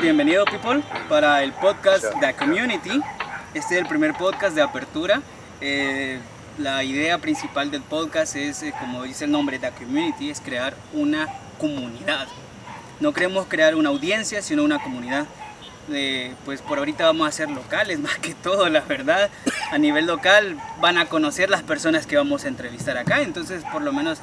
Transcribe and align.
bienvenido 0.00 0.46
people 0.46 0.82
para 1.10 1.42
el 1.42 1.52
podcast 1.52 2.04
The 2.20 2.32
Community. 2.34 3.02
Este 3.52 3.74
es 3.74 3.80
el 3.82 3.86
primer 3.86 4.14
podcast 4.14 4.54
de 4.54 4.62
apertura. 4.62 5.20
Eh, 5.60 6.18
la 6.56 6.82
idea 6.84 7.18
principal 7.18 7.70
del 7.70 7.82
podcast 7.82 8.34
es, 8.36 8.62
eh, 8.62 8.72
como 8.80 9.02
dice 9.02 9.26
el 9.26 9.30
nombre, 9.30 9.58
The 9.58 9.72
Community, 9.72 10.30
es 10.30 10.40
crear 10.40 10.74
una 10.94 11.28
comunidad. 11.58 12.28
No 12.98 13.12
queremos 13.12 13.46
crear 13.46 13.74
una 13.74 13.90
audiencia, 13.90 14.40
sino 14.40 14.64
una 14.64 14.82
comunidad. 14.82 15.26
Eh, 15.92 16.34
pues 16.46 16.62
por 16.62 16.78
ahorita 16.78 17.04
vamos 17.04 17.28
a 17.28 17.32
ser 17.32 17.50
locales, 17.50 17.98
más 18.00 18.18
que 18.18 18.34
todo, 18.34 18.70
la 18.70 18.80
verdad. 18.80 19.28
A 19.70 19.76
nivel 19.76 20.06
local 20.06 20.56
van 20.80 20.96
a 20.96 21.06
conocer 21.06 21.50
las 21.50 21.62
personas 21.62 22.06
que 22.06 22.16
vamos 22.16 22.44
a 22.44 22.48
entrevistar 22.48 22.96
acá, 22.96 23.20
entonces 23.20 23.64
por 23.70 23.82
lo 23.82 23.92
menos 23.92 24.18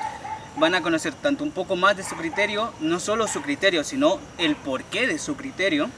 van 0.58 0.74
a 0.74 0.82
conocer 0.82 1.14
tanto 1.14 1.44
un 1.44 1.52
poco 1.52 1.76
más 1.76 1.96
de 1.96 2.04
su 2.04 2.16
criterio, 2.16 2.74
no 2.80 3.00
solo 3.00 3.28
su 3.28 3.42
criterio, 3.42 3.84
sino 3.84 4.20
el 4.38 4.56
porqué 4.56 5.08
de 5.08 5.20
su 5.20 5.36
criterio. 5.36 5.90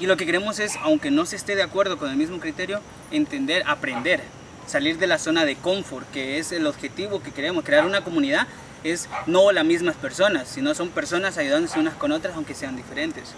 Y 0.00 0.06
lo 0.06 0.16
que 0.16 0.24
queremos 0.24 0.58
es, 0.58 0.76
aunque 0.82 1.10
no 1.10 1.26
se 1.26 1.36
esté 1.36 1.56
de 1.56 1.62
acuerdo 1.62 1.98
con 1.98 2.10
el 2.10 2.16
mismo 2.16 2.40
criterio, 2.40 2.80
entender, 3.10 3.62
aprender, 3.66 4.22
salir 4.66 4.98
de 4.98 5.06
la 5.06 5.18
zona 5.18 5.44
de 5.44 5.56
confort, 5.56 6.10
que 6.10 6.38
es 6.38 6.52
el 6.52 6.66
objetivo 6.66 7.22
que 7.22 7.32
queremos, 7.32 7.64
crear 7.64 7.84
una 7.84 8.02
comunidad, 8.02 8.46
es 8.82 9.10
no 9.26 9.52
las 9.52 9.64
mismas 9.64 9.94
personas, 9.96 10.48
sino 10.48 10.74
son 10.74 10.88
personas 10.88 11.36
ayudándose 11.36 11.78
unas 11.78 11.94
con 11.94 12.12
otras, 12.12 12.34
aunque 12.36 12.54
sean 12.54 12.76
diferentes. 12.76 13.34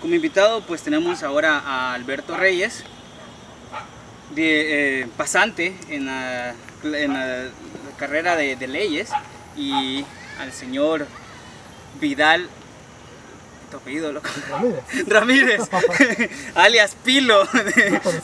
Como 0.00 0.16
invitado, 0.16 0.62
pues 0.62 0.82
tenemos 0.82 1.22
ahora 1.22 1.60
a 1.60 1.94
Alberto 1.94 2.36
Reyes, 2.36 2.82
de, 4.34 5.02
eh, 5.02 5.08
pasante 5.16 5.76
en 5.90 6.06
la, 6.06 6.54
en 6.82 7.12
la 7.12 7.50
carrera 7.96 8.34
de, 8.34 8.56
de 8.56 8.66
leyes 8.66 9.10
y 9.56 10.04
al 10.40 10.52
señor 10.52 11.06
Vidal, 12.00 12.48
tu 13.70 13.76
apellido, 13.76 14.12
loco. 14.12 14.28
Ramírez. 14.50 14.82
Ramírez, 15.06 15.60
alias 16.54 16.96
Pilo, 17.04 17.46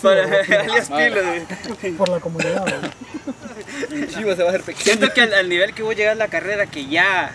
para- 0.03 0.25
alias 0.61 0.91
Pilo. 0.91 1.97
Por 1.97 2.09
la 2.09 2.21
comunidad. 2.21 2.65
¿no? 2.67 4.07
Chivas 4.09 4.37
se 4.37 4.43
va 4.43 4.49
a 4.49 4.51
hacer 4.51 4.63
pequeño. 4.63 4.85
Siento 4.85 5.13
que 5.15 5.23
al, 5.23 5.35
al 5.35 5.49
nivel 5.49 5.73
que 5.75 5.83
vos 5.83 5.95
llegas 5.97 6.13
a 6.13 6.17
la 6.17 6.29
carrera, 6.29 6.67
que 6.67 6.87
ya 6.87 7.31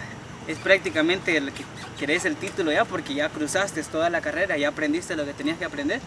es 0.47 0.57
prácticamente 0.57 1.37
el 1.37 1.51
que 1.51 1.63
querés 1.99 2.25
el 2.25 2.35
título 2.35 2.71
ya, 2.71 2.85
porque 2.85 3.13
ya 3.13 3.29
cruzaste 3.29 3.81
toda 3.83 4.09
la 4.09 4.21
carrera, 4.21 4.57
ya 4.57 4.69
aprendiste 4.69 5.15
lo 5.15 5.25
que 5.25 5.33
tenías 5.33 5.57
que 5.57 5.65
aprender, 5.65 5.99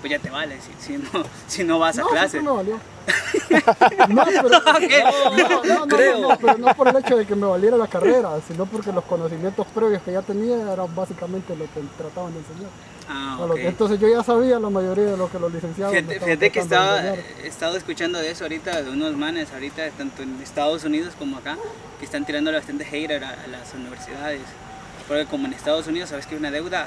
pues 0.00 0.10
ya 0.10 0.18
te 0.18 0.30
vale, 0.30 0.56
si, 0.60 0.72
si 0.84 0.98
no, 0.98 1.08
si 1.46 1.64
no 1.64 1.78
vas 1.78 1.98
a 1.98 2.02
No, 2.02 2.08
clase. 2.08 2.30
siempre 2.40 2.50
me 2.50 2.56
valió. 2.56 2.76
No, 4.08 4.24
pero, 4.24 4.48
no, 4.48 4.50
no, 4.50 5.64
no, 5.64 5.86
no, 5.86 6.28
no, 6.28 6.38
pero 6.38 6.58
no 6.58 6.74
por 6.74 6.88
el 6.88 6.96
hecho 6.98 7.16
de 7.16 7.26
que 7.26 7.34
me 7.34 7.46
valiera 7.46 7.76
la 7.76 7.86
carrera, 7.88 8.30
sino 8.46 8.66
porque 8.66 8.92
los 8.92 9.04
conocimientos 9.04 9.66
previos 9.74 10.02
que 10.02 10.12
ya 10.12 10.22
tenía 10.22 10.72
eran 10.72 10.94
básicamente 10.94 11.54
lo 11.56 11.64
que 11.66 11.80
trataban 11.98 12.32
de 12.32 12.38
enseñar. 12.40 12.70
Ah, 13.08 13.36
A 13.40 13.46
lo 13.46 13.54
ok. 13.54 13.54
que- 13.56 13.68
Entonces 13.68 13.98
yo 14.00 14.08
ya 14.08 14.22
sabía 14.22 14.58
la 14.60 14.70
mayoría 14.70 15.04
de 15.06 15.16
lo 15.16 15.30
que 15.30 15.38
los 15.38 15.52
licenciados 15.52 15.94
Fíjate, 15.94 16.50
que 16.50 16.60
estaba, 16.60 17.00
he 17.02 17.46
estado 17.46 17.76
escuchando 17.76 18.18
de 18.20 18.30
eso 18.30 18.44
ahorita, 18.44 18.82
de 18.82 18.90
unos 18.90 19.16
manes 19.16 19.52
ahorita, 19.52 19.90
tanto 19.98 20.22
en 20.22 20.40
Estados 20.42 20.84
Unidos 20.84 21.14
como 21.18 21.38
acá, 21.38 21.56
que 21.98 22.04
están 22.04 22.24
tirando 22.24 22.52
bastante 22.52 22.84
hater 22.84 23.24
a, 23.24 23.30
a 23.30 23.46
las 23.48 23.74
universidades. 23.74 24.42
Porque 25.08 25.26
como 25.26 25.46
en 25.46 25.54
Estados 25.54 25.86
Unidos, 25.88 26.10
sabes 26.10 26.26
que 26.26 26.34
hay 26.34 26.38
una 26.40 26.50
deuda 26.52 26.86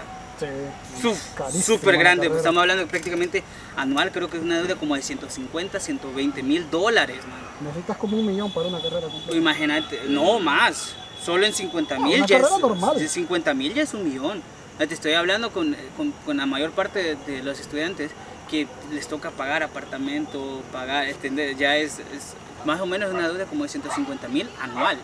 súper 1.63 1.93
la 1.95 1.99
grande, 1.99 2.27
pues 2.27 2.37
estamos 2.39 2.61
hablando 2.61 2.85
prácticamente 2.87 3.43
anual, 3.75 4.11
creo 4.11 4.29
que 4.29 4.37
es 4.37 4.43
una 4.43 4.57
deuda 4.57 4.75
como 4.75 4.95
de 4.95 5.01
150, 5.01 5.79
120 5.79 6.43
mil 6.43 6.69
dólares, 6.69 7.17
man. 7.27 7.39
Necesitas 7.67 7.97
como 7.97 8.17
un 8.17 8.25
millón 8.25 8.51
para 8.51 8.67
una 8.67 8.81
carrera 8.81 9.07
completa. 9.07 9.35
Imagínate, 9.35 10.01
no 10.07 10.39
más, 10.39 10.95
solo 11.23 11.45
en 11.45 11.53
50 11.53 11.97
No, 11.97 12.05
mil 12.05 12.17
una 12.17 12.25
ya 12.25 12.37
es, 12.37 12.41
carrera 12.43 12.59
normal. 12.59 12.95
sí, 12.99 13.07
50 13.07 13.53
mil 13.53 13.73
ya 13.73 13.83
es 13.83 13.93
un 13.93 14.03
millón. 14.03 14.41
Te 14.77 14.91
estoy 14.93 15.13
hablando 15.13 15.51
con, 15.51 15.75
con- 15.95 16.11
con 16.25 16.37
la 16.37 16.45
mayor 16.45 16.71
parte 16.71 17.15
de, 17.15 17.15
de 17.31 17.43
los 17.43 17.59
estudiantes 17.59 18.11
que 18.49 18.67
les 18.91 19.07
toca 19.07 19.31
pagar 19.31 19.63
apartamento, 19.63 20.61
pagar, 20.71 21.07
extender, 21.07 21.55
ya 21.55 21.77
es, 21.77 21.99
es 21.99 22.33
más 22.65 22.81
o 22.81 22.85
menos 22.85 23.11
una 23.13 23.27
deuda 23.29 23.45
como 23.45 23.63
de 23.63 23.69
150 23.69 24.27
mil 24.29 24.49
anual. 24.59 24.97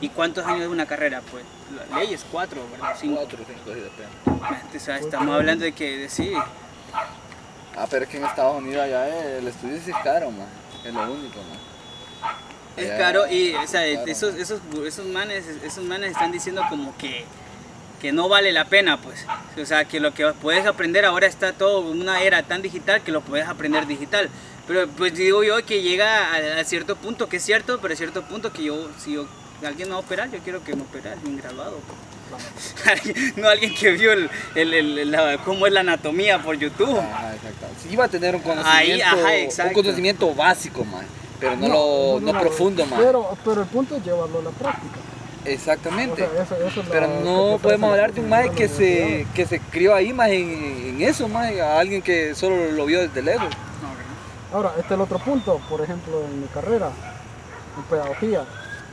¿Y 0.00 0.08
cuántos 0.10 0.46
años 0.46 0.62
es 0.62 0.68
una 0.68 0.86
carrera? 0.86 1.20
Pues 1.30 1.44
la 1.90 1.98
ley 1.98 2.14
es 2.14 2.24
cuatro, 2.30 2.60
¿verdad? 2.70 2.94
Cinco. 2.98 3.16
Cuatro, 3.16 3.38
cinco, 3.46 3.60
sí, 3.74 3.80
depende. 3.80 4.76
O 4.76 4.80
sea, 4.80 4.98
estamos 4.98 5.34
hablando 5.34 5.64
de 5.64 5.72
que 5.72 5.98
de- 5.98 6.08
sí, 6.08 6.32
Ah, 7.76 7.86
pero 7.90 8.04
es 8.04 8.10
que 8.10 8.18
en 8.18 8.24
Estados 8.24 8.56
Unidos 8.56 8.84
allá 8.84 9.36
el 9.38 9.48
estudio 9.48 9.80
sí 9.84 9.90
es 9.90 9.96
caro, 10.04 10.30
man. 10.30 10.46
Es 10.84 10.94
lo 10.94 11.02
único, 11.12 11.38
man. 11.38 11.58
Es 12.76 12.88
Ya, 12.88 12.98
caro 12.98 13.26
y 13.28 13.54
o 13.54 13.66
sea, 13.66 13.82
claro. 13.90 14.06
esos, 14.06 14.34
esos, 14.36 14.60
esos, 14.86 15.06
manes, 15.06 15.44
esos 15.64 15.84
manes 15.84 16.12
están 16.12 16.30
diciendo 16.30 16.62
como 16.68 16.96
que, 16.98 17.24
que 18.00 18.12
no 18.12 18.28
vale 18.28 18.52
la 18.52 18.66
pena, 18.66 19.00
pues. 19.00 19.26
O 19.60 19.66
sea, 19.66 19.84
que 19.86 19.98
lo 19.98 20.14
que 20.14 20.24
puedes 20.34 20.66
aprender 20.66 21.04
ahora 21.04 21.26
está 21.26 21.52
todo 21.52 21.90
en 21.92 22.00
una 22.00 22.20
era 22.22 22.42
tan 22.44 22.62
digital 22.62 23.02
que 23.02 23.10
lo 23.10 23.22
puedes 23.22 23.48
aprender 23.48 23.86
digital. 23.88 24.28
Pero 24.68 24.86
pues 24.88 25.14
digo 25.14 25.42
yo 25.42 25.64
que 25.66 25.82
llega 25.82 26.32
a, 26.32 26.60
a 26.60 26.64
cierto 26.64 26.94
punto, 26.96 27.28
que 27.28 27.36
es 27.38 27.44
cierto, 27.44 27.80
pero 27.80 27.92
a 27.94 27.96
cierto 27.96 28.22
punto 28.22 28.52
que 28.52 28.62
yo, 28.64 28.88
si 28.98 29.14
yo, 29.14 29.26
alguien 29.64 29.88
me 29.88 29.92
va 29.94 30.00
a 30.00 30.04
operar, 30.04 30.30
yo 30.30 30.38
quiero 30.40 30.62
que 30.64 30.74
me 30.74 30.82
opere 30.82 31.10
alguien 31.10 31.36
graduado. 31.36 31.78
no 33.36 33.48
alguien 33.48 33.74
que 33.74 33.90
vio 33.92 34.12
el, 34.12 34.28
el- 34.54 34.74
el- 34.74 35.10
la- 35.10 35.38
cómo 35.44 35.66
es 35.66 35.72
la 35.72 35.80
anatomía 35.80 36.42
por 36.42 36.56
YouTube. 36.56 36.98
Ajá, 36.98 37.34
exacto. 37.34 37.66
Sí 37.82 37.94
va 37.96 38.04
a 38.04 38.08
tener 38.08 38.34
un 38.34 38.40
Ahí, 38.42 38.98
conocimiento, 39.00 39.06
ajá, 39.06 39.66
un 39.68 39.72
conocimiento 39.72 40.34
básico, 40.34 40.84
man. 40.84 41.06
Pero 41.38 41.56
no, 41.56 41.68
lo 41.68 42.32
no, 42.32 42.40
profundo, 42.40 42.84
man. 42.86 42.98
Pero, 43.02 43.36
pero 43.44 43.62
el 43.62 43.68
punto 43.68 43.96
es 43.96 44.04
llevarlo 44.04 44.38
a 44.40 44.42
la 44.42 44.50
práctica. 44.50 44.96
O 45.44 45.48
Exactamente. 45.48 46.26
sea, 46.26 46.42
eso- 46.42 46.56
eso 46.66 46.80
es 46.80 46.88
la- 46.88 46.92
Pero 46.92 47.06
no 47.22 47.58
podemos 47.62 47.90
hablar 47.90 48.12
de 48.12 48.20
un 48.22 48.28
mae 48.30 48.50
que 48.50 48.66
se, 48.68 49.26
que 49.34 49.46
se 49.46 49.60
crió 49.60 49.94
ahí 49.94 50.12
más 50.12 50.30
en, 50.30 50.50
en 50.88 51.02
eso, 51.02 51.28
más 51.28 51.52
a 51.60 51.78
alguien 51.78 52.00
que 52.02 52.34
solo 52.34 52.72
lo 52.72 52.86
vio 52.86 53.00
desde 53.00 53.22
lejos. 53.22 53.48
Ahora, 54.52 54.70
este 54.78 54.86
es 54.86 54.92
el 54.92 55.00
otro 55.00 55.18
punto, 55.18 55.60
por 55.68 55.80
ejemplo, 55.82 56.24
en 56.24 56.40
mi 56.40 56.46
carrera, 56.48 56.90
en 57.76 57.82
pedagogía. 57.84 58.44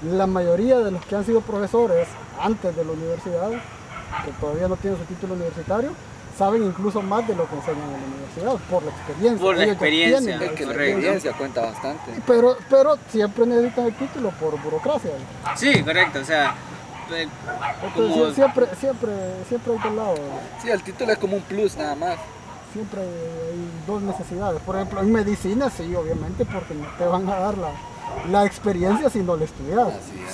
La 0.04 0.26
mayoría 0.28 0.80
de 0.80 0.92
los 0.92 1.06
que 1.06 1.16
han 1.16 1.26
sido 1.26 1.42
profesores 1.42 2.08
antes 2.42 2.76
de 2.76 2.84
la 2.84 2.92
universidad, 2.92 3.50
que 3.52 4.32
todavía 4.40 4.68
no 4.68 4.76
tienen 4.78 4.98
su 5.00 5.06
título 5.06 5.36
universitario, 5.36 5.92
saben 6.38 6.64
incluso 6.64 7.02
más 7.04 7.28
de 7.28 7.36
lo 7.36 7.48
que 7.48 7.56
enseñan 7.56 7.84
en 7.84 7.92
la 8.02 8.08
universidad, 8.08 8.54
por 8.70 8.84
la 8.84 8.90
experiencia. 8.92 9.42
Por 9.46 9.58
la 9.58 9.66
experiencia, 9.66 10.20
tienen 10.20 10.42
Es 10.50 10.52
que 10.58 10.66
la 10.66 10.72
experiencia 10.72 11.34
cuenta 11.34 11.62
bastante. 11.62 12.12
Pero, 12.26 12.58
pero 12.70 12.98
siempre 13.12 13.46
necesitan 13.46 13.86
el 13.86 13.94
título 13.96 14.32
por 14.32 14.60
burocracia. 14.60 15.12
Sí, 15.56 15.84
correcto, 15.84 16.20
o 16.20 16.26
sea, 16.26 16.56
Entonces, 17.12 17.28
como... 17.94 18.26
sie- 18.28 18.34
siempre, 18.34 18.66
siempre, 18.80 19.12
siempre 19.48 19.74
hay 19.74 19.80
dos 19.84 19.94
lados. 19.94 20.20
Sí, 20.64 20.70
el 20.72 20.82
título 20.82 21.12
es 21.12 21.18
como 21.20 21.36
un 21.36 21.44
plus 21.44 21.78
nada 21.78 21.94
más. 21.96 22.18
Siempre 22.74 23.02
hay 23.02 23.70
dos 23.86 24.02
necesidades. 24.02 24.62
Por 24.62 24.78
ejemplo, 24.78 25.02
en 25.02 25.12
medicina 25.12 25.70
sí, 25.70 25.94
obviamente, 25.94 26.46
porque 26.46 26.74
te 26.98 27.06
van 27.06 27.30
a 27.30 27.36
dar 27.36 27.58
la, 27.58 27.72
la 28.30 28.46
experiencia 28.46 29.10
si 29.10 29.20
no 29.20 29.36
la 29.36 29.46
estudias. 29.46 29.88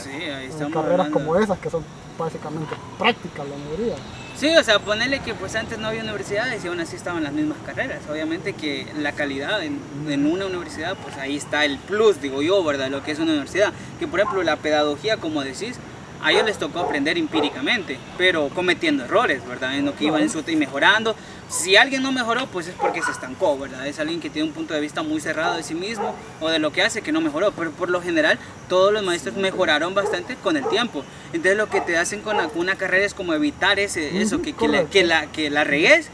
Sí, 0.03 0.09
ahí 0.11 0.45
En 0.45 0.51
estamos 0.51 0.73
carreras 0.73 1.07
hablando. 1.07 1.19
como 1.19 1.35
esas, 1.38 1.57
que 1.59 1.69
son 1.69 1.83
básicamente 2.17 2.75
prácticas 2.97 3.45
la 3.47 3.55
mayoría. 3.57 3.95
Sí, 4.35 4.55
o 4.55 4.63
sea, 4.63 4.77
ponerle 4.79 5.19
que 5.21 5.33
pues 5.33 5.55
antes 5.55 5.79
no 5.79 5.88
había 5.88 6.03
universidades 6.03 6.63
y 6.63 6.67
aún 6.67 6.79
así 6.79 6.95
estaban 6.95 7.23
las 7.23 7.33
mismas 7.33 7.57
carreras. 7.65 8.01
Obviamente 8.11 8.53
que 8.53 8.85
la 8.99 9.11
calidad 9.13 9.63
en, 9.63 9.79
en 10.07 10.31
una 10.31 10.45
universidad, 10.45 10.95
pues 11.03 11.17
ahí 11.17 11.35
está 11.35 11.65
el 11.65 11.79
plus, 11.79 12.21
digo 12.21 12.41
yo, 12.43 12.63
¿verdad? 12.63 12.89
Lo 12.89 13.03
que 13.03 13.11
es 13.11 13.19
una 13.19 13.31
universidad. 13.31 13.73
Que 13.99 14.07
por 14.07 14.19
ejemplo 14.19 14.44
la 14.44 14.55
pedagogía, 14.57 15.17
como 15.17 15.44
decís, 15.44 15.77
a 16.23 16.31
ellos 16.31 16.45
les 16.45 16.57
tocó 16.57 16.79
aprender 16.79 17.17
empíricamente, 17.17 17.97
pero 18.17 18.49
cometiendo 18.49 19.05
errores, 19.05 19.47
¿verdad? 19.47 19.75
En 19.75 19.85
lo 19.85 19.95
que 19.95 20.05
iban 20.05 20.21
en 20.21 20.29
su 20.29 20.44
y 20.47 20.55
mejorando. 20.55 21.15
Si 21.50 21.78
alguien 21.78 22.03
no 22.03 22.12
mejoró, 22.12 22.46
pues 22.47 22.68
es 22.68 22.75
porque 22.75 23.02
se 23.02 23.12
estancó, 23.12 23.58
¿verdad? 23.58 23.88
Es 23.88 24.00
alguien 24.00 24.19
que 24.19 24.30
tiene 24.30 24.50
un 24.50 24.53
punto 24.53 24.74
de 24.74 24.81
vista 24.81 25.02
muy 25.02 25.22
cerrado 25.22 25.56
de 25.56 25.63
sí 25.63 25.75
mismo 25.75 26.13
o 26.42 26.50
de 26.50 26.60
lo 26.60 26.71
que 26.74 26.81
hace 26.83 27.01
que 27.01 27.12
no 27.13 27.21
mejoró. 27.21 27.51
Pero 27.51 27.71
por 27.71 27.89
lo 27.89 28.01
general, 28.01 28.38
todos 28.68 28.92
los 28.92 29.01
maestros 29.04 29.36
mejoraron 29.38 29.94
bastante 29.95 30.36
con 30.36 30.57
el 30.57 30.68
tiempo. 30.68 31.04
Entonces 31.31 31.56
lo 31.57 31.69
que 31.69 31.80
te 31.80 31.98
hacen 31.98 32.21
con 32.21 32.36
la- 32.38 32.50
una 32.56 32.75
carrera 32.75 33.06
es 33.06 33.13
como 33.13 33.33
evitar 33.33 33.80
ese, 33.80 34.21
eso, 34.21 34.42
que, 34.42 34.54
que, 34.54 34.68
la, 34.68 34.83
que, 34.86 35.04
la, 35.06 35.27
que 35.27 35.50
la 35.50 35.63
regues, 35.63 36.10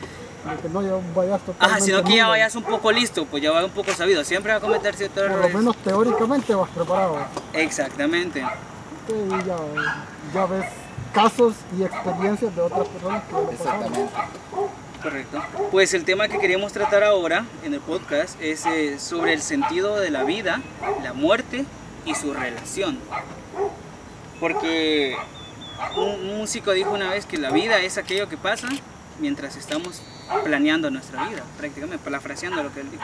que 0.62 0.70
no 0.70 0.82
ya 0.84 0.92
vayas 1.16 1.40
ajá, 1.58 1.80
sino 1.80 2.04
que 2.04 2.18
ya 2.18 2.28
vayas 2.28 2.56
un 2.56 2.64
poco 2.64 2.92
listo, 2.92 3.26
pues 3.26 3.42
ya 3.42 3.50
vayas 3.52 3.70
un 3.70 3.76
poco 3.76 3.92
sabido. 3.94 4.24
Siempre 4.24 4.52
va 4.52 4.58
a 4.60 4.62
cometer 4.62 4.94
ciertos 4.96 5.24
Por 5.24 5.32
lo 5.32 5.38
errores. 5.38 5.56
menos 5.56 5.78
teóricamente 5.78 6.54
vas 6.54 6.70
preparado. 6.70 7.18
Exactamente. 7.54 8.44
Entonces 9.08 9.48
ya, 9.48 9.56
ya 10.34 10.46
ves 10.46 10.66
casos 11.14 11.56
y 11.78 11.84
experiencias 11.84 12.56
de 12.56 12.62
otras 12.62 12.88
personas 12.88 13.24
que 13.24 13.34
lo 13.34 13.50
pasaron. 13.50 13.94
Correcto. 15.04 15.44
Pues 15.70 15.94
el 15.94 16.06
tema 16.06 16.30
que 16.30 16.40
queríamos 16.40 16.72
tratar 16.72 17.04
ahora 17.04 17.46
en 17.66 17.74
el 17.74 17.82
podcast 17.82 18.42
es 18.42 18.66
eh, 18.66 18.98
sobre 19.00 19.34
el 19.34 19.42
sentido 19.42 20.00
de 20.00 20.10
la 20.10 20.24
vida, 20.24 20.62
la 21.04 21.12
muerte 21.12 21.66
y 22.06 22.16
su 22.16 22.34
relación. 22.34 22.98
Porque 24.40 25.18
un, 25.98 26.38
músico 26.38 26.72
dijo 26.72 26.92
una 26.92 27.10
vez 27.10 27.26
que 27.26 27.38
la 27.38 27.52
vida 27.52 27.80
es 27.80 27.98
aquello 27.98 28.30
que 28.30 28.38
pasa 28.38 28.70
mientras 29.20 29.58
estamos 29.58 30.02
planeando 30.46 30.90
nuestra 30.90 31.28
vida, 31.28 31.44
prácticamente, 31.58 32.02
parafraseando 32.02 32.64
lo 32.64 32.74
que 32.74 32.80
él 32.80 32.90
dijo. 32.90 33.04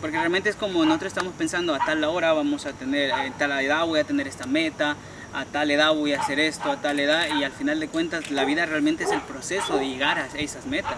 Porque 0.00 0.16
realmente 0.16 0.48
es 0.48 0.56
como 0.56 0.86
nosotros 0.86 1.12
estamos 1.12 1.34
pensando 1.34 1.74
a 1.74 1.84
tal 1.84 2.02
hora 2.04 2.32
vamos 2.32 2.64
a 2.64 2.72
tener, 2.72 3.10
en 3.10 3.32
tal 3.34 3.52
edad 3.60 3.84
voy 3.84 4.00
a 4.00 4.04
tener 4.04 4.26
esta 4.26 4.46
meta, 4.46 4.96
a 5.34 5.44
tal 5.44 5.70
edad 5.70 5.92
voy 5.92 6.12
a 6.12 6.20
hacer 6.20 6.38
esto, 6.38 6.70
a 6.70 6.80
tal 6.80 7.00
edad, 7.00 7.26
y 7.38 7.44
al 7.44 7.52
final 7.52 7.80
de 7.80 7.88
cuentas 7.88 8.30
la 8.30 8.44
vida 8.44 8.66
realmente 8.66 9.04
es 9.04 9.10
el 9.10 9.20
proceso 9.20 9.76
de 9.76 9.88
llegar 9.88 10.18
a 10.18 10.26
esas 10.38 10.66
metas. 10.66 10.96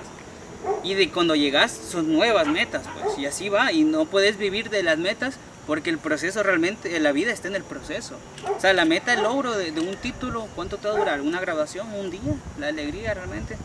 Y 0.84 0.94
de 0.94 1.10
cuando 1.10 1.34
llegas 1.34 1.72
son 1.72 2.12
nuevas 2.12 2.46
metas, 2.46 2.82
pues, 3.00 3.18
y 3.18 3.26
así 3.26 3.48
va, 3.48 3.72
y 3.72 3.84
no 3.84 4.04
puedes 4.04 4.36
vivir 4.36 4.68
de 4.68 4.82
las 4.82 4.98
metas 4.98 5.38
porque 5.66 5.90
el 5.90 5.98
proceso 5.98 6.42
realmente, 6.42 6.98
la 7.00 7.12
vida 7.12 7.32
está 7.32 7.48
en 7.48 7.56
el 7.56 7.64
proceso. 7.64 8.16
O 8.56 8.60
sea, 8.60 8.72
la 8.72 8.84
meta, 8.84 9.14
el 9.14 9.22
logro 9.22 9.56
de, 9.56 9.72
un 9.72 9.96
título, 9.96 10.46
¿cuánto 10.54 10.76
te 10.76 10.86
va 10.86 10.94
a 10.94 10.98
durar? 10.98 11.20
¿Una 11.22 11.40
graduación? 11.40 11.92
¿Un 11.92 12.10
día? 12.10 12.20
La 12.58 12.68
alegría 12.68 13.14
realmente. 13.14 13.56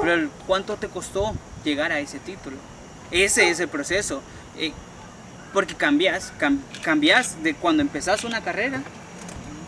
Pero 0.00 0.30
¿cuánto 0.46 0.76
te 0.76 0.88
costó 0.88 1.34
llegar 1.62 1.92
a 1.92 2.00
ese 2.00 2.20
título? 2.20 2.56
Ese 3.10 3.50
es 3.50 3.60
el 3.60 3.68
proceso. 3.68 4.22
Eh, 4.56 4.72
porque 5.52 5.74
cambias, 5.74 6.32
cambias 6.82 7.42
de 7.42 7.54
cuando 7.54 7.82
empezás 7.82 8.24
una 8.24 8.40
carrera 8.40 8.82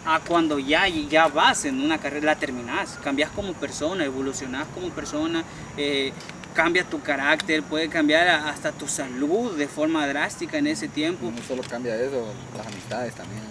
a 0.05 0.21
cuando 0.21 0.59
ya, 0.59 0.89
ya 0.89 1.29
vas 1.29 1.65
en 1.65 1.81
una 1.81 1.99
carrera, 1.99 2.27
la 2.27 2.37
terminás. 2.37 2.99
Cambias 3.03 3.31
como 3.31 3.53
persona, 3.55 4.05
evolucionás 4.05 4.67
como 4.75 4.91
persona. 4.91 5.45
Eh, 5.77 6.13
cambia 6.55 6.85
tu 6.85 7.01
carácter, 7.01 7.63
puede 7.63 7.89
cambiar 7.89 8.29
hasta 8.29 8.73
tu 8.73 8.89
salud 8.89 9.57
de 9.57 9.69
forma 9.69 10.07
drástica 10.07 10.59
en 10.59 10.67
ese 10.67 10.89
tiempo. 10.89 11.31
No 11.31 11.43
solo 11.43 11.63
cambia 11.63 11.97
eso, 11.97 12.33
las 12.57 12.67
amistades 12.67 13.15
también. 13.15 13.43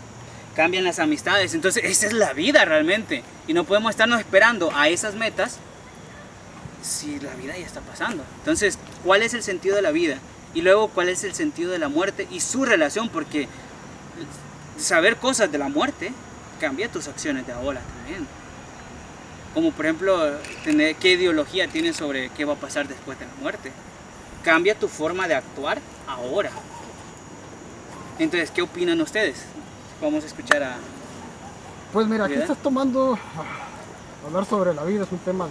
Cambian 0.56 0.83
las 0.83 1.00
amistades, 1.00 1.53
entonces 1.53 1.83
esa 1.86 2.07
es 2.07 2.13
la 2.13 2.33
vida 2.33 2.65
realmente. 2.65 3.24
Y 3.47 3.54
no 3.54 3.63
podemos 3.63 3.92
estarnos 3.92 4.19
esperando 4.19 4.71
a 4.75 4.89
esas 4.89 5.15
metas 5.15 5.57
si 6.81 7.19
la 7.19 7.33
vida 7.36 7.57
ya 7.57 7.65
está 7.65 7.81
pasando. 7.81 8.24
Entonces, 8.39 8.77
¿cuál 9.04 9.24
es 9.24 9.33
el 9.33 9.44
sentido 9.44 9.75
de 9.75 9.81
la 9.81 9.92
vida? 9.92 10.18
Y 10.54 10.62
luego, 10.62 10.89
¿cuál 10.89 11.09
es 11.09 11.24
el 11.24 11.33
sentido 11.33 11.71
de 11.71 11.80
la 11.80 11.88
muerte 11.88 12.27
y 12.30 12.42
su 12.42 12.65
relación? 12.65 13.09
Porque 13.09 13.47
saber 14.77 15.18
cosas 15.18 15.51
de 15.51 15.57
la 15.57 15.69
muerte 15.69 16.12
cambia 16.62 16.90
tus 16.90 17.10
acciones 17.10 17.46
de 17.46 17.52
ahora 17.52 17.81
también 17.81 18.25
como 19.54 19.72
por 19.72 19.86
ejemplo 19.86 20.18
tener 20.63 20.96
qué 20.96 21.13
ideología 21.13 21.68
tienes 21.68 21.98
sobre 21.98 22.30
qué 22.30 22.46
va 22.46 22.54
a 22.54 22.58
pasar 22.58 22.88
después 22.88 23.19
de 23.19 23.25
la 23.25 23.34
muerte. 23.42 23.72
Cambia 24.44 24.75
tu 24.75 24.88
forma 24.88 25.28
de 25.28 25.36
actuar 25.36 25.80
ahora. 26.08 26.52
Entonces, 28.18 28.52
¿qué 28.52 28.62
opinan 28.62 29.00
ustedes? 29.02 29.44
Vamos 30.02 30.24
a 30.24 30.28
escuchar 30.28 30.63
a... 30.63 30.78
Pues 31.94 32.08
mira, 32.08 32.25
aquí 32.25 32.36
estás 32.36 32.58
tomando... 32.58 33.18
Hablar 34.25 34.46
sobre 34.46 34.74
la 34.74 34.84
vida 34.84 35.04
es 35.04 35.12
un 35.12 35.18
tema 35.19 35.48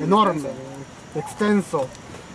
enorme, 0.00 0.48
extenso. 1.14 1.88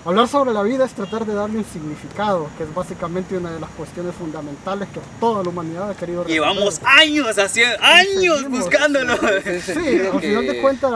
Hablar 0.06 0.28
sobre 0.28 0.54
la 0.54 0.62
vida 0.62 0.86
es 0.86 0.94
tratar 0.94 1.26
de 1.26 1.34
darle 1.34 1.58
un 1.58 1.66
significado, 1.66 2.48
que 2.60 2.64
es 2.64 2.76
básicamente 2.76 3.36
una 3.36 3.50
de 3.50 3.60
las 3.60 3.72
cuestiones 3.72 4.14
fundamentales 4.14 4.88
que 4.90 5.00
toda 5.20 5.42
la 5.42 5.50
humanidad 5.50 5.90
ha 5.90 5.96
querido 5.96 6.24
resolver. 6.24 6.32
Llevamos 6.32 6.80
años 6.84 7.36
haciendo, 7.40 7.76
años 7.82 8.48
buscándolo. 8.48 9.18
Sí, 9.66 10.02
al 10.14 10.22
final 10.22 10.46
de 10.46 10.62
cuentas, 10.62 10.92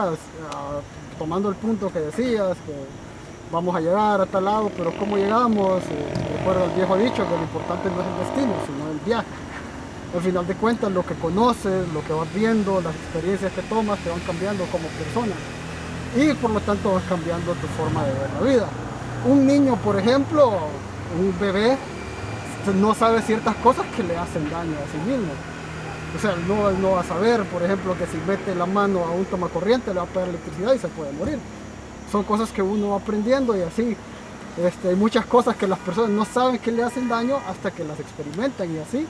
ah, 0.52 0.78
tomando 1.18 1.48
el 1.48 1.56
punto 1.56 1.92
que 1.92 1.98
decías, 1.98 2.56
que 2.64 2.72
vamos 3.50 3.74
a 3.74 3.80
llegar 3.80 4.20
a 4.20 4.26
tal 4.26 4.44
lado, 4.44 4.70
pero 4.76 4.96
¿cómo 4.96 5.16
llegamos? 5.16 5.82
Eh, 5.82 6.36
recuerda 6.38 6.66
el 6.66 6.70
viejo 6.70 6.96
dicho 6.96 7.24
que 7.24 7.34
lo 7.34 7.42
importante 7.42 7.90
no 7.90 8.00
es 8.02 8.06
el 8.06 8.18
destino, 8.26 8.54
sino 8.64 8.92
el 8.92 8.98
viaje. 9.04 9.26
Al 10.14 10.20
final 10.20 10.46
de 10.46 10.54
cuentas, 10.54 10.92
lo 10.92 11.04
que 11.04 11.14
conoces, 11.14 11.88
lo 11.92 12.04
que 12.04 12.12
vas 12.12 12.32
viendo, 12.32 12.80
las 12.80 12.94
experiencias 12.94 13.50
que 13.54 13.62
tomas, 13.62 13.98
te 14.04 14.10
van 14.10 14.20
cambiando 14.20 14.64
como 14.66 14.86
persona. 14.86 15.34
Y 16.14 16.32
por 16.34 16.52
lo 16.52 16.60
tanto 16.60 16.92
vas 16.92 17.02
cambiando 17.08 17.54
tu 17.54 17.66
forma 17.76 18.04
de 18.04 18.12
ver 18.12 18.30
la 18.34 18.40
vida 18.40 18.68
un 19.26 19.46
niño, 19.46 19.76
por 19.76 19.98
ejemplo, 19.98 20.50
un 21.18 21.34
bebé, 21.40 21.76
no 22.76 22.94
sabe 22.94 23.22
ciertas 23.22 23.56
cosas 23.56 23.86
que 23.96 24.02
le 24.02 24.16
hacen 24.16 24.48
daño 24.50 24.76
a 24.76 24.90
sí 24.90 24.98
mismo. 25.10 25.32
O 26.16 26.18
sea, 26.18 26.34
no, 26.48 26.70
no 26.72 26.92
va 26.92 27.00
a 27.00 27.04
saber, 27.04 27.44
por 27.44 27.62
ejemplo, 27.62 27.96
que 27.96 28.06
si 28.06 28.16
mete 28.26 28.54
la 28.54 28.66
mano 28.66 29.04
a 29.04 29.10
un 29.10 29.24
toma 29.26 29.48
corriente 29.48 29.92
le 29.92 30.00
va 30.00 30.04
a 30.04 30.06
pegar 30.06 30.28
electricidad 30.28 30.74
y 30.74 30.78
se 30.78 30.88
puede 30.88 31.12
morir. 31.12 31.38
Son 32.10 32.24
cosas 32.24 32.50
que 32.50 32.62
uno 32.62 32.90
va 32.90 32.96
aprendiendo 32.96 33.56
y 33.56 33.62
así. 33.62 33.96
Este, 34.58 34.88
hay 34.88 34.96
muchas 34.96 35.24
cosas 35.26 35.56
que 35.56 35.68
las 35.68 35.78
personas 35.78 36.10
no 36.10 36.24
saben 36.24 36.58
que 36.58 36.72
le 36.72 36.82
hacen 36.82 37.08
daño 37.08 37.38
hasta 37.48 37.70
que 37.70 37.84
las 37.84 38.00
experimentan 38.00 38.74
y 38.74 38.78
así. 38.78 39.06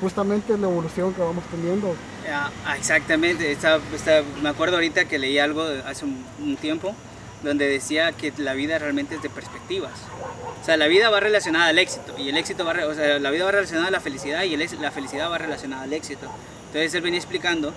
Justamente 0.00 0.56
la 0.56 0.68
evolución 0.68 1.12
que 1.12 1.20
vamos 1.20 1.44
teniendo. 1.50 1.94
Ah, 2.32 2.50
exactamente, 2.76 3.56
me 4.42 4.48
acuerdo 4.48 4.76
ahorita 4.76 5.04
que 5.06 5.18
leí 5.18 5.38
algo 5.38 5.64
hace 5.86 6.04
un 6.04 6.56
tiempo 6.56 6.94
donde 7.42 7.68
decía 7.68 8.12
que 8.12 8.32
la 8.38 8.54
vida 8.54 8.78
realmente 8.78 9.16
es 9.16 9.22
de 9.22 9.30
perspectivas. 9.30 9.92
O 10.62 10.64
sea, 10.64 10.76
la 10.76 10.86
vida 10.86 11.10
va 11.10 11.20
relacionada 11.20 11.66
al 11.66 11.78
éxito 11.78 12.14
y 12.18 12.28
el 12.28 12.36
éxito 12.36 12.64
va, 12.64 12.74
o 12.86 12.94
sea, 12.94 13.18
la 13.18 13.30
vida 13.30 13.44
va 13.44 13.50
relacionada 13.50 13.88
a 13.88 13.90
la 13.90 14.00
felicidad 14.00 14.42
y 14.44 14.56
la 14.56 14.90
felicidad 14.90 15.30
va 15.30 15.38
relacionada 15.38 15.82
al 15.82 15.92
éxito. 15.92 16.26
Entonces 16.68 16.94
él 16.94 17.02
venía 17.02 17.18
explicando 17.18 17.72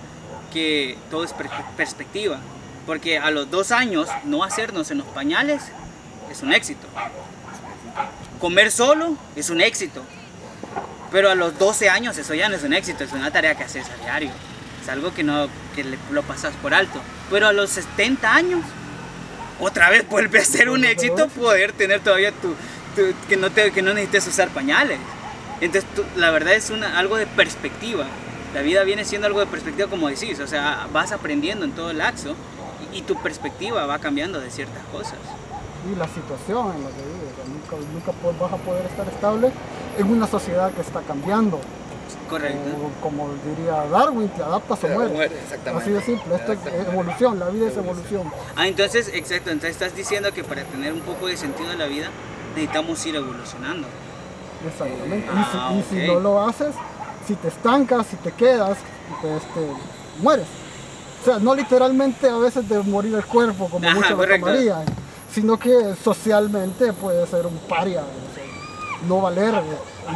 que 0.52 0.96
todo 1.10 1.24
es 1.24 1.34
perspectiva, 1.76 2.38
porque 2.86 3.18
a 3.18 3.30
los 3.30 3.50
dos 3.50 3.70
años 3.70 4.08
no 4.24 4.42
hacernos 4.42 4.90
en 4.90 4.98
los 4.98 5.06
pañales 5.08 5.62
es 6.30 6.42
un 6.42 6.52
éxito. 6.52 6.86
Comer 8.40 8.70
solo 8.70 9.16
es 9.36 9.50
un 9.50 9.60
éxito, 9.60 10.02
pero 11.10 11.30
a 11.30 11.34
los 11.34 11.58
12 11.58 11.88
años 11.88 12.16
eso 12.18 12.34
ya 12.34 12.48
no 12.48 12.56
es 12.56 12.62
un 12.62 12.72
éxito, 12.72 13.04
es 13.04 13.12
una 13.12 13.30
tarea 13.30 13.54
que 13.54 13.64
haces 13.64 13.86
a 13.90 13.96
diario. 14.02 14.30
Es 14.82 14.88
algo 14.88 15.12
que 15.12 15.22
no 15.22 15.48
que 15.74 15.84
lo 16.10 16.22
pasas 16.22 16.54
por 16.62 16.72
alto. 16.72 17.00
Pero 17.30 17.48
a 17.48 17.52
los 17.52 17.70
70 17.70 18.34
años 18.34 18.60
otra 19.60 19.90
vez 19.90 20.08
vuelve 20.08 20.38
a 20.38 20.44
ser 20.44 20.70
un 20.70 20.84
éxito 20.84 21.28
poder 21.28 21.72
tener 21.72 22.00
todavía 22.00 22.32
tu, 22.32 22.54
que, 23.28 23.36
no 23.36 23.50
te, 23.50 23.70
que 23.72 23.82
no 23.82 23.92
necesites 23.92 24.26
usar 24.28 24.48
pañales. 24.48 24.98
Entonces, 25.60 25.88
la 26.16 26.30
verdad 26.30 26.54
es 26.54 26.70
una, 26.70 26.98
algo 26.98 27.16
de 27.16 27.26
perspectiva. 27.26 28.06
La 28.54 28.62
vida 28.62 28.82
viene 28.84 29.04
siendo 29.04 29.26
algo 29.26 29.40
de 29.40 29.46
perspectiva, 29.46 29.88
como 29.88 30.08
decís, 30.08 30.38
o 30.40 30.46
sea, 30.46 30.86
vas 30.92 31.12
aprendiendo 31.12 31.64
en 31.64 31.72
todo 31.72 31.90
el 31.90 31.98
laxo 31.98 32.34
y, 32.92 33.02
tu 33.02 33.20
perspectiva 33.22 33.86
va 33.86 33.98
cambiando 33.98 34.40
de 34.40 34.50
ciertas 34.50 34.82
cosas. 34.92 35.18
Y 35.90 35.96
la 35.96 36.06
situación 36.06 36.76
en 36.76 36.84
la 36.84 36.90
que 36.90 37.02
vives, 37.02 37.32
nunca, 37.46 38.12
nunca 38.12 38.44
vas 38.44 38.52
a 38.52 38.56
poder 38.56 38.86
estar 38.86 39.06
estable 39.08 39.50
en 39.98 40.10
una 40.10 40.26
sociedad 40.26 40.72
que 40.72 40.80
está 40.80 41.00
cambiando. 41.02 41.60
Correcto. 42.28 42.58
como 43.02 43.30
diría 43.44 43.84
Darwin, 43.86 44.28
te 44.28 44.42
adaptas 44.42 44.84
o 44.84 44.88
mueres. 44.88 45.40
Así 45.74 45.90
de 45.90 46.02
simple, 46.02 46.34
esto 46.34 46.52
es 46.52 46.58
evolución, 46.88 47.38
la 47.38 47.48
vida 47.48 47.68
es 47.68 47.76
evolución. 47.76 48.30
Ah, 48.56 48.66
entonces, 48.66 49.10
exacto, 49.14 49.50
entonces 49.50 49.70
estás 49.70 49.94
diciendo 49.94 50.32
que 50.32 50.44
para 50.44 50.64
tener 50.64 50.92
un 50.92 51.00
poco 51.00 51.26
de 51.26 51.36
sentido 51.36 51.72
en 51.72 51.78
la 51.78 51.86
vida 51.86 52.08
necesitamos 52.54 53.04
ir 53.06 53.16
evolucionando. 53.16 53.88
Exactamente. 54.66 55.26
y, 55.26 55.30
si, 55.30 55.50
ah, 55.54 55.72
y, 55.72 55.82
si, 55.82 56.06
no 56.06 56.20
lo 56.20 56.42
haces, 56.42 56.74
si 57.26 57.34
te 57.36 57.48
estancas, 57.48 58.06
si 58.06 58.16
te 58.16 58.32
quedas, 58.32 58.78
pues 59.20 59.42
te 59.54 60.22
mueres. 60.22 60.46
O 61.20 61.24
sea, 61.24 61.38
no 61.38 61.54
literalmente 61.54 62.28
a 62.28 62.36
veces 62.36 62.68
de 62.68 62.78
morir 62.80 63.14
el 63.14 63.24
cuerpo, 63.24 63.68
como 63.68 63.88
muchos 63.90 64.16
lo 64.16 64.26
tomarían, 64.26 64.84
sino 65.32 65.58
que 65.58 65.94
socialmente 66.02 66.92
puede 66.92 67.26
ser 67.26 67.46
un 67.46 67.58
paria, 67.68 68.02
no 69.06 69.20
valer 69.20 69.54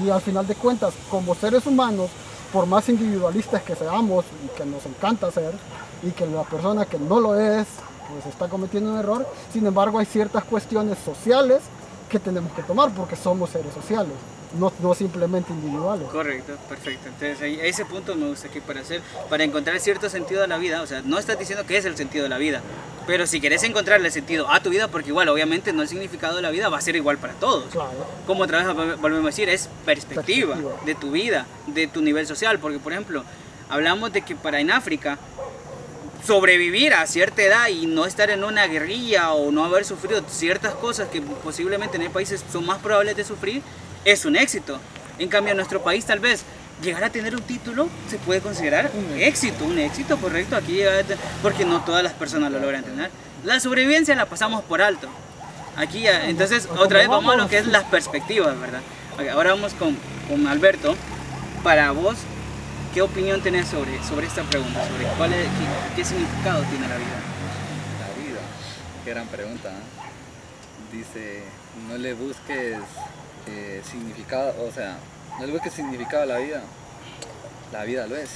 y 0.04 0.10
al 0.10 0.20
final 0.20 0.46
de 0.46 0.54
cuentas, 0.54 0.94
como 1.10 1.34
seres 1.34 1.66
humanos, 1.66 2.10
por 2.52 2.66
más 2.66 2.88
individualistas 2.88 3.62
que 3.62 3.74
seamos 3.74 4.24
y 4.44 4.48
que 4.56 4.64
nos 4.64 4.84
encanta 4.86 5.30
ser, 5.30 5.54
y 6.02 6.10
que 6.10 6.26
la 6.26 6.42
persona 6.42 6.84
que 6.84 6.98
no 6.98 7.20
lo 7.20 7.38
es, 7.38 7.66
pues 8.12 8.26
está 8.26 8.48
cometiendo 8.48 8.92
un 8.92 8.98
error, 8.98 9.26
sin 9.52 9.66
embargo 9.66 9.98
hay 9.98 10.06
ciertas 10.06 10.44
cuestiones 10.44 10.98
sociales 10.98 11.60
que 12.08 12.18
tenemos 12.18 12.52
que 12.52 12.62
tomar 12.62 12.90
porque 12.90 13.16
somos 13.16 13.50
seres 13.50 13.72
sociales 13.72 14.14
no, 14.58 14.72
no 14.80 14.94
simplemente 14.94 15.52
individuales. 15.52 16.08
Correcto, 16.08 16.54
perfecto. 16.68 17.08
Entonces, 17.08 17.40
ahí, 17.40 17.58
ese 17.62 17.84
punto 17.84 18.14
me 18.14 18.28
gusta 18.28 18.48
aquí 18.48 18.60
para 18.60 18.80
hacer, 18.80 19.00
para 19.28 19.44
encontrar 19.44 19.78
cierto 19.80 20.08
sentido 20.08 20.44
a 20.44 20.46
la 20.46 20.58
vida. 20.58 20.82
O 20.82 20.86
sea, 20.86 21.02
no 21.02 21.18
estás 21.18 21.38
diciendo 21.38 21.64
que 21.66 21.76
es 21.76 21.84
el 21.84 21.96
sentido 21.96 22.24
de 22.24 22.28
la 22.28 22.38
vida, 22.38 22.62
pero 23.06 23.26
si 23.26 23.40
quieres 23.40 23.62
encontrarle 23.64 24.10
sentido 24.10 24.50
a 24.50 24.60
tu 24.62 24.70
vida, 24.70 24.88
porque 24.88 25.08
igual, 25.08 25.28
obviamente, 25.28 25.72
no 25.72 25.82
el 25.82 25.88
significado 25.88 26.36
de 26.36 26.42
la 26.42 26.50
vida 26.50 26.68
va 26.68 26.78
a 26.78 26.80
ser 26.80 26.96
igual 26.96 27.18
para 27.18 27.34
todos. 27.34 27.64
Claro. 27.72 27.90
Como 28.26 28.44
otra 28.44 28.62
vez 28.64 29.00
volvemos 29.00 29.24
a 29.24 29.28
decir, 29.28 29.48
es 29.48 29.68
perspectiva, 29.84 30.56
de 30.84 30.94
tu 30.94 31.10
vida, 31.10 31.46
de 31.66 31.86
tu 31.86 32.02
nivel 32.02 32.26
social. 32.26 32.58
Porque, 32.58 32.78
por 32.78 32.92
ejemplo, 32.92 33.24
hablamos 33.68 34.12
de 34.12 34.22
que 34.22 34.36
para 34.36 34.60
en 34.60 34.70
África 34.70 35.18
sobrevivir 36.24 36.94
a 36.94 37.06
cierta 37.06 37.42
edad 37.42 37.68
y 37.68 37.86
no 37.86 38.06
estar 38.06 38.30
en 38.30 38.44
una 38.44 38.66
guerrilla 38.66 39.32
o 39.32 39.50
no 39.50 39.64
haber 39.64 39.84
sufrido 39.84 40.22
ciertas 40.28 40.74
cosas 40.74 41.08
que 41.08 41.20
posiblemente 41.20 41.96
en 41.96 42.02
el 42.02 42.10
país 42.10 42.32
son 42.52 42.64
más 42.64 42.78
probables 42.78 43.16
de 43.16 43.24
sufrir, 43.24 43.62
es 44.04 44.24
un 44.24 44.36
éxito. 44.36 44.78
En 45.18 45.28
cambio, 45.28 45.52
en 45.52 45.56
nuestro 45.56 45.82
país 45.82 46.04
tal 46.04 46.20
vez 46.20 46.44
llegar 46.82 47.04
a 47.04 47.10
tener 47.10 47.34
un 47.34 47.42
título 47.42 47.88
se 48.08 48.18
puede 48.18 48.40
considerar 48.40 48.90
un 48.94 49.20
éxito, 49.20 49.64
un 49.64 49.78
éxito 49.78 50.16
correcto 50.18 50.56
aquí, 50.56 50.80
porque 51.42 51.64
no 51.64 51.82
todas 51.84 52.02
las 52.02 52.12
personas 52.12 52.50
lo 52.50 52.58
logran 52.58 52.82
tener. 52.82 53.10
La 53.44 53.60
sobrevivencia 53.60 54.14
la 54.14 54.26
pasamos 54.26 54.62
por 54.64 54.82
alto. 54.82 55.08
Aquí, 55.76 56.06
entonces, 56.06 56.68
otra 56.76 56.98
vez 56.98 57.08
vamos 57.08 57.34
a 57.34 57.36
lo 57.36 57.48
que 57.48 57.58
es 57.58 57.66
las 57.66 57.84
perspectivas, 57.84 58.58
¿verdad? 58.60 58.80
Ahora 59.32 59.50
vamos 59.50 59.74
con, 59.74 59.96
con 60.28 60.46
Alberto. 60.46 60.94
Para 61.62 61.92
vos, 61.92 62.16
¿qué 62.92 63.02
opinión 63.02 63.40
tenés 63.40 63.68
sobre, 63.68 64.02
sobre 64.02 64.26
esta 64.26 64.42
pregunta? 64.42 64.86
Sobre 64.86 65.06
cuál 65.16 65.32
es, 65.32 65.46
qué, 65.96 66.04
significado 66.04 66.62
tiene 66.64 66.88
la 66.88 66.96
vida? 66.96 67.20
La 68.00 68.22
vida, 68.22 68.40
qué 69.04 69.10
gran 69.10 69.26
pregunta. 69.28 69.70
Dice, 70.92 71.44
no 71.88 71.96
le 71.96 72.12
busques 72.14 72.76
eh, 73.46 73.82
significado, 73.84 74.54
o 74.66 74.70
sea, 74.72 74.98
no 75.38 75.44
es 75.44 75.62
que 75.62 75.70
significado 75.70 76.24
la 76.26 76.38
vida, 76.38 76.62
la 77.72 77.84
vida 77.84 78.06
lo 78.06 78.16
es. 78.16 78.30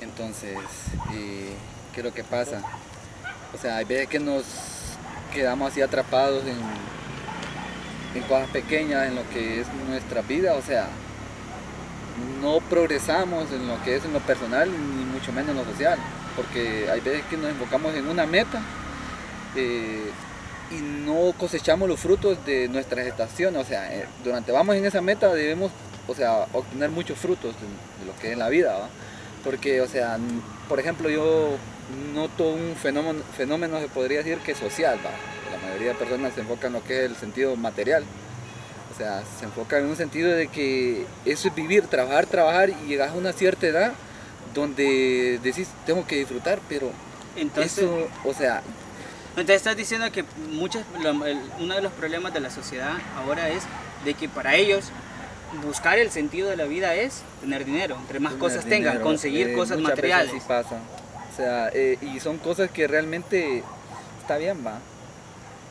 Entonces, 0.00 0.58
eh, 1.14 1.54
¿qué 1.94 2.00
es 2.00 2.04
lo 2.04 2.12
que 2.12 2.24
pasa? 2.24 2.60
O 3.54 3.58
sea, 3.58 3.76
hay 3.76 3.84
veces 3.84 4.08
que 4.08 4.18
nos 4.18 4.44
quedamos 5.32 5.72
así 5.72 5.80
atrapados 5.80 6.44
en, 6.44 6.58
en 8.14 8.22
cosas 8.28 8.48
pequeñas, 8.50 9.06
en 9.06 9.14
lo 9.14 9.28
que 9.30 9.60
es 9.60 9.66
nuestra 9.88 10.22
vida, 10.22 10.54
o 10.54 10.62
sea, 10.62 10.88
no 12.40 12.60
progresamos 12.60 13.50
en 13.52 13.66
lo 13.68 13.82
que 13.82 13.96
es 13.96 14.04
en 14.04 14.12
lo 14.12 14.20
personal, 14.20 14.70
ni 14.70 15.04
mucho 15.04 15.32
menos 15.32 15.50
en 15.50 15.56
lo 15.56 15.64
social, 15.64 15.98
porque 16.34 16.90
hay 16.90 17.00
veces 17.00 17.24
que 17.30 17.36
nos 17.36 17.50
enfocamos 17.50 17.94
en 17.94 18.08
una 18.08 18.26
meta 18.26 18.60
eh, 19.54 20.10
y 20.70 20.74
no 20.74 21.32
cosechamos 21.38 21.88
los 21.88 22.00
frutos 22.00 22.44
de 22.44 22.68
nuestra 22.68 23.02
gestación, 23.02 23.56
o 23.56 23.64
sea, 23.64 23.94
eh, 23.94 24.06
durante 24.24 24.52
vamos 24.52 24.76
en 24.76 24.84
esa 24.84 25.00
meta 25.00 25.32
debemos, 25.32 25.70
o 26.08 26.14
sea, 26.14 26.46
obtener 26.52 26.90
muchos 26.90 27.18
frutos 27.18 27.54
de, 27.54 27.66
de 28.04 28.12
lo 28.12 28.18
que 28.20 28.32
es 28.32 28.38
la 28.38 28.48
vida, 28.48 28.76
¿va? 28.76 28.88
porque, 29.44 29.80
o 29.80 29.88
sea, 29.88 30.18
por 30.68 30.80
ejemplo, 30.80 31.08
yo 31.08 31.56
noto 32.14 32.48
un 32.48 32.74
fenómeno, 32.74 33.20
fenómeno 33.36 33.80
se 33.80 33.88
podría 33.88 34.18
decir 34.18 34.38
que 34.38 34.54
social, 34.54 34.98
¿va? 34.98 35.10
la 35.56 35.66
mayoría 35.66 35.88
de 35.88 35.94
personas 35.94 36.34
se 36.34 36.40
enfocan 36.40 36.68
en 36.68 36.72
lo 36.80 36.84
que 36.84 37.04
es 37.04 37.10
el 37.10 37.16
sentido 37.16 37.54
material, 37.56 38.04
o 38.92 38.98
sea, 38.98 39.22
se 39.38 39.44
enfoca 39.44 39.78
en 39.78 39.86
un 39.86 39.96
sentido 39.96 40.32
de 40.32 40.48
que 40.48 41.04
eso 41.24 41.48
es 41.48 41.54
vivir, 41.54 41.86
trabajar, 41.86 42.26
trabajar 42.26 42.70
y 42.70 42.88
llegas 42.88 43.12
a 43.12 43.14
una 43.14 43.32
cierta 43.32 43.66
edad 43.66 43.92
donde 44.54 45.38
decís, 45.42 45.68
tengo 45.84 46.06
que 46.06 46.16
disfrutar, 46.16 46.60
pero 46.68 46.90
Entonces, 47.36 47.78
eso, 47.78 48.08
o 48.24 48.32
sea, 48.32 48.62
entonces 49.42 49.56
estás 49.56 49.76
diciendo 49.76 50.10
que 50.12 50.24
muchos, 50.52 50.82
lo- 51.00 51.26
el- 51.26 51.40
uno 51.60 51.74
de 51.74 51.82
los 51.82 51.92
problemas 51.92 52.32
de 52.32 52.40
la 52.40 52.50
sociedad 52.50 52.92
ahora 53.16 53.48
es 53.48 53.62
de 54.04 54.14
que 54.14 54.28
para 54.28 54.54
ellos 54.54 54.86
buscar 55.64 55.98
el 55.98 56.10
sentido 56.10 56.48
de 56.50 56.56
la 56.56 56.64
vida 56.64 56.94
es 56.94 57.22
tener 57.40 57.64
dinero, 57.64 57.96
entre 58.00 58.18
más 58.20 58.32
tener 58.32 58.40
cosas 58.48 58.64
tengan, 58.64 59.00
conseguir 59.00 59.48
eh, 59.48 59.54
cosas 59.54 59.78
muchas 59.78 59.96
veces 59.96 60.10
materiales. 60.10 60.32
sí 60.42 60.48
pasa. 60.48 60.76
O 61.32 61.36
sea, 61.36 61.70
eh, 61.74 61.98
y 62.00 62.18
son 62.20 62.38
cosas 62.38 62.70
que 62.70 62.86
realmente 62.88 63.62
está 64.20 64.38
bien, 64.38 64.64
va. 64.66 64.78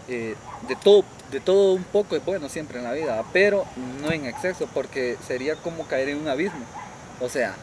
Eh, 0.07 0.35
de 0.67 0.75
todo, 0.75 1.03
de 1.31 1.39
todo 1.39 1.73
un 1.73 1.83
poco 1.83 2.15
es 2.15 2.23
bueno 2.23 2.47
siempre 2.49 2.77
en 2.77 2.83
la 2.83 2.91
vida, 2.93 3.23
pero 3.33 3.65
no 4.01 4.11
en 4.11 4.25
exceso, 4.25 4.67
porque 4.73 5.17
sería 5.27 5.55
como 5.55 5.85
caer 5.87 6.09
en 6.09 6.19
un 6.19 6.27
abismo. 6.27 6.59
O 7.19 7.27
sea, 7.29 7.55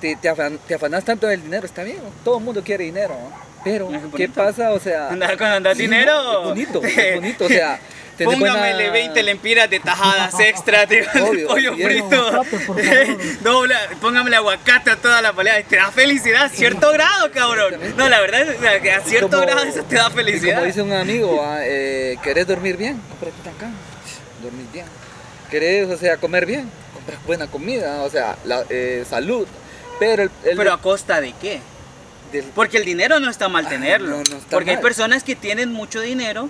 te, 0.00 0.14
te, 0.16 0.30
afan- 0.30 0.58
te 0.68 0.74
afanas 0.76 1.04
tanto 1.04 1.26
del 1.26 1.42
dinero, 1.42 1.66
está 1.66 1.82
bien, 1.82 1.98
todo 2.24 2.38
el 2.38 2.44
mundo 2.44 2.62
quiere 2.62 2.84
dinero, 2.84 3.14
¿no? 3.14 3.47
Pero 3.64 3.88
¿qué 4.16 4.28
pasa? 4.28 4.72
O 4.72 4.80
sea, 4.80 5.08
Andar 5.10 5.36
con 5.36 5.46
andar 5.46 5.74
sí, 5.76 5.82
dinero. 5.82 6.40
Es 6.42 6.48
bonito, 6.48 6.82
es 6.84 7.14
bonito, 7.20 7.44
o 7.44 7.48
sea, 7.48 7.78
Póngamele 8.24 8.74
buena- 8.74 8.92
20 8.92 9.22
lempiras 9.22 9.70
de 9.70 9.78
tajadas 9.78 10.34
extra, 10.40 10.86
tío, 10.88 11.04
Obvio, 11.22 11.46
pollo 11.48 11.74
frito. 11.76 12.44
Favor. 12.44 12.82
Dobla, 13.42 13.78
póngamele 14.00 14.34
aguacate 14.36 14.90
a 14.90 14.96
toda 14.96 15.22
la 15.22 15.32
palea. 15.32 15.62
Te 15.62 15.76
da 15.76 15.92
felicidad 15.92 16.46
a 16.46 16.48
cierto 16.48 16.90
grado, 16.92 17.30
cabrón. 17.30 17.74
No, 17.96 18.08
la 18.08 18.20
verdad 18.20 18.42
es 18.42 18.80
que 18.82 18.90
a 18.90 19.00
cierto 19.02 19.28
como- 19.30 19.42
grado 19.42 19.62
eso 19.62 19.84
te 19.84 19.94
da 19.94 20.10
felicidad. 20.10 20.54
como 20.56 20.66
dice 20.66 20.82
un 20.82 20.92
amigo, 20.92 21.40
ah, 21.44 21.58
eh, 21.62 22.16
¿querés 22.22 22.46
dormir 22.48 22.76
bien? 22.76 23.00
Comprate 23.08 23.36
cama, 23.56 23.74
dormir 24.42 24.66
bien. 24.72 24.86
¿Querés, 25.48 25.88
o 25.88 25.96
sea, 25.96 26.16
comer 26.16 26.44
bien? 26.44 26.68
Compras 26.94 27.24
buena 27.24 27.46
comida, 27.46 28.02
o 28.02 28.10
sea, 28.10 28.36
la, 28.44 28.64
eh, 28.68 29.04
salud. 29.08 29.46
Pero 30.00 30.24
el, 30.24 30.30
el- 30.44 30.56
Pero 30.56 30.72
a 30.72 30.80
costa 30.82 31.20
de 31.20 31.32
qué? 31.40 31.60
Del- 32.32 32.44
Porque 32.54 32.76
el 32.78 32.84
dinero 32.84 33.20
no 33.20 33.30
está 33.30 33.48
mal 33.48 33.66
Ah, 33.66 33.70
tenerlo. 33.70 34.08
no, 34.08 34.16
no 34.16 34.22
está 34.22 34.50
porque 34.50 34.70
hay 34.72 34.76
personas 34.78 35.22
que 35.24 35.34
tienen 35.36 35.72
mucho 35.72 36.00
dinero 36.00 36.48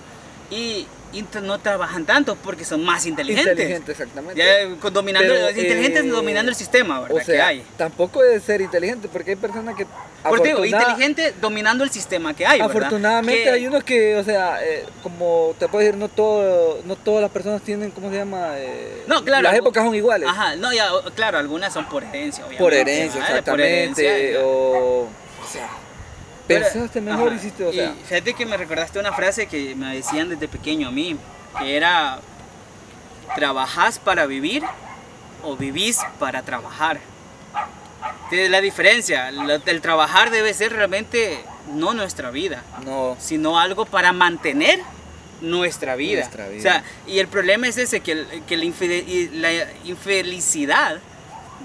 y, 0.51 0.87
y 1.13 1.25
no 1.43 1.59
trabajan 1.59 2.05
tanto 2.05 2.35
porque 2.35 2.65
son 2.65 2.83
más 2.83 3.05
inteligentes. 3.05 3.51
inteligente, 3.53 3.91
exactamente. 3.91 4.39
Ya, 4.39 4.75
con- 4.79 4.93
dominando, 4.93 5.33
Pero, 5.33 5.49
inteligentes 5.49 6.03
eh, 6.05 6.07
dominando 6.09 6.49
el 6.49 6.55
sistema, 6.55 6.99
¿verdad? 7.01 7.17
o 7.17 7.21
sea, 7.23 7.35
que 7.35 7.41
hay. 7.41 7.63
tampoco 7.77 8.23
es 8.23 8.43
ser 8.43 8.61
inteligente, 8.61 9.07
porque 9.11 9.31
hay 9.31 9.35
personas 9.37 9.75
que... 9.75 9.85
Por 10.21 10.43
digo, 10.43 10.65
inteligente 10.65 11.33
dominando 11.39 11.81
el 11.85 11.91
sistema 11.91 12.33
que 12.35 12.45
hay, 12.45 12.59
¿verdad? 12.59 12.75
Afortunadamente 12.75 13.43
Que- 13.43 13.49
hay 13.51 13.67
unos 13.67 13.85
que, 13.85 14.17
o 14.17 14.23
sea, 14.23 14.59
eh, 14.61 14.83
como 15.01 15.55
te 15.57 15.67
puedo 15.69 15.79
decir, 15.85 15.97
no, 15.97 16.09
todo, 16.09 16.81
no 16.83 16.97
todas 16.97 17.21
las 17.21 17.31
personas 17.31 17.61
tienen, 17.61 17.89
¿cómo 17.91 18.09
se 18.09 18.17
llama? 18.17 18.55
Eh, 18.57 19.03
No, 19.07 19.23
claro, 19.23 19.43
Las 19.43 19.55
épocas 19.55 19.81
son 19.85 19.95
iguales. 19.95 20.27
Ajá, 20.27 20.57
no, 20.57 20.73
ya, 20.73 20.89
claro, 21.15 21.37
algunas 21.37 21.71
son 21.71 21.87
por 21.87 22.03
herencia, 22.03 22.43
obviamente. 22.43 22.61
Por 22.63 22.73
herencia, 22.73 23.21
exactamente. 23.21 24.05
herencia, 24.05 24.41
o, 24.43 25.07
sea, 25.51 25.69
Pero- 26.47 26.65
pensaste 26.65 27.01
mejor, 27.01 27.27
ajá, 27.29 27.35
hiciste, 27.37 27.63
o 27.65 27.71
y 27.71 27.75
sea. 27.75 27.93
fíjate 28.07 28.33
que 28.33 28.45
me 28.45 28.57
recordaste 28.57 28.99
una 28.99 29.13
frase 29.13 29.47
que 29.47 29.75
me 29.75 29.95
decían 29.95 30.29
desde 30.29 30.47
pequeño 30.47 30.87
a 30.87 30.91
mí, 30.91 31.17
que 31.59 31.75
era, 31.77 32.19
¿trabajás 33.35 33.99
para 33.99 34.25
vivir 34.25 34.63
o 35.43 35.55
vivís 35.55 35.99
para 36.19 36.41
trabajar? 36.43 36.99
Tiene 38.29 38.49
la 38.49 38.61
diferencia, 38.61 39.29
el 39.29 39.81
trabajar 39.81 40.29
debe 40.29 40.53
ser 40.53 40.71
realmente 40.73 41.43
no 41.73 41.93
nuestra 41.93 42.31
vida, 42.31 42.63
No, 42.85 43.15
sino 43.19 43.59
algo 43.59 43.85
para 43.85 44.11
mantener 44.13 44.79
nuestra 45.41 45.95
vida. 45.95 46.19
Nuestra 46.21 46.47
vida. 46.47 46.59
O 46.59 46.61
sea, 46.61 46.83
y 47.07 47.19
el 47.19 47.27
problema 47.27 47.67
es 47.67 47.77
ese, 47.77 48.01
que, 48.01 48.11
el- 48.13 48.43
que 48.47 48.57
la, 48.57 48.65
y 48.65 49.29
la 49.33 49.51
infelicidad 49.85 50.99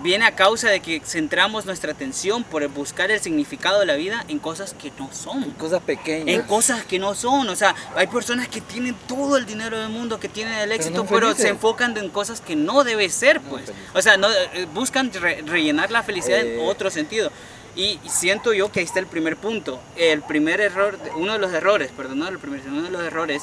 viene 0.02 0.24
a 0.26 0.34
causa 0.34 0.68
de 0.68 0.80
que 0.80 1.00
centramos 1.04 1.64
nuestra 1.66 1.92
atención 1.92 2.44
por 2.44 2.66
buscar 2.68 3.10
el 3.10 3.20
significado 3.20 3.80
de 3.80 3.86
la 3.86 3.94
vida 3.94 4.24
en 4.28 4.38
cosas 4.38 4.74
que 4.74 4.92
no 4.98 5.10
son. 5.12 5.50
cosas 5.52 5.80
En 5.80 5.86
pequeñas. 5.86 6.46
cosas 6.46 6.84
que 6.84 6.98
no 6.98 7.14
son, 7.14 7.48
o 7.48 7.56
sea, 7.56 7.74
hay 7.94 8.06
personas 8.08 8.48
que 8.48 8.60
tienen 8.60 8.94
todo 9.06 9.36
el 9.36 9.46
dinero 9.46 9.78
del 9.78 9.88
mundo, 9.88 10.18
que 10.20 10.28
tienen 10.28 10.54
el 10.54 10.72
éxito, 10.72 11.04
pero, 11.06 11.28
felices. 11.28 11.42
se 11.42 11.48
enfocan 11.50 11.96
en 11.96 12.10
cosas 12.10 12.40
que 12.40 12.56
no 12.56 12.84
debe 12.84 13.08
ser, 13.08 13.40
No 13.42 13.50
pues. 13.50 13.64
felices. 13.66 13.88
o 13.94 14.02
sea, 14.02 14.16
no, 14.16 14.28
eh, 14.30 14.66
buscan 14.74 15.12
re- 15.12 15.42
rellenar 15.46 15.90
la 15.90 16.02
felicidad 16.02 16.40
Eh. 16.40 16.60
en 16.62 16.68
otro 16.68 16.90
sentido. 16.90 17.30
Y 17.76 17.98
siento 18.08 18.52
yo 18.52 18.70
que 18.70 18.80
ahí 18.80 18.86
está 18.86 19.00
el 19.00 19.06
primer 19.06 19.36
punto. 19.36 19.80
El 19.96 20.22
primer 20.22 20.60
error, 20.60 20.96
uno 21.16 21.32
de 21.32 21.38
los 21.40 21.52
errores, 21.52 21.90
perdón, 21.96 22.20
no 22.20 22.28
el 22.28 22.38
primer, 22.38 22.60
uno 22.68 22.82
de 22.82 22.90
los 22.90 23.02
errores 23.02 23.42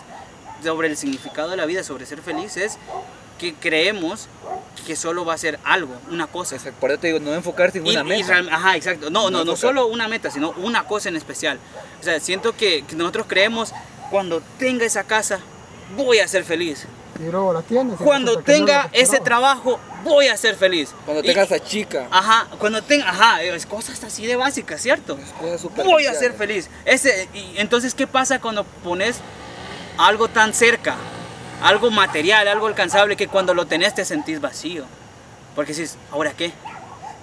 sobre 0.63 0.87
el 0.87 0.95
significado 0.95 1.49
de 1.49 1.57
la 1.57 1.65
vida, 1.65 1.83
sobre 1.83 2.05
ser 2.05 2.21
feliz, 2.21 2.55
es 2.55 2.77
que 3.41 3.55
creemos 3.55 4.27
que 4.85 4.95
solo 4.95 5.25
va 5.25 5.33
a 5.33 5.37
ser 5.39 5.59
algo, 5.63 5.95
una 6.11 6.27
cosa. 6.27 6.55
Exacto, 6.57 6.79
Por 6.79 6.91
eso 6.91 6.99
te 6.99 7.07
digo, 7.07 7.19
no 7.19 7.33
enfocarse 7.33 7.79
en 7.79 7.87
Y- 7.87 7.89
una 7.97 8.01
y 8.15 8.21
meta. 8.23 8.37
ajá, 8.55 8.75
exacto. 8.75 9.09
No, 9.09 9.31
no, 9.31 9.43
No 9.43 9.55
solo 9.55 9.87
una 9.87 10.07
meta, 10.07 10.29
sino 10.29 10.51
una 10.51 10.85
cosa 10.85 11.09
en 11.09 11.15
especial. 11.15 11.57
O 11.99 12.03
sea, 12.03 12.19
siento 12.19 12.55
que, 12.55 12.83
que 12.83 12.95
nosotros 12.95 13.25
creemos, 13.27 13.73
cuando 14.11 14.41
tenga 14.59 14.85
esa 14.85 15.03
casa, 15.05 15.39
voy 15.97 16.19
a 16.19 16.27
ser 16.27 16.43
feliz. 16.43 16.85
Y 17.19 17.23
luego 17.31 17.51
la 17.51 17.63
tienes. 17.63 17.97
Cuando 17.97 18.35
no 18.35 18.41
tenga 18.43 18.89
ese 18.93 19.19
trabajo, 19.19 19.79
voy 20.03 20.27
a 20.27 20.37
ser 20.37 20.55
feliz. 20.55 20.93
Cuando 21.05 21.23
Y- 21.23 21.27
tengas 21.27 21.51
a 21.51 21.59
chica. 21.59 22.07
Ajá, 22.11 22.47
cuando 22.59 22.83
tenga, 22.83 23.09
ajá, 23.09 23.41
es 23.41 23.65
cosas 23.65 24.03
así 24.03 24.27
de 24.27 24.35
básicas, 24.35 24.79
¿cierto? 24.81 25.17
Voy 25.83 26.05
a 26.05 26.13
ser 26.13 26.33
feliz. 26.33 26.69
Ese, 26.85 27.27
y 27.33 27.55
entonces, 27.57 27.95
¿qué 27.95 28.05
pasa 28.05 28.39
cuando 28.39 28.63
pones 28.83 29.17
algo 29.97 30.27
tan 30.27 30.53
cerca? 30.53 30.95
Algo 31.61 31.91
material, 31.91 32.47
algo 32.47 32.67
alcanzable, 32.67 33.15
que 33.15 33.27
cuando 33.27 33.53
lo 33.53 33.65
tenés 33.65 33.93
te 33.95 34.05
sentís 34.05 34.41
vacío. 34.41 34.85
Porque 35.55 35.73
dices, 35.73 35.97
¿ahora 36.11 36.31
qué? 36.35 36.51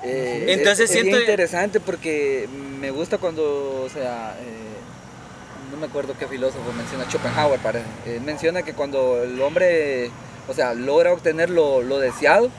Eh, 0.04 0.46
Entonces 0.48 0.90
es, 0.90 0.92
siento- 0.92 1.18
interesante 1.18 1.80
porque 1.80 2.48
me 2.80 2.90
gusta 2.90 3.18
cuando, 3.18 3.82
o 3.84 3.88
sea, 3.88 4.36
eh, 4.40 5.70
no 5.72 5.76
me 5.76 5.86
acuerdo 5.86 6.14
qué 6.18 6.26
filósofo 6.26 6.72
menciona, 6.76 7.04
Schopenhauer 7.10 7.58
parece. 7.60 7.86
Él 8.06 8.20
menciona 8.20 8.62
que 8.62 8.74
cuando 8.74 9.22
el 9.22 9.40
hombre, 9.40 10.10
o 10.48 10.54
sea, 10.54 10.74
logra 10.74 11.12
obtener 11.12 11.50
lo, 11.50 11.82
lo 11.82 11.98
deseado, 11.98 12.50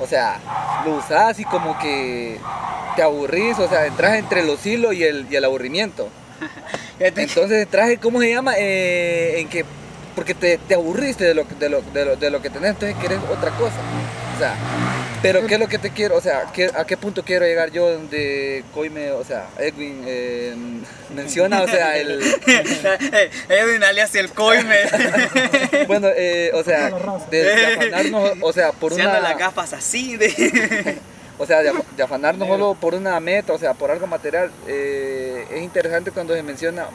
o 0.00 0.06
sea, 0.06 0.38
lo 0.84 0.96
usas 0.96 1.38
y 1.40 1.44
como 1.44 1.78
que 1.78 2.38
te 2.96 3.02
aburrís, 3.02 3.58
o 3.58 3.68
sea, 3.68 3.86
entras 3.86 4.16
entre 4.18 4.44
los 4.44 4.64
hilos 4.66 4.94
y 4.94 5.04
el, 5.04 5.26
y 5.30 5.36
el 5.36 5.44
aburrimiento. 5.44 6.08
Entonces 7.00 7.66
traje, 7.68 7.98
¿cómo 7.98 8.20
se 8.20 8.30
llama? 8.30 8.54
Eh, 8.58 9.40
en 9.40 9.48
que, 9.48 9.64
porque 10.18 10.34
te, 10.34 10.58
te 10.58 10.74
aburriste 10.74 11.22
de 11.22 11.32
lo, 11.34 11.44
de, 11.44 11.68
lo, 11.68 11.80
de, 11.80 12.04
lo, 12.04 12.16
de 12.16 12.28
lo 12.28 12.42
que 12.42 12.50
tenés, 12.50 12.70
entonces 12.70 12.96
querés 13.00 13.20
otra 13.30 13.50
cosa. 13.52 13.76
O 14.34 14.38
sea, 14.40 14.52
pero 15.22 15.46
¿qué 15.46 15.54
es 15.54 15.60
lo 15.60 15.68
que 15.68 15.78
te 15.78 15.90
quiero? 15.90 16.16
O 16.16 16.20
sea, 16.20 16.46
¿qué- 16.52 16.72
¿a 16.74 16.84
qué 16.84 16.96
punto 16.96 17.22
quiero 17.24 17.44
llegar 17.46 17.70
yo 17.70 17.88
donde 17.92 18.64
Coime, 18.74 19.12
o 19.12 19.22
sea, 19.22 19.46
Edwin 19.60 20.02
eh, 20.08 20.56
menciona, 21.14 21.62
o 21.62 21.68
sea, 21.68 21.96
el... 21.98 22.20
Edwin 23.48 23.84
alias 23.84 24.12
el 24.16 24.30
coime. 24.32 24.76
Bueno, 25.86 26.08
eh, 26.16 26.50
o 26.52 26.64
sea, 26.64 26.90
de, 27.30 27.42
de 27.44 27.66
afanarnos, 27.76 28.32
o 28.42 28.52
sea, 28.52 28.72
por 28.72 28.92
Se 28.94 29.02
anda 29.02 29.20
las 29.20 29.34
una... 29.34 29.38
gafas 29.38 29.72
así 29.72 30.16
de... 30.16 30.98
O 31.38 31.46
sea, 31.46 31.62
de, 31.62 31.70
af- 31.72 31.84
de 31.96 32.02
afanarnos 32.02 32.48
solo 32.48 32.74
por 32.80 32.96
una 32.96 33.20
meta, 33.20 33.52
o 33.52 33.58
sea, 33.60 33.72
por 33.74 33.92
algo 33.92 34.08
material. 34.08 34.50
eh, 34.66 35.46
es 35.54 35.62
interesante 35.62 36.10
cuando 36.10 36.34
se 36.34 36.42
menciona, 36.42 36.86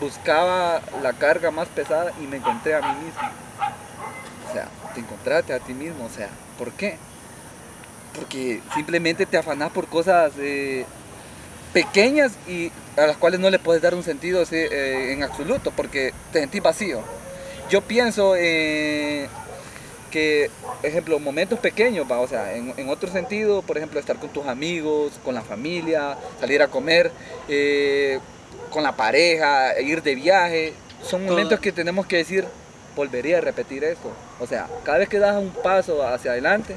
buscaba 0.00 0.80
la 1.02 1.12
carga 1.12 1.50
más 1.50 1.68
pesada 1.68 2.12
y 2.20 2.26
me 2.26 2.38
encontré 2.38 2.74
a 2.74 2.80
mí 2.80 3.04
mismo. 3.04 3.20
O 4.48 4.52
sea, 4.52 4.68
te 4.94 5.00
encontraste 5.00 5.52
a 5.52 5.60
ti 5.60 5.74
mismo, 5.74 6.04
o 6.04 6.08
sea, 6.08 6.28
¿por 6.58 6.72
qué? 6.72 6.96
Porque 8.14 8.60
simplemente 8.74 9.26
te 9.26 9.38
afanás 9.38 9.70
por 9.70 9.86
cosas 9.86 10.32
eh, 10.38 10.84
pequeñas 11.72 12.32
y 12.48 12.72
a 12.96 13.06
las 13.06 13.16
cuales 13.16 13.40
no 13.40 13.50
le 13.50 13.58
puedes 13.58 13.82
dar 13.82 13.94
un 13.94 14.02
sentido 14.02 14.42
eh, 14.50 15.12
en 15.12 15.22
absoluto, 15.22 15.70
porque 15.70 16.12
te 16.32 16.40
sentís 16.40 16.62
vacío. 16.62 17.02
Yo 17.70 17.82
pienso, 17.82 18.34
eh, 18.36 19.28
que, 20.10 20.50
ejemplo, 20.82 21.18
momentos 21.18 21.58
pequeños, 21.58 22.06
o 22.10 22.28
sea, 22.28 22.54
en, 22.54 22.74
en 22.76 22.88
otro 22.88 23.10
sentido, 23.10 23.62
por 23.62 23.78
ejemplo, 23.78 23.98
estar 23.98 24.16
con 24.16 24.28
tus 24.30 24.46
amigos, 24.46 25.18
con 25.24 25.34
la 25.34 25.42
familia, 25.42 26.18
salir 26.40 26.60
a 26.62 26.68
comer, 26.68 27.10
eh, 27.48 28.18
con 28.70 28.82
la 28.82 28.92
pareja, 28.96 29.78
ir 29.80 30.02
de 30.02 30.14
viaje, 30.14 30.74
son 31.02 31.22
Todo. 31.22 31.32
momentos 31.32 31.60
que 31.60 31.72
tenemos 31.72 32.06
que 32.06 32.16
decir, 32.18 32.44
volvería 32.96 33.38
a 33.38 33.40
repetir 33.40 33.82
esto. 33.84 34.10
O 34.38 34.46
sea, 34.46 34.68
cada 34.84 34.98
vez 34.98 35.08
que 35.08 35.18
das 35.18 35.36
un 35.36 35.50
paso 35.50 36.06
hacia 36.06 36.32
adelante, 36.32 36.76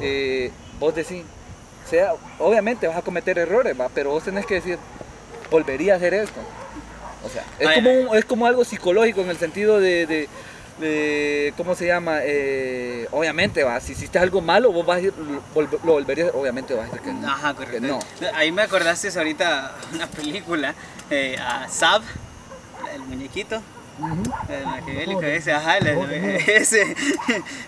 eh, 0.00 0.50
vos 0.78 0.94
decís, 0.94 1.22
sea, 1.88 2.14
obviamente 2.38 2.86
vas 2.88 2.96
a 2.96 3.02
cometer 3.02 3.38
errores, 3.38 3.78
¿va? 3.78 3.88
pero 3.94 4.10
vos 4.10 4.24
tenés 4.24 4.46
que 4.46 4.54
decir, 4.54 4.78
volvería 5.50 5.94
a 5.94 5.96
hacer 5.96 6.14
esto. 6.14 6.40
O 7.24 7.28
sea, 7.28 7.44
es, 7.58 7.70
como, 7.74 7.90
un- 7.92 8.16
es 8.16 8.24
como 8.24 8.46
algo 8.46 8.64
psicológico 8.64 9.20
en 9.22 9.30
el 9.30 9.38
sentido 9.38 9.80
de, 9.80 10.06
de- 10.06 10.28
¿cómo 11.56 11.74
se 11.74 11.86
llama? 11.86 12.18
Eh, 12.22 13.06
obviamente, 13.12 13.62
va, 13.62 13.80
si 13.80 13.92
hiciste 13.92 14.18
algo 14.18 14.40
malo, 14.40 14.72
vos 14.72 14.84
vas 14.84 14.98
a 14.98 15.00
ir, 15.00 15.14
lo 15.16 15.92
volverías, 15.92 16.30
obviamente 16.34 16.74
vas 16.74 16.84
a 16.84 16.86
decir 16.86 17.00
que 17.02 17.12
no. 17.12 17.28
Ajá, 17.28 17.52
que 17.54 17.64
correcto. 17.64 17.86
no. 17.86 17.98
Ahí 18.34 18.50
me 18.52 18.62
acordaste 18.62 19.08
ahorita 19.16 19.74
una 19.94 20.06
película, 20.08 20.74
eh, 21.10 21.36
a 21.40 21.68
Sab, 21.68 22.02
el 22.94 23.02
muñequito. 23.02 23.62
El 24.48 25.24
ese, 25.24 25.52
ajá, 25.52 25.78
el- 25.78 25.94
Pobre, 25.94 26.18
mira. 26.20 26.36
ese, 26.52 26.96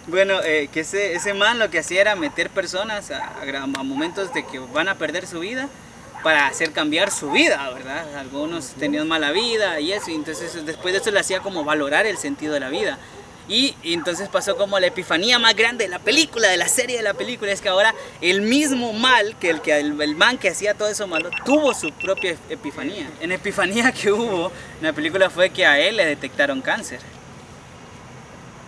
bueno, 0.09 0.43
eh, 0.45 0.69
que 0.73 0.81
ese, 0.81 1.15
ese 1.15 1.35
man 1.35 1.61
lo 1.61 1.71
que 1.71 1.79
hacía 1.79 2.01
era 2.01 2.17
meter 2.17 2.51
personas 2.51 3.13
a, 3.13 3.33
a 3.43 3.67
momentos 3.85 4.35
de 4.35 4.45
que 4.45 4.59
van 4.59 4.89
a 4.89 4.97
perder 4.97 5.29
su 5.29 5.39
vida 5.39 5.69
para 6.27 6.49
hacer 6.49 6.73
cambiar 6.73 7.13
su 7.13 7.31
vida, 7.31 7.71
¿verdad? 7.71 8.17
Algunos 8.17 8.71
tenían 8.71 9.07
mala 9.07 9.31
vida 9.31 9.79
y 9.79 9.93
eso, 9.93 10.11
y 10.11 10.17
entonces 10.17 10.67
después 10.67 10.93
de 10.93 10.99
eso 10.99 11.13
le 11.13 11.21
hacía 11.21 11.39
como 11.39 11.63
valorar 11.63 12.05
el 12.05 12.19
sentido 12.19 12.53
de 12.53 12.59
la 12.59 12.69
vida. 12.69 12.99
Y, 13.49 13.77
entonces 13.85 14.29
pasó 14.29 14.57
como 14.57 14.81
la 14.81 14.89
epifanía 14.89 15.39
más 15.39 15.55
grande 15.55 15.85
de 15.85 15.91
la 15.91 16.01
película, 16.01 16.49
de 16.49 16.57
la 16.57 16.67
serie 16.67 16.97
de 16.97 17.05
la 17.05 17.15
película, 17.15 17.53
es 17.53 17.61
que 17.61 17.69
ahora 17.69 17.95
el 18.21 18.43
mismo 18.43 18.93
mal, 18.93 19.37
que 19.39 19.51
el, 19.51 19.61
que 19.61 19.79
el, 19.79 20.17
man 20.17 20.37
que 20.37 20.49
hacía 20.49 20.75
todo 20.75 20.89
eso 20.89 21.07
malo, 21.07 21.31
tuvo 21.45 21.73
su 21.75 21.93
propia 21.93 22.35
epifanía. 22.51 23.09
En 23.21 23.31
epifanía 23.31 23.93
que 23.93 24.11
hubo 24.11 24.51
en 24.81 24.83
la 24.89 24.93
película 24.93 25.31
fue 25.31 25.51
que 25.51 25.65
a 25.65 25.79
él 25.79 25.97
le 25.97 26.07
detectaron 26.07 26.61
cáncer. 26.61 26.99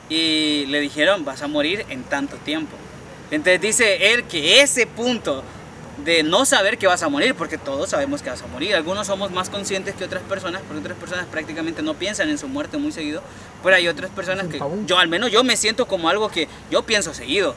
Y 0.08 0.64
le 0.66 0.78
dijeron, 0.78 1.24
vas 1.24 1.42
a 1.42 1.48
morir 1.48 1.84
en 1.88 2.04
tanto 2.04 2.36
tiempo. 2.36 2.76
Entonces 3.32 3.60
dice 3.60 4.12
él 4.14 4.22
que 4.28 4.60
ese 4.60 4.86
punto 4.86 5.42
de 6.04 6.22
no 6.22 6.44
saber 6.44 6.78
que 6.78 6.86
vas 6.86 7.02
a 7.02 7.08
morir, 7.08 7.34
porque 7.34 7.58
todos 7.58 7.90
sabemos 7.90 8.22
que 8.22 8.30
vas 8.30 8.42
a 8.42 8.46
morir. 8.46 8.74
Algunos 8.74 9.06
somos 9.06 9.30
más 9.30 9.50
conscientes 9.50 9.94
que 9.94 10.04
otras 10.04 10.22
personas, 10.22 10.62
porque 10.62 10.80
otras 10.80 10.96
personas 10.96 11.26
prácticamente 11.26 11.82
no 11.82 11.94
piensan 11.94 12.28
en 12.30 12.38
su 12.38 12.48
muerte 12.48 12.78
muy 12.78 12.92
seguido. 12.92 13.22
Pero 13.62 13.76
hay 13.76 13.88
otras 13.88 14.10
personas 14.10 14.46
que 14.46 14.60
yo 14.86 14.98
al 14.98 15.08
menos 15.08 15.30
yo 15.30 15.44
me 15.44 15.56
siento 15.56 15.86
como 15.86 16.08
algo 16.08 16.28
que 16.28 16.48
yo 16.70 16.82
pienso 16.82 17.14
seguido. 17.14 17.54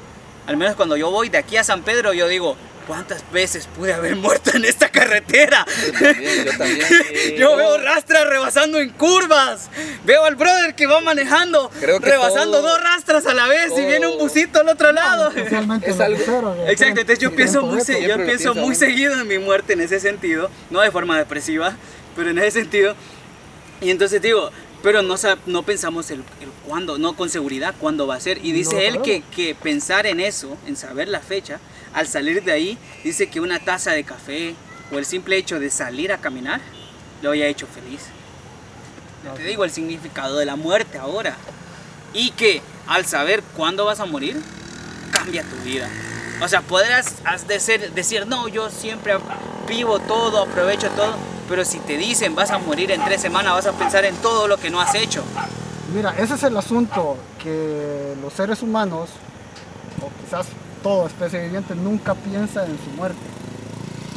Al 0.47 0.57
menos 0.57 0.75
cuando 0.75 0.97
yo 0.97 1.11
voy 1.11 1.29
de 1.29 1.37
aquí 1.37 1.57
a 1.57 1.63
San 1.63 1.83
Pedro, 1.83 2.13
yo 2.13 2.27
digo, 2.27 2.55
¿cuántas 2.87 3.23
veces 3.31 3.67
pude 3.67 3.93
haber 3.93 4.15
muerto 4.15 4.51
en 4.55 4.65
esta 4.65 4.89
carretera? 4.89 5.65
Yo 5.85 5.91
también, 5.99 6.45
yo 6.45 6.57
también. 6.57 6.87
Yo 7.37 7.55
veo 7.55 7.77
rastras 7.79 8.27
rebasando 8.27 8.79
en 8.79 8.89
curvas. 8.91 9.69
Veo 10.05 10.25
al 10.25 10.35
brother 10.35 10.75
que 10.75 10.85
va 10.87 10.99
manejando, 11.01 11.69
Creo 11.79 11.99
que 11.99 12.09
rebasando 12.11 12.59
todo- 12.59 12.69
dos 12.69 12.83
rastras 12.83 13.25
a 13.25 13.33
la 13.33 13.47
vez 13.47 13.67
y 13.67 13.69
todo- 13.75 13.87
viene 13.87 14.07
un 14.07 14.17
busito 14.17 14.59
al 14.59 14.69
otro 14.69 14.91
lado. 14.91 15.29
Especialmente 15.29 15.89
Es 15.89 15.99
algo- 15.99 16.17
que 16.17 16.71
Exacto, 16.71 17.01
entonces 17.01 17.19
yo 17.19 17.35
pienso 17.35 17.61
muy, 17.63 17.81
se- 17.81 18.01
yo 18.07 18.17
pienso 18.25 18.53
muy 18.55 18.75
seguido 18.75 19.19
en 19.19 19.27
mi 19.27 19.39
muerte 19.39 19.73
en 19.73 19.81
ese 19.81 19.99
sentido, 19.99 20.49
no 20.69 20.81
de 20.81 20.91
forma 20.91 21.17
depresiva, 21.17 21.75
pero 22.15 22.29
en 22.29 22.37
ese 22.39 22.51
sentido. 22.61 22.95
Y 23.81 23.89
entonces 23.89 24.21
digo, 24.21 24.51
pero 24.83 25.01
no, 25.01 25.15
no 25.45 25.63
pensamos 25.63 26.11
el, 26.11 26.19
el 26.41 26.49
cuándo, 26.67 26.97
no 26.97 27.15
con 27.15 27.29
seguridad 27.29 27.73
cuándo 27.79 28.07
va 28.07 28.15
a 28.15 28.19
ser. 28.19 28.37
Y 28.43 28.49
No 28.51 28.55
dice 28.57 28.73
lo 28.75 28.79
él 28.81 29.01
que, 29.01 29.23
que 29.35 29.55
pensar 29.55 30.05
en 30.07 30.19
eso, 30.19 30.57
en 30.67 30.75
saber 30.75 31.07
la 31.07 31.19
fecha, 31.19 31.59
al 31.93 32.07
salir 32.07 32.43
de 32.43 32.51
ahí, 32.51 32.77
dice 33.03 33.27
que 33.29 33.39
una 33.39 33.59
taza 33.59 33.91
de 33.91 34.03
café 34.03 34.55
o 34.91 34.97
el 34.97 35.05
simple 35.05 35.37
hecho 35.37 35.59
de 35.59 35.69
salir 35.69 36.11
a 36.11 36.17
caminar 36.17 36.61
lo 37.21 37.29
había 37.29 37.47
hecho 37.47 37.67
feliz. 37.67 38.01
Ya 39.23 39.33
te 39.33 39.43
digo 39.43 39.63
el 39.63 39.71
significado 39.71 40.37
de 40.37 40.45
la 40.45 40.55
muerte 40.55 40.97
ahora. 40.97 41.35
Y 42.13 42.31
que 42.31 42.61
al 42.87 43.05
saber 43.05 43.43
cuándo 43.55 43.85
vas 43.85 43.99
a 43.99 44.05
morir, 44.05 44.41
cambia 45.11 45.43
tu 45.43 45.55
vida. 45.63 45.87
O 46.41 46.47
sea, 46.47 46.61
podrás 46.61 47.15
has 47.23 47.47
de 47.47 47.59
ser- 47.59 47.91
decir, 47.93 48.25
no, 48.25 48.47
yo 48.47 48.69
siempre 48.69 49.13
vivo 49.67 49.99
todo, 49.99 50.41
aprovecho 50.43 50.89
todo. 50.89 51.15
Pero 51.47 51.63
si 51.65 51.79
te 51.79 51.97
dicen 51.97 52.33
vas 52.33 52.49
a 52.51 52.57
morir 52.57 52.91
en 52.91 53.03
tres 53.05 53.21
semanas, 53.21 53.53
vas 53.53 53.67
a 53.67 53.73
pensar 53.73 54.05
en 54.05 54.15
todo 54.17 54.47
lo 54.47 54.57
que 54.57 54.69
no 54.69 54.81
has 54.81 54.95
hecho. 54.95 55.23
Mira, 55.93 56.15
ese 56.17 56.33
es 56.35 56.43
el 56.43 56.55
asunto 56.57 57.17
que 57.43 58.15
los 58.21 58.33
seres 58.33 58.61
humanos, 58.61 59.09
o 60.01 60.09
quizás 60.23 60.47
toda 60.81 61.07
especie 61.07 61.41
viviente, 61.41 61.75
nunca 61.75 62.13
piensa 62.15 62.65
en 62.65 62.77
su 62.77 62.89
muerte. 62.97 63.19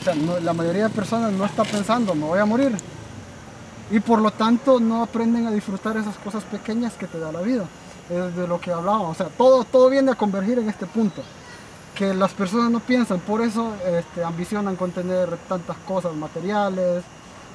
O 0.00 0.05
sea, 0.05 0.14
la 0.14 0.53
mayoría 0.53 0.85
de 0.85 0.90
personas 0.90 1.33
no 1.33 1.44
está 1.44 1.64
pensando, 1.64 2.14
me 2.14 2.27
voy 2.27 2.38
a 2.38 2.44
morir. 2.44 2.77
Y 3.90 4.00
por 4.00 4.20
lo 4.20 4.31
tanto 4.31 4.81
no 4.81 5.03
aprenden 5.03 5.46
a 5.46 5.50
disfrutar 5.50 5.96
esas 5.96 6.16
cosas 6.18 6.44
pequeñas 6.44 6.94
que 6.94 7.07
te 7.07 7.18
da 7.18 7.33
la 7.33 7.40
vida. 7.40 7.64
Es 8.11 8.37
de 8.37 8.46
lo 8.46 8.61
que 8.61 8.72
hablábamos. 8.72 9.12
O 9.12 9.14
sea, 9.14 9.29
todo, 9.29 9.64
todo 9.64 9.88
viene 9.88 10.12
a 10.12 10.14
convergir 10.14 10.59
en 10.59 10.68
este 10.68 10.87
punto. 10.87 11.22
Que 11.94 12.12
las 12.12 12.33
personas 12.33 12.70
no 12.70 12.81
piensan, 12.81 13.20
por 13.20 13.40
eso 13.40 13.72
este, 13.87 14.24
ambicionan 14.24 14.74
con 14.77 14.90
tener 14.90 15.37
tantas 15.48 15.77
cosas 15.87 16.12
materiales, 16.14 17.05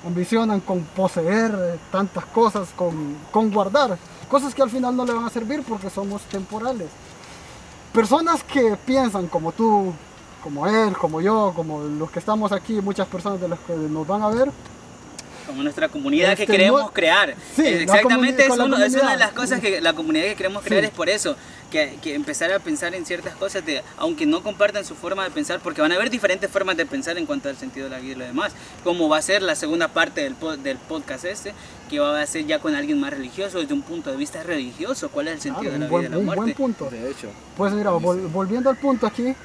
ambicionan 0.05 0.61
con 0.61 0.81
poseer 0.81 1.51
eh, 1.51 1.79
tantas 1.91 2.23
cosas, 2.25 2.69
con, 2.75 3.17
con 3.31 3.51
guardar, 3.51 3.97
cosas 4.29 4.55
que 4.55 4.61
al 4.61 4.69
final 4.69 4.95
no 4.95 5.05
le 5.05 5.13
van 5.13 5.25
a 5.25 5.29
servir 5.29 5.63
porque 5.67 5.89
somos 5.89 6.21
temporales. 6.23 6.87
Personas 7.93 8.43
que 8.43 8.77
piensan 8.85 9.27
como 9.27 9.51
tú, 9.51 9.91
como 10.43 10.67
él, 10.67 10.95
como 10.95 11.21
yo, 11.21 11.53
como 11.55 11.81
los 11.81 12.11
que 12.11 12.19
estamos 12.19 12.51
aquí, 12.51 12.81
muchas 12.81 13.07
personas 13.07 13.41
de 13.41 13.47
las 13.47 13.59
que 13.59 13.73
nos 13.73 14.05
van 14.05 14.21
a 14.21 14.29
ver, 14.29 14.51
Como 15.49 15.63
nuestra 15.63 15.89
comunidad 15.89 16.35
que 16.37 16.43
Este, 16.43 16.53
queremos 16.57 16.81
no- 16.81 16.91
crear. 16.93 17.33
Sí, 17.55 17.65
Exactamente, 17.65 18.45
es, 18.45 18.49
uno- 18.51 18.77
es 18.77 18.93
una 18.93 19.11
de 19.13 19.17
las 19.17 19.31
cosas 19.31 19.59
que 19.59 19.81
la 19.81 19.93
comunidad 19.93 20.25
que 20.25 20.35
queremos 20.35 20.63
crear 20.63 20.83
Sí. 20.83 20.87
es 20.89 20.93
por 20.93 21.09
eso. 21.09 21.35
Que, 21.71 21.97
que 22.01 22.15
empezar 22.15 22.51
a 22.51 22.57
pensar 22.59 22.95
en 22.95 23.05
ciertas 23.05 23.35
cosas, 23.35 23.63
de, 23.63 23.83
aunque 23.97 24.25
no 24.25 24.41
compartan 24.41 24.83
su 24.85 24.95
forma 24.95 25.23
de 25.23 25.29
pensar, 25.29 25.59
porque 25.59 25.81
van 25.81 25.91
a 25.91 25.95
haber 25.95 26.09
diferentes 26.09 26.49
formas 26.49 26.75
de 26.77 26.85
pensar 26.87 27.17
en 27.19 27.27
cuanto 27.27 27.47
al 27.49 27.57
sentido 27.57 27.85
de 27.85 27.91
la 27.91 27.99
vida 27.99 28.13
y 28.13 28.15
lo 28.15 28.25
demás. 28.25 28.53
Como 28.83 29.07
va 29.09 29.17
a 29.17 29.21
ser 29.21 29.43
la 29.43 29.53
segunda 29.55 29.87
parte 29.87 30.21
del, 30.21 30.35
del 30.63 30.77
podcast 30.77 31.25
este, 31.25 31.53
que 31.89 31.99
va 31.99 32.19
a 32.21 32.25
ser 32.25 32.45
ya 32.47 32.57
con 32.59 32.73
alguien 32.73 32.99
más 32.99 33.11
religioso, 33.11 33.59
desde 33.59 33.73
un 33.75 33.83
punto 33.83 34.09
de 34.11 34.17
vista 34.17 34.41
religioso, 34.43 35.09
cuál 35.09 35.27
es 35.27 35.33
el 35.35 35.41
sentido 35.41 35.71
claro, 35.71 35.73
de 35.73 35.79
la 35.79 35.85
un, 35.85 35.99
vida 36.01 36.07
y 36.07 36.09
buen, 36.09 36.11
la 36.11 36.17
un 36.17 36.25
buen 36.25 36.37
muerte. 36.39 36.55
punto. 36.55 36.89
De 36.89 37.09
hecho. 37.11 37.27
Pues 37.55 37.71
mira, 37.73 37.91
vol- 37.91 38.31
volviendo 38.31 38.69
al 38.71 38.77
punto 38.77 39.05
aquí, 39.05 39.35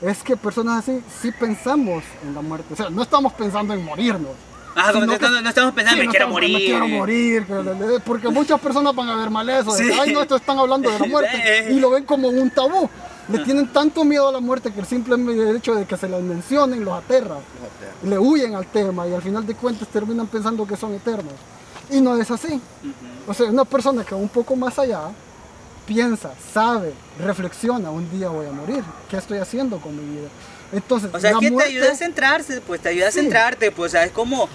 es 0.00 0.22
que 0.22 0.36
personas 0.36 0.78
así 0.88 1.00
sí 1.20 1.32
pensamos 1.32 2.04
en 2.22 2.34
la 2.36 2.40
muerte. 2.40 2.72
O 2.72 2.76
sea, 2.76 2.88
no 2.88 3.02
estamos 3.02 3.32
pensando 3.32 3.74
en 3.74 3.84
morirnos. 3.84 4.30
Ah, 4.80 4.92
como 4.92 5.06
no, 5.06 5.10
que- 5.10 5.14
estamos- 5.16 5.42
no 5.42 5.48
estamos 5.48 5.72
pensando, 5.74 5.94
Sí, 5.96 6.00
me 6.00 6.04
no 6.06 6.10
quiero 6.10 6.24
estamos- 6.26 6.34
morir. 6.34 6.52
Me 6.52 7.46
quiero 7.46 7.64
morir, 7.66 8.02
porque 8.04 8.28
muchas 8.28 8.60
personas 8.60 8.94
van 8.94 9.08
a 9.08 9.16
ver 9.16 9.30
mal 9.30 9.48
eso. 9.50 9.74
de, 9.74 9.84
Sí. 9.84 9.90
Ay, 10.00 10.12
no, 10.12 10.22
esto 10.22 10.36
están 10.36 10.58
hablando 10.58 10.90
de 10.90 10.98
la 10.98 11.06
muerte. 11.06 11.30
y 11.70 11.80
lo 11.80 11.90
ven 11.90 12.04
como 12.04 12.28
un 12.28 12.50
tabú. 12.50 12.88
Le 13.30 13.40
tienen 13.40 13.68
tanto 13.72 14.04
miedo 14.04 14.28
a 14.28 14.32
la 14.32 14.40
muerte 14.40 14.72
que 14.72 14.80
el 14.80 14.86
simple 14.86 15.14
hecho 15.54 15.74
de 15.74 15.84
que 15.84 15.96
se 15.98 16.08
les 16.08 16.22
mencionen 16.22 16.82
los 16.84 16.94
aterra. 16.94 17.36
Le 18.02 18.18
huyen 18.18 18.54
al 18.54 18.66
tema 18.66 19.06
y 19.06 19.12
al 19.12 19.20
final 19.20 19.46
de 19.46 19.54
cuentas 19.54 19.86
terminan 19.88 20.26
pensando 20.28 20.66
que 20.66 20.76
son 20.76 20.94
eternos. 20.94 21.34
Y 21.90 22.00
no 22.00 22.16
es 22.16 22.30
así. 22.30 22.58
O 23.26 23.34
sea, 23.34 23.46
una 23.50 23.64
persona 23.66 24.02
que 24.04 24.14
va 24.14 24.20
un 24.20 24.28
poco 24.30 24.56
más 24.56 24.78
allá 24.78 25.00
piensa, 25.86 26.30
sabe, 26.52 26.92
reflexiona, 27.18 27.90
un 27.90 28.10
día 28.10 28.28
voy 28.28 28.46
a 28.46 28.52
morir. 28.52 28.82
¿Qué 29.10 29.16
estoy 29.16 29.38
haciendo 29.38 29.78
con 29.78 29.96
mi 29.96 30.16
vida? 30.18 30.28
Entonces, 30.72 31.10
O 31.14 31.18
sea, 31.18 31.32
la 31.32 31.38
que 31.38 31.50
muerte- 31.50 31.70
te 31.70 31.76
ayuda 31.78 31.92
a 31.92 31.96
centrarse, 31.96 32.60
pues 32.60 32.80
te 32.82 32.90
ayuda 32.90 33.08
a 33.08 33.10
Sí. 33.10 33.20
centrarte, 33.20 33.70
pues, 33.70 33.90
o 33.90 33.92
sea, 33.92 34.04
es 34.04 34.12
como, 34.12 34.48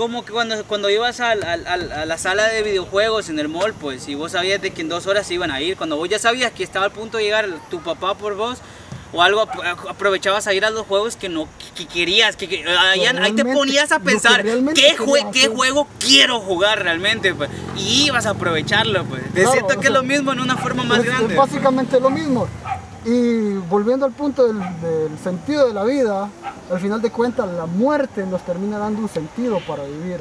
como 0.00 0.24
que 0.24 0.32
cuando, 0.32 0.64
cuando 0.64 0.88
ibas 0.88 1.20
al- 1.20 1.44
al- 1.44 1.66
a 1.92 2.06
la 2.06 2.16
sala 2.16 2.48
de 2.48 2.62
videojuegos 2.62 3.28
en 3.28 3.38
el 3.38 3.48
mall, 3.48 3.74
pues, 3.74 4.08
y 4.08 4.14
vos 4.14 4.32
sabías 4.32 4.58
de 4.62 4.70
que 4.70 4.80
en 4.80 4.88
dos 4.88 5.06
horas 5.06 5.26
se 5.26 5.34
iban 5.34 5.50
a 5.50 5.60
ir, 5.60 5.76
cuando 5.76 5.98
vos 5.98 6.08
ya 6.08 6.18
sabías 6.18 6.52
que 6.52 6.64
estaba 6.64 6.86
al 6.86 6.90
punto 6.90 7.18
de 7.18 7.24
llegar 7.24 7.46
tu 7.70 7.80
papá 7.82 8.14
por 8.14 8.34
vos, 8.34 8.56
o 9.12 9.22
algo, 9.22 9.42
ap- 9.42 9.88
aprovechabas 9.90 10.46
a 10.46 10.54
ir 10.54 10.64
a 10.64 10.70
los 10.70 10.86
juegos 10.86 11.16
que 11.16 11.28
no 11.28 11.46
que 11.76 11.86
querías, 11.86 12.34
que, 12.36 12.48
que- 12.48 12.64
ahí, 12.66 13.04
ahí 13.04 13.32
te 13.32 13.44
ponías 13.44 13.92
a 13.92 13.98
pensar, 14.00 14.42
¿qué, 14.42 14.96
jue- 14.96 15.30
¿qué 15.32 15.48
juego 15.48 15.86
quiero 15.98 16.40
jugar 16.40 16.82
realmente? 16.82 17.34
Pues, 17.34 17.50
y 17.76 18.06
ibas 18.06 18.24
a 18.24 18.30
aprovecharlo, 18.30 19.04
pues. 19.04 19.22
Te 19.34 19.42
Claro, 19.42 19.50
siento 19.52 19.68
que 19.74 19.74
es 19.74 19.82
sea, 19.82 19.90
lo 19.90 20.02
mismo 20.02 20.32
en 20.32 20.40
una 20.40 20.56
forma 20.56 20.82
más 20.82 21.00
es, 21.00 21.04
es 21.04 21.10
grande. 21.10 21.34
básicamente 21.36 22.00
lo 22.00 22.08
mismo. 22.08 22.48
Y 23.04 23.54
volviendo 23.68 24.04
al 24.06 24.12
punto 24.12 24.46
del, 24.46 24.58
del 24.82 25.18
sentido 25.24 25.66
de 25.68 25.72
la 25.74 25.84
vida, 25.84 26.28
al 26.70 26.80
final 26.80 27.00
de 27.00 27.10
cuentas 27.10 27.48
la 27.50 27.66
muerte 27.66 28.24
nos 28.26 28.44
termina 28.44 28.78
dando 28.78 29.00
un 29.02 29.08
sentido 29.08 29.58
para 29.66 29.84
vivir. 29.84 30.20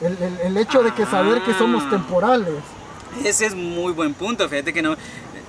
El, 0.00 0.18
el- 0.20 0.40
el 0.40 0.56
hecho 0.56 0.82
de 0.82 0.92
que 0.92 1.06
saber 1.06 1.42
que 1.42 1.54
somos 1.54 1.84
Ah. 1.86 1.90
temporales. 1.90 2.54
Ese 3.24 3.46
es 3.46 3.54
muy 3.54 3.92
buen 3.92 4.12
punto, 4.14 4.48
fíjate 4.48 4.72
que 4.72 4.82
no, 4.82 4.96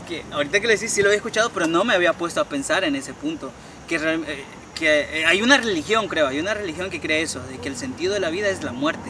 que 0.07 0.23
ahorita 0.31 0.59
que 0.59 0.67
le 0.67 0.73
decís 0.75 0.91
sí 0.91 1.01
lo 1.01 1.07
había 1.07 1.17
escuchado, 1.17 1.49
pero 1.51 1.65
no 1.65 1.83
me 1.83 1.95
había 1.95 2.13
puesto 2.13 2.39
a 2.39 2.43
pensar 2.45 2.83
en 2.83 2.95
ese 2.95 3.11
punto, 3.13 3.49
que, 3.87 3.95
eh, 3.95 4.43
que 4.75 5.21
eh, 5.21 5.25
hay 5.25 5.41
una 5.41 5.57
religión, 5.57 6.07
creo, 6.07 6.27
hay 6.27 6.39
una 6.39 6.53
religión 6.53 6.91
que 6.91 7.01
cree 7.01 7.23
eso, 7.23 7.39
de 7.49 7.57
que 7.57 7.67
el 7.69 7.75
sentido 7.75 8.13
de 8.13 8.19
la 8.19 8.29
vida 8.29 8.49
es 8.49 8.63
la 8.63 8.71
muerte. 8.71 9.09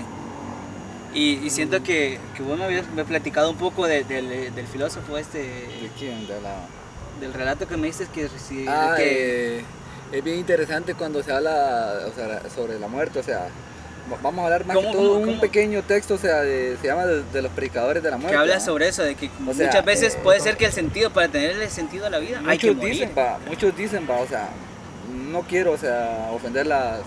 Y, 1.14 1.32
y 1.46 1.50
siento 1.50 1.84
que, 1.84 2.18
que 2.36 2.44
vos 2.44 2.58
me 2.58 2.64
habías 2.64 2.88
me 2.96 3.04
platicado 3.04 3.50
un 3.50 3.58
poco 3.58 3.86
de- 3.88 4.06
del, 4.06 4.56
del 4.56 4.68
filósofo 4.68 5.18
este, 5.18 5.40
¿De 5.40 5.92
quién? 6.00 6.26
De 6.28 6.40
la... 6.42 6.66
del 7.20 7.34
relato 7.34 7.68
que 7.68 7.78
me 7.78 7.88
diste 7.88 8.06
que, 8.14 8.28
Ah, 8.68 8.94
que 8.98 9.60
eh, 9.60 9.64
es 10.12 10.24
bien 10.24 10.38
interesante 10.38 10.94
cuando 10.96 11.24
se 11.24 11.32
habla 11.32 12.00
o 12.08 12.14
sea, 12.16 12.42
sobre 12.54 12.80
la 12.80 12.88
muerte, 12.88 13.20
o 13.20 13.24
sea, 13.24 13.48
va- 14.12 14.18
vamos 14.22 14.42
a 14.42 14.46
hablar 14.46 14.66
más 14.66 14.76
¿Cómo- 14.76 14.92
que 14.92 14.98
todo 14.98 15.20
cómo- 15.20 15.32
un 15.32 15.40
pequeño 15.40 15.82
texto, 15.84 16.16
o 16.16 16.18
sea, 16.18 16.42
de- 16.42 16.78
se 16.82 16.88
llama 16.88 17.06
de, 17.06 17.24
de 17.24 17.42
los 17.42 17.52
predicadores 17.52 18.04
de 18.04 18.12
la 18.12 18.18
muerte. 18.18 18.34
que 18.36 18.40
habla 18.40 18.56
¿no? 18.56 18.62
sobre 18.62 18.88
eso, 18.88 19.04
de 19.04 19.16
que 19.16 19.28
O 19.48 19.54
sea, 19.54 19.68
muchas 19.68 19.86
veces 19.86 20.16
eh, 20.16 20.20
puede 20.24 20.40
ser 20.40 20.58
que 20.58 20.66
el 20.66 20.72
sentido, 20.72 21.10
para 21.12 21.28
tenerle 21.30 21.70
sentido 21.70 22.06
a 22.06 22.10
la 22.10 22.20
vida, 22.20 22.42
hay 22.46 22.58
que 22.58 22.68
Muchos 22.68 22.76
morir. 22.78 22.94
dicen, 22.94 23.12
va, 23.18 23.40
muchos 23.48 23.76
dicen, 23.78 24.08
va, 24.10 24.18
o 24.20 24.28
sea, 24.28 24.50
no 25.32 25.42
quiero, 25.42 25.72
o 25.72 25.78
sea, 25.78 26.30
ofender 26.34 26.68
las 26.68 27.00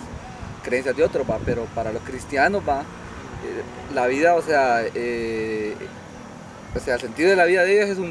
creencias 0.62 0.96
de 0.96 1.04
otros, 1.04 1.28
va, 1.30 1.38
pero 1.44 1.64
para 1.74 1.92
los 1.92 2.02
cristianos, 2.02 2.62
va, 2.68 2.80
eh, 2.80 3.94
la 3.94 4.06
vida, 4.06 4.34
o 4.34 4.42
sea, 4.42 4.82
eh, 4.94 5.74
o 6.74 6.80
sea, 6.80 6.94
el 6.94 7.00
sentido 7.00 7.30
de 7.30 7.36
la 7.36 7.44
vida 7.44 7.62
de 7.64 7.74
ellos 7.76 7.90
es 7.90 7.98
un, 7.98 8.10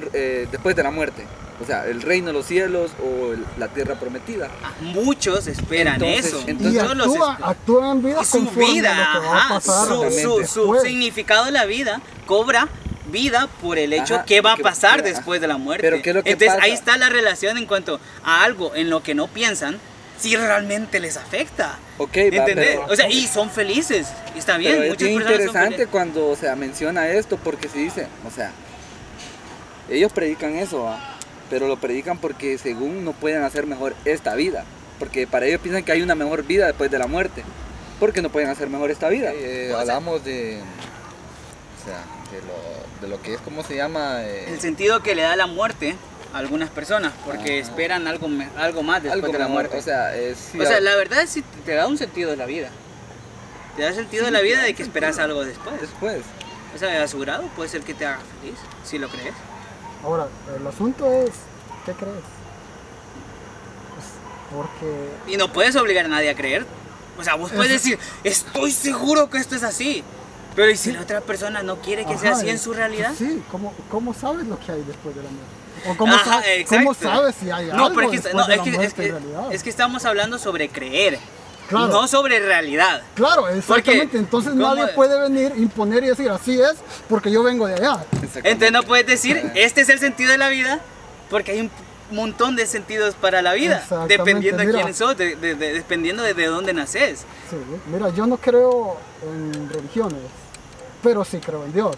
después 0.51 0.75
de 0.75 0.83
la 0.83 0.91
muerte. 0.91 1.23
O 1.59 1.65
sea, 1.65 1.85
el 1.87 2.01
reino 2.03 2.27
de 2.27 2.33
los 2.33 2.45
cielos 2.45 2.91
o 3.03 3.33
el- 3.33 3.43
la 3.57 3.67
tierra 3.69 3.95
prometida. 3.95 4.49
Ah, 4.63 4.71
Muchos 4.81 5.47
esperan 5.47 5.95
Entonces, 5.95 6.25
eso. 6.27 6.43
entonces- 6.45 6.75
y 6.75 6.77
Todos 6.85 6.95
los 6.97 7.07
actúa, 7.07 7.37
actúa 7.41 7.91
en 7.93 8.03
vida 8.03 8.23
su 8.23 8.41
vida, 8.51 8.91
a 9.11 9.15
lo 9.15 9.21
que 9.21 9.27
va 9.27 9.33
a 9.33 9.39
ajá, 9.39 9.53
pasar 9.55 9.87
su, 9.87 10.11
su- 10.11 10.45
su 10.45 10.79
significado 10.81 11.45
de 11.45 11.51
la 11.51 11.65
vida 11.65 11.99
cobra 12.27 12.67
vida 13.11 13.47
por 13.61 13.77
el 13.79 13.93
hecho 13.93 14.15
Ajá, 14.15 14.25
que 14.25 14.41
va 14.41 14.53
a 14.53 14.57
pasar 14.57 15.01
que- 15.01 15.09
después 15.09 15.41
de 15.41 15.47
la 15.47 15.57
muerte. 15.57 15.81
Pero 15.81 16.01
¿qué 16.03 16.09
es 16.11 16.15
lo 16.15 16.23
que 16.23 16.31
Entonces 16.31 16.53
pasa? 16.55 16.63
ahí 16.65 16.71
está 16.73 16.97
la 16.97 17.09
relación 17.09 17.57
en 17.57 17.65
cuanto 17.65 17.99
a 18.23 18.43
algo 18.43 18.75
en 18.75 18.89
lo 18.89 19.01
que 19.01 19.15
no 19.15 19.27
piensan, 19.27 19.79
si 20.19 20.35
realmente 20.35 20.99
les 20.99 21.15
afecta. 21.17 21.79
Ok, 21.97 22.15
va, 22.17 22.21
¿Entendés? 22.21 22.67
pero- 22.75 22.85
o 22.87 22.95
sea, 22.95 23.09
y 23.09 23.25
son 23.27 23.49
felices. 23.49 24.07
y 24.35 24.39
Está 24.39 24.57
bien, 24.57 24.73
Pero 24.73 24.83
es 24.83 24.89
muchas 24.91 25.07
bien 25.07 25.17
personas 25.19 25.37
son 25.37 25.41
interesante 25.47 25.75
felices. 25.75 25.91
cuando 25.91 26.27
o 26.29 26.35
sea, 26.35 26.55
menciona 26.55 27.07
esto 27.09 27.37
porque 27.37 27.67
se 27.69 27.79
dice, 27.79 28.07
o 28.27 28.29
sea, 28.31 28.51
ellos 29.89 30.11
predican 30.11 30.55
eso, 30.55 30.83
¿va? 30.83 31.16
Pero 31.49 31.67
lo 31.67 31.77
predican 31.77 32.17
porque 32.17 32.57
según 32.57 33.03
no 33.05 33.13
pueden 33.13 33.43
hacer 33.43 33.65
mejor 33.67 33.95
esta 34.05 34.35
vida, 34.35 34.65
porque 34.99 35.27
para 35.27 35.45
ellos 35.45 35.61
piensan 35.61 35.83
que 35.83 35.91
hay 35.91 36.01
una 36.01 36.15
mejor 36.15 36.43
vida 36.43 36.65
después 36.67 36.89
de 36.91 36.99
la 36.99 37.07
muerte, 37.07 37.43
porque 37.99 38.21
no 38.21 38.29
pueden 38.29 38.49
hacer 38.49 38.69
mejor 38.69 38.91
esta 38.91 39.09
vida. 39.09 39.31
Sea- 39.31 39.79
hablamos 39.79 40.23
de, 40.23 40.59
o 41.81 41.85
sea, 41.85 42.03
de 42.31 42.45
lo, 42.45 43.01
de 43.01 43.07
lo 43.15 43.21
que 43.21 43.33
es, 43.35 43.41
¿cómo 43.41 43.63
se 43.63 43.75
llama? 43.75 44.23
Eh, 44.23 44.45
El 44.53 44.59
sentido 44.59 45.01
que 45.01 45.15
le 45.15 45.21
da 45.23 45.35
la 45.35 45.47
muerte 45.47 45.95
a 46.33 46.39
algunas 46.39 46.69
personas, 46.69 47.13
porque 47.25 47.59
esperan 47.59 48.07
algo, 48.07 48.27
algo 48.57 48.83
más 48.83 49.03
después 49.03 49.23
algo 49.23 49.31
de 49.31 49.39
la 49.39 49.45
mejor, 49.47 49.53
muerte. 49.63 49.77
O 49.77 49.81
sea, 49.81 50.15
es, 50.15 50.37
sí, 50.51 50.59
O 50.59 50.65
sea, 50.65 50.79
la 50.81 50.95
verdad 50.95 51.21
es 51.21 51.33
que 51.35 51.43
te 51.65 51.73
da 51.75 51.87
un 51.87 51.97
sentido 51.97 52.29
de 52.31 52.37
la 52.37 52.45
vida. 52.45 52.69
Te 53.77 53.83
da 53.83 53.93
sentido 53.93 54.25
de 54.25 54.31
la 54.31 54.41
vida 54.41 54.61
de 54.63 54.73
que 54.73 54.83
esperas 54.83 55.19
algo 55.19 55.45
después. 55.45 55.79
después. 55.79 56.21
O 56.75 56.77
sea, 56.79 57.01
a 57.03 57.07
su 57.07 57.19
grado 57.19 57.43
puede 57.55 57.69
ser 57.69 57.81
que 57.81 57.93
te 57.93 58.05
haga 58.05 58.19
feliz, 58.41 58.57
si 58.83 58.97
lo 58.97 59.07
crees. 59.07 59.33
Ahora, 60.03 60.27
el 60.59 60.65
asunto 60.67 61.05
es, 61.11 61.31
¿qué 61.85 61.93
crees? 61.93 62.23
Pues, 63.93 64.05
porque 64.55 65.09
Y 65.31 65.37
no 65.37 65.51
puedes 65.51 65.75
obligar 65.75 66.05
a 66.05 66.09
nadie 66.09 66.29
a 66.29 66.35
creer. 66.35 66.65
O 67.19 67.23
sea, 67.23 67.35
vos 67.35 67.51
puedes 67.51 67.71
decir, 67.71 67.97
estoy 68.23 68.71
seguro 68.71 69.29
que 69.29 69.37
esto 69.39 69.55
es 69.55 69.63
así. 69.63 70.03
Pero 70.55 70.71
¿y 70.71 70.77
si 70.77 70.91
la 70.91 71.01
otra 71.01 71.21
persona 71.21 71.61
no 71.61 71.77
quiere 71.77 72.05
que 72.05 72.17
sea 72.17 72.31
Ajá, 72.31 72.39
así 72.39 72.49
en 72.49 72.57
su 72.59 72.73
realidad? 72.73 73.13
Sí, 73.17 73.43
¿cómo, 73.51 73.73
¿cómo 73.91 74.13
sabes 74.13 74.47
lo 74.47 74.59
que 74.59 74.71
hay 74.71 74.83
después 74.83 75.15
de 75.15 75.23
la 75.23 75.29
muerte? 75.29 75.89
¿O 75.89 75.95
cómo, 75.97 76.13
Ajá, 76.15 76.41
cómo 76.67 76.93
sabes 76.95 77.35
si 77.39 77.51
hay 77.51 77.67
No, 77.67 77.85
algo 77.85 77.95
pero 77.95 78.11
es 78.11 78.21
que, 78.21 78.29
después 78.29 78.35
no, 78.35 78.47
de 78.47 78.53
es, 78.53 78.57
la 78.57 78.63
que, 78.63 78.85
es, 78.85 78.93
que, 78.93 79.05
en 79.05 79.11
realidad? 79.11 79.53
es 79.53 79.63
que 79.63 79.69
estamos 79.69 80.05
hablando 80.05 80.39
sobre 80.39 80.69
creer, 80.69 81.19
Claro. 81.67 81.87
no 81.87 82.07
sobre 82.07 82.39
realidad. 82.39 83.01
Claro, 83.15 83.47
exactamente. 83.49 84.17
Entonces 84.17 84.51
¿cómo- 84.53 84.73
nadie 84.75 84.87
puede 84.93 85.19
venir, 85.19 85.53
imponer 85.57 86.03
y 86.03 86.07
decir, 86.07 86.29
así 86.29 86.59
es, 86.61 86.75
porque 87.09 87.29
yo 87.31 87.43
vengo 87.43 87.67
de 87.67 87.73
allá. 87.75 88.05
Entonces 88.43 88.71
no 88.71 88.83
puedes 88.83 89.05
decir, 89.05 89.51
este 89.55 89.81
es 89.81 89.89
el 89.89 89.99
sentido 89.99 90.31
de 90.31 90.37
la 90.37 90.49
vida, 90.49 90.79
porque 91.29 91.51
hay 91.51 91.59
un 91.61 91.71
montón 92.11 92.55
de 92.55 92.65
sentidos 92.65 93.15
para 93.15 93.41
la 93.41 93.53
vida, 93.53 93.83
dependiendo 94.07 94.63
de 94.63 94.71
quién 94.71 94.93
sos, 94.93 95.17
de- 95.17 95.35
de- 95.35 95.55
de- 95.55 95.73
dependiendo 95.73 96.23
de, 96.23 96.33
de 96.33 96.45
dónde 96.45 96.73
naces. 96.73 97.19
Sí, 97.49 97.57
mira, 97.91 98.09
yo 98.09 98.25
no 98.27 98.37
creo 98.37 98.95
en 99.23 99.69
religiones, 99.69 100.21
pero 101.03 101.25
sí 101.25 101.39
creo 101.39 101.65
en 101.65 101.73
Dios. 101.73 101.95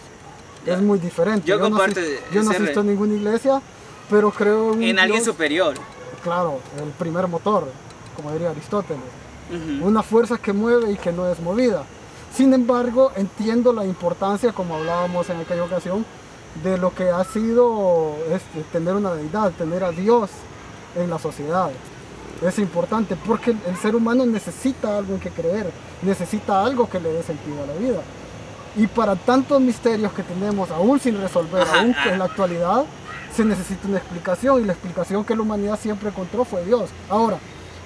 Ya. 0.65 0.73
Es 0.73 0.82
muy 0.82 0.97
diferente. 0.99 1.47
Yo 1.47 1.58
no 1.58 1.65
comparto 1.69 1.99
asi- 1.99 2.17
yo 2.34 2.43
no 2.43 2.51
asisto 2.51 2.79
a 2.79 2.84
ninguna 2.84 3.13
iglesia, 3.13 3.62
pero 4.10 4.32
creo 4.32 4.73
en, 4.73 4.97
alguien 4.99 5.19
Dios, 5.21 5.25
superior. 5.25 5.75
Claro, 6.23 6.60
el 6.84 6.89
primer 6.91 7.27
motor, 7.27 7.71
como 8.15 8.32
diría 8.34 8.49
Aristóteles. 8.49 9.03
Ujú. 9.49 9.88
Una 9.88 10.03
fuerza 10.03 10.38
que 10.38 10.53
mueve 10.53 10.91
y 10.91 10.97
que 10.97 11.12
no 11.12 11.27
es 11.27 11.39
movida. 11.39 11.83
Sin 12.33 12.53
embargo, 12.53 13.12
entiendo 13.15 13.73
la 13.73 13.85
importancia, 13.85 14.51
como 14.53 14.75
hablábamos 14.75 15.29
en 15.29 15.38
aquella 15.38 15.63
ocasión, 15.63 16.05
de 16.63 16.77
lo 16.77 16.93
que 16.93 17.09
ha 17.09 17.23
sido 17.23 18.15
este, 18.31 18.63
tener 18.71 18.95
una 18.95 19.13
deidad, 19.13 19.51
tener 19.51 19.83
a 19.83 19.91
Dios 19.91 20.29
en 20.95 21.09
la 21.09 21.19
sociedad. 21.19 21.71
Es 22.41 22.57
importante 22.59 23.15
porque 23.15 23.51
el, 23.51 23.77
ser 23.77 23.95
humano 23.95 24.25
necesita 24.25 24.97
algo 24.97 25.13
en 25.13 25.19
que 25.19 25.29
creer, 25.29 25.71
necesita 26.01 26.63
algo 26.63 26.89
que 26.89 26.99
le 26.99 27.12
dé 27.12 27.23
sentido 27.23 27.63
a 27.63 27.67
la 27.67 27.73
vida. 27.73 28.01
Y 28.75 28.88
para 28.88 29.15
tantos 29.15 29.59
misterios 29.59 30.13
que 30.13 30.23
tenemos 30.23 30.71
aún 30.71 30.99
sin 30.99 31.19
resolver, 31.19 31.67
aún 31.67 31.95
en 32.05 32.19
la 32.19 32.25
actualidad, 32.25 32.85
se 33.35 33.43
necesita 33.43 33.88
una 33.88 33.97
explicación 33.97 34.62
y 34.62 34.65
la 34.65 34.73
explicación 34.73 35.25
que 35.25 35.35
la 35.35 35.41
humanidad 35.41 35.77
siempre 35.79 36.09
encontró 36.09 36.45
fue 36.45 36.63
Dios. 36.63 36.89
Ahora, 37.09 37.39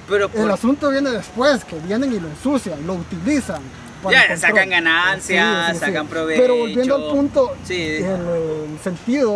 Pero 0.09 0.29
el 0.33 0.51
asunto 0.51 0.89
viene 0.89 1.11
después, 1.11 1.63
que 1.63 1.77
vienen 1.79 2.13
y 2.13 2.19
lo 2.19 2.27
ensucian, 2.27 2.85
lo 2.85 2.93
utilizan. 2.95 3.61
para 4.03 4.27
Ya, 4.27 4.37
sacan 4.37 4.69
ganancias, 4.69 5.77
sacan 5.79 6.07
provecho. 6.07 6.41
Pero 6.41 6.55
volviendo 6.57 6.95
al 6.95 7.15
punto, 7.15 7.53
Sí. 7.63 7.81
el, 7.81 8.03
el 8.03 8.79
sentido. 8.83 9.31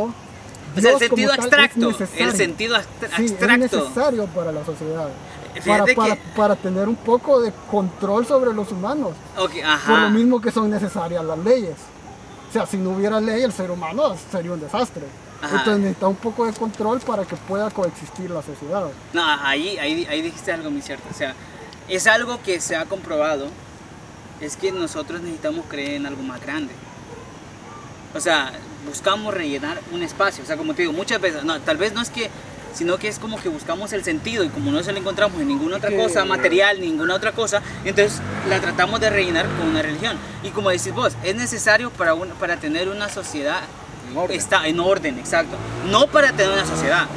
O 0.76 0.80
sea, 0.82 0.92
el 0.92 1.00
sentido 1.00 1.32
abstracto, 1.34 1.90
el 2.18 2.34
sentido 2.36 2.76
abstra- 2.76 3.10
Sí, 3.16 3.24
abstracto. 3.30 3.54
es 3.66 3.72
necesario 3.72 4.26
para 4.28 4.52
la 4.52 4.66
sociedad. 4.66 5.08
Para, 5.08 5.62
Fíjate 5.64 5.96
para, 5.96 6.16
que- 6.16 6.22
para 6.36 6.56
tener 6.58 6.88
un 6.88 6.98
poco 6.98 7.40
de 7.42 7.52
control 7.72 8.28
sobre 8.28 8.54
los 8.54 8.72
humanos. 8.72 9.14
Por 9.88 10.00
lo 10.00 10.10
mismo 10.12 10.40
que 10.42 10.52
son 10.52 10.70
necesarias 10.70 11.24
las 11.24 11.40
leyes. 11.40 11.76
O 12.50 12.54
sea, 12.54 12.66
si 12.68 12.78
no 12.78 12.92
hubiera 12.92 13.20
ley, 13.20 13.42
el 13.44 13.52
ser 13.54 13.72
humano 13.72 14.16
sería 14.32 14.52
un 14.52 14.60
desastre. 14.60 15.04
Ajá. 15.42 15.58
Entonces 15.58 15.80
necesita 15.82 16.08
un 16.08 16.16
poco 16.16 16.46
de 16.46 16.54
control 16.54 17.00
para 17.02 17.24
que 17.26 17.36
pueda 17.36 17.70
coexistir 17.70 18.30
la 18.32 18.42
sociedad. 18.42 18.88
No, 19.14 19.24
ahí, 19.44 19.78
ahí, 19.78 20.06
ahí 20.10 20.22
dijiste 20.22 20.52
algo 20.52 20.72
muy 20.72 20.82
cierto. 20.82 21.08
O 21.12 21.14
sea, 21.14 21.34
es 21.88 22.08
algo 22.08 22.42
que 22.42 22.60
se 22.60 22.76
ha 22.76 22.86
comprobado. 22.86 23.48
Es 24.42 24.56
que 24.58 24.72
nosotros 24.72 25.22
necesitamos 25.22 25.66
creer 25.68 25.96
en 25.96 26.06
algo 26.06 26.22
más 26.24 26.42
grande. 26.42 26.74
O 28.16 28.20
sea, 28.20 28.52
buscamos 28.86 29.34
rellenar 29.34 29.80
un 29.92 30.02
espacio. 30.04 30.44
O 30.44 30.48
sea, 30.48 30.58
como 30.58 30.74
te 30.74 30.84
digo, 30.84 30.94
muchas 30.94 31.20
veces, 31.22 31.44
no, 31.44 31.60
tal 31.62 31.78
vez 31.78 31.94
no 31.94 32.02
es 32.02 32.10
que, 32.10 32.30
sino 32.74 32.98
que 32.98 33.08
es 33.08 33.20
como 33.20 33.40
que 33.42 33.50
buscamos 33.50 33.94
el 33.94 34.04
sentido 34.04 34.44
y 34.44 34.50
como 34.50 34.72
no 34.72 34.82
se 34.84 34.92
lo 34.92 35.00
encontramos 35.00 35.40
en 35.42 35.48
ninguna 35.48 35.78
otra 35.78 35.90
cosa 35.96 36.26
material, 36.26 36.80
ninguna 36.80 37.16
otra 37.16 37.32
cosa, 37.32 37.62
entonces 37.86 38.20
la 38.50 38.60
tratamos 38.60 39.00
de 39.00 39.10
rellenar 39.10 39.46
con 39.58 39.68
una 39.70 39.82
religión. 39.82 40.18
Y 40.44 40.50
como 40.50 40.70
decís 40.70 40.94
vos, 40.94 41.14
es 41.24 41.36
necesario 41.36 41.90
para, 41.92 42.14
un- 42.14 42.30
para 42.30 42.58
tener 42.58 42.90
una 42.90 43.10
sociedad 43.10 43.62
orden. 44.16 44.38
está 44.38 44.68
en 44.68 44.80
orden, 44.80 45.18
exacto. 45.20 45.56
No 45.90 46.08
para 46.08 46.32
tener 46.32 46.52
una 46.54 46.66
sociedad. 46.66 47.08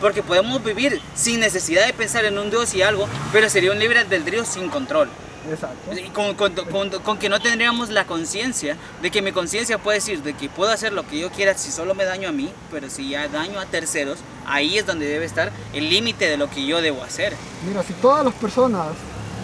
Porque 0.00 0.22
podemos 0.22 0.62
vivir 0.64 1.00
sin 1.14 1.38
necesidad 1.40 1.86
de 1.86 1.92
pensar 1.92 2.24
en 2.24 2.36
un 2.38 2.50
Dios 2.50 2.74
y 2.74 2.82
algo, 2.82 3.06
pero 3.32 3.48
sería 3.48 3.70
un 3.70 3.78
libre 3.78 4.00
albedrío 4.00 4.44
sin 4.44 4.68
control. 4.68 5.08
Exacto. 5.48 5.90
Con, 6.12 6.34
con- 6.34 6.54
con- 6.54 6.90
con 7.02 7.18
que 7.18 7.28
no 7.28 7.40
tendríamos 7.40 7.88
la 7.90 8.04
conciencia 8.04 8.76
de 9.00 9.10
que 9.10 9.22
mi 9.22 9.32
conciencia 9.32 9.78
puede 9.78 9.98
decir 9.98 10.22
de 10.22 10.34
que 10.34 10.48
puedo 10.48 10.70
hacer 10.72 10.92
lo 10.92 11.04
que 11.06 11.18
yo 11.18 11.30
quiera 11.30 11.56
si 11.56 11.70
solo 11.72 11.94
me 11.94 12.04
daño 12.04 12.28
a 12.28 12.32
mí, 12.32 12.50
pero 12.70 12.88
si 12.90 13.10
ya 13.10 13.26
daño 13.28 13.58
a 13.60 13.66
terceros, 13.66 14.18
ahí 14.46 14.78
es 14.78 14.86
donde 14.86 15.06
debe 15.06 15.24
estar 15.24 15.50
el 15.72 15.88
límite 15.90 16.28
de 16.28 16.36
lo 16.36 16.48
que 16.48 16.64
yo 16.64 16.80
debo 16.80 17.02
hacer. 17.02 17.34
Mira, 17.66 17.82
si 17.82 17.92
todas 17.94 18.24
las 18.24 18.34
personas 18.34 18.86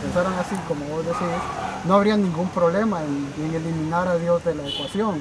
pensaran 0.02 0.34
así 0.34 0.54
como 0.68 0.84
vos 0.86 1.04
decís, 1.04 1.18
no 1.84 1.94
habría 1.94 2.16
ningún 2.16 2.48
problema 2.50 3.00
en, 3.02 3.32
en 3.44 3.54
eliminar 3.54 4.06
a 4.06 4.16
Dios 4.18 4.44
de 4.44 4.54
la 4.54 4.68
ecuación. 4.68 5.20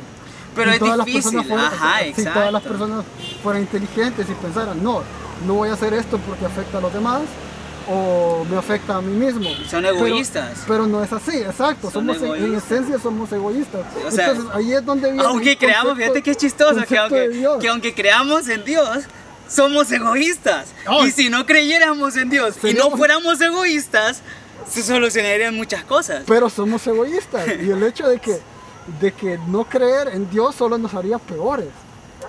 Pero 0.56 0.70
Si 0.72 0.76
es 0.76 0.80
todas 0.80 0.98
las 0.98 1.06
difícil, 1.06 1.32
personas 1.32 1.48
fueran- 1.48 1.74
ajá, 1.74 2.00
Si 2.16 2.24
todas 2.26 2.52
las 2.54 2.64
personas 2.64 3.06
fueran 3.44 3.62
inteligentes 3.62 4.28
y 4.30 4.34
pensaran, 4.34 4.84
no, 4.84 5.04
no 5.46 5.54
voy 5.54 5.70
a 5.70 5.74
hacer 5.74 5.94
esto 5.94 6.18
porque 6.20 6.46
afecta 6.46 6.80
a 6.80 6.82
los 6.82 6.92
demás 6.94 7.22
o 7.90 8.46
me 8.50 8.58
afecta 8.58 8.96
a 8.98 9.02
mí 9.02 9.14
mismo. 9.14 9.50
Son 9.70 9.84
Pero- 9.84 9.96
egoístas. 9.96 10.64
Pero, 10.68 10.88
no 10.88 11.04
es 11.04 11.14
así, 11.14 11.38
exacto. 11.38 11.90
Son 11.92 12.06
somos 12.06 12.18
en- 12.18 12.26
en 12.26 12.36
egoístas. 12.46 12.72
esencia 12.72 13.00
somos 13.00 13.32
egoístas. 13.32 13.82
o 14.06 14.12
sea, 14.12 14.32
Entonces 14.32 14.56
ahí 14.56 14.74
es 14.74 14.86
donde 14.86 15.12
viene. 15.12 15.26
Aunque 15.28 15.58
creamos, 15.58 15.94
concepto- 15.94 15.96
fíjate 16.14 16.22
qué 16.24 16.36
chistoso, 16.36 16.82
que 16.88 16.98
aunque, 16.98 17.46
que 17.62 17.68
aunque 17.70 17.94
creamos 17.94 18.50
en 18.50 18.66
Dios, 18.66 19.06
somos 19.48 19.90
egoístas. 19.92 20.68
Ay. 20.86 21.08
Y 21.08 21.12
si 21.12 21.30
no 21.30 21.46
creyéramos 21.46 22.18
en 22.18 22.30
Dios 22.30 22.56
y 22.56 22.58
no 22.58 22.62
Seríamos- 22.62 22.98
fuéramos 22.98 23.40
egoístas, 23.40 24.22
se 24.70 24.84
solucionarían 24.84 25.56
muchas 25.56 25.86
cosas. 25.86 26.24
Pero 26.28 26.50
somos 26.50 26.86
egoístas. 26.88 27.48
y 27.48 27.70
el 27.72 27.82
hecho 27.84 28.10
de 28.10 28.20
que, 28.20 28.38
de 29.00 29.12
que 29.12 29.38
no 29.48 29.66
creer 29.66 30.10
en 30.10 30.30
Dios 30.30 30.56
solo 30.56 30.78
nos 30.78 30.94
haría 30.94 31.18
peores. 31.20 31.68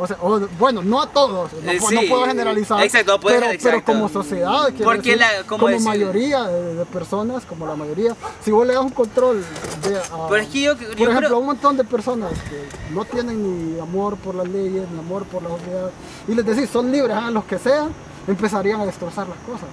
O 0.00 0.06
sea, 0.06 0.16
o- 0.20 0.38
bueno, 0.60 0.80
no 0.82 1.00
a 1.00 1.08
todos, 1.08 1.50
no, 1.54 1.72
Eh, 1.72 1.80
pu- 1.80 1.88
sí, 1.88 1.94
no 1.96 2.00
puedo 2.08 2.26
generalizar. 2.26 2.80
exacto, 2.84 3.12
no 3.12 3.20
puedes- 3.20 3.40
pero, 3.40 3.50
pero 3.60 3.76
exacto. 3.78 3.92
como 3.92 4.08
sociedad, 4.08 4.68
Porque 4.84 5.16
decir, 5.16 5.18
la- 5.18 5.44
como 5.44 5.66
mayoría 5.80 6.44
de, 6.44 6.74
de 6.74 6.84
personas, 6.84 7.44
como 7.46 7.66
la 7.66 7.74
mayoría, 7.74 8.14
si 8.44 8.52
vos 8.52 8.64
le 8.66 8.74
das 8.74 8.82
un 8.84 8.90
control 8.90 9.42
de, 9.82 9.96
a- 9.96 10.28
Pero 10.28 10.42
es 10.42 10.48
que 10.50 10.60
yo- 10.60 10.74
yo 10.74 10.88
por 10.90 10.98
ejemplo, 11.08 11.18
creo- 11.20 11.34
a 11.36 11.38
un 11.40 11.46
montón 11.46 11.76
de 11.76 11.82
personas 11.84 12.30
que 12.32 12.94
no 12.94 13.04
tienen 13.06 13.74
ni 13.74 13.80
amor 13.80 14.16
por 14.18 14.36
las 14.36 14.46
leyes, 14.48 14.84
ni 14.92 14.98
amor 15.00 15.24
por 15.24 15.42
la 15.42 15.48
sociedad, 15.48 15.90
y 16.28 16.34
les 16.34 16.44
decís, 16.46 16.70
son 16.70 16.92
libres, 16.92 17.16
hagan 17.16 17.34
los 17.34 17.44
que 17.44 17.58
sean, 17.58 17.88
empezarían 18.28 18.80
a 18.82 18.86
destrozar 18.86 19.26
las 19.26 19.38
cosas. 19.38 19.68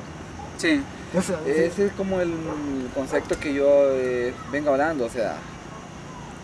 Sí. 0.58 0.82
O 1.16 1.22
sea, 1.22 1.40
Ese 1.46 1.86
es 1.88 1.92
como 1.94 2.20
el 2.20 2.34
concepto 2.96 3.38
que 3.40 3.54
yo 3.54 3.66
eh, 3.68 4.34
vengo 4.52 4.72
hablando, 4.72 5.06
o 5.06 5.10
sea, 5.10 5.36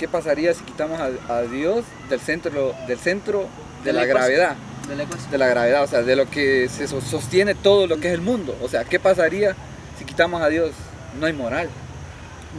¿qué 0.02 0.08
pasaría 0.08 0.52
si 0.56 0.64
quitamos 0.64 1.00
a, 1.00 1.12
a 1.32 1.42
Dios 1.44 1.86
del 2.10 2.20
centro, 2.20 2.74
del 2.88 2.98
centro 2.98 3.46
de, 3.84 3.94
De 3.94 3.94
la 3.94 4.06
gravedad? 4.06 4.56
De 4.90 4.96
la 4.96 5.04
ecuación. 5.04 5.30
De 5.30 5.38
la 5.38 5.48
gravedad, 5.48 5.84
o 5.84 5.88
sea, 5.88 6.02
de 6.02 6.16
lo 6.16 6.28
que 6.28 6.68
se 6.70 6.88
so- 6.88 7.02
sostiene 7.02 7.54
todo 7.54 7.86
lo 7.86 8.00
que 8.00 8.08
es 8.08 8.16
el 8.16 8.22
mundo. 8.22 8.58
O 8.64 8.68
sea, 8.68 8.84
¿qué 8.84 9.00
pasaría 9.00 9.56
si 10.00 10.06
quitamos 10.06 10.42
a 10.42 10.48
Dios? 10.48 10.72
No 11.20 11.28
hay 11.28 11.34
moral. 11.34 11.70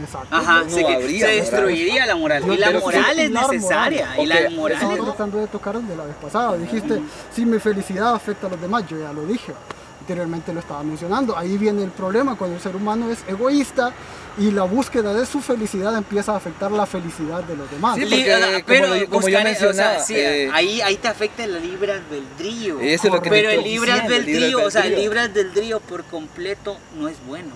exacto. 0.01 0.33
Ajá, 0.33 0.63
no 0.63 0.69
se, 0.69 0.85
habría 0.85 1.27
se 1.27 1.33
moral. 1.33 1.35
destruiría 1.35 2.05
la 2.05 2.15
moral. 2.15 2.43
Y 2.49 2.57
la 2.57 2.71
moral 2.71 3.19
es 3.19 3.29
moral. 3.29 3.51
necesaria. 3.51 4.07
Y 4.21 4.25
la 4.25 4.49
moral 4.51 4.77
Estaba 4.77 4.93
es... 4.95 5.03
tratando 5.03 5.37
de 5.39 5.47
tocar 5.47 5.81
de 5.81 5.95
la 5.97 6.05
vez 6.05 6.15
pasada. 6.15 6.55
Dijiste, 6.55 7.01
si 7.35 7.45
mi 7.45 7.59
felicidad 7.59 8.15
afecta 8.15 8.47
a 8.47 8.51
los 8.51 8.61
demás, 8.61 8.85
yo 8.87 8.97
ya 8.97 9.11
lo 9.11 9.25
dije. 9.25 9.51
Anteriormente 9.99 10.53
lo 10.53 10.61
estaba 10.61 10.81
mencionando. 10.83 11.37
Ahí 11.37 11.57
viene 11.57 11.83
el 11.83 11.91
problema 11.91 12.35
cuando 12.37 12.55
el 12.55 12.61
ser 12.61 12.75
humano 12.75 13.11
es 13.11 13.19
egoísta 13.27 13.91
y 14.37 14.49
la 14.51 14.63
búsqueda 14.63 15.13
de 15.13 15.25
su 15.25 15.41
felicidad 15.41 15.95
empieza 15.95 16.31
a 16.33 16.37
afectar 16.37 16.71
la 16.71 16.85
felicidad 16.85 17.43
de 17.43 17.55
los 17.55 17.69
demás. 17.69 17.95
Sí, 17.97 18.01
porque, 18.03 18.23
como 18.25 18.65
pero 18.65 18.95
yo- 18.95 19.09
como 19.09 19.27
yo 19.27 19.27
buscar- 19.27 19.27
o 19.27 19.29
sea, 19.31 19.43
mencionaba, 19.43 19.99
sí, 19.99 20.15
eh, 20.15 20.49
ahí, 20.51 20.81
ahí 20.81 20.95
te 20.97 21.07
afecta 21.07 21.43
el 21.43 21.61
libre 21.61 21.91
albedrío. 21.93 22.79
Eso 22.79 23.07
es 23.07 23.13
lo 23.13 23.21
que 23.21 23.29
pero 23.29 23.49
el 23.51 23.63
libre 23.63 23.91
albedrío, 23.91 24.65
o 24.65 24.71
sea, 24.71 24.85
el 24.87 24.95
libre 24.95 25.19
albedrío 25.19 25.79
por 25.79 26.03
completo 26.05 26.77
no 26.97 27.07
es 27.07 27.15
bueno. 27.27 27.51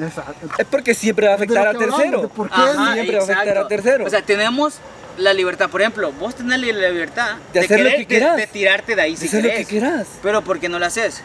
Exacto. 0.00 0.48
Es 0.58 0.66
porque 0.66 0.94
siempre 0.94 1.28
va 1.28 1.34
a 1.34 1.36
De 1.36 1.46
lo 1.46 1.52
afectar 1.60 1.68
a 1.76 1.78
tercero. 1.78 2.22
de 2.22 2.28
por 2.28 2.48
qué 2.48 2.54
Ajá, 2.54 2.92
siempre 2.94 3.16
va 3.16 3.20
a 3.20 3.24
afectar 3.24 3.46
a 3.48 3.50
exacto. 3.50 3.68
tercero. 3.68 4.06
O 4.06 4.10
sea, 4.10 4.22
tenemos 4.22 4.78
la 5.18 5.32
libertad. 5.32 5.68
Por 5.70 5.82
ejemplo, 5.82 6.10
vos 6.18 6.34
tenés 6.34 6.58
la 6.58 6.88
libertad 6.88 7.36
De 7.52 7.60
hacer 7.60 7.78
lo 7.80 7.84
querer- 7.86 7.98
que 7.98 8.06
quieras. 8.06 8.34
de, 8.36 8.40
de 8.42 8.46
tirarte 8.48 8.96
de 8.96 9.02
ahí 9.02 9.16
si 9.16 9.26
Hacer 9.28 9.42
lo 9.44 9.48
que 9.50 9.54
querés. 9.56 9.68
quieras. 9.68 10.06
Pero 10.22 10.42
¿por 10.42 10.58
qué 10.58 10.68
no 10.68 10.78
lo 10.80 10.86
haces? 10.86 11.22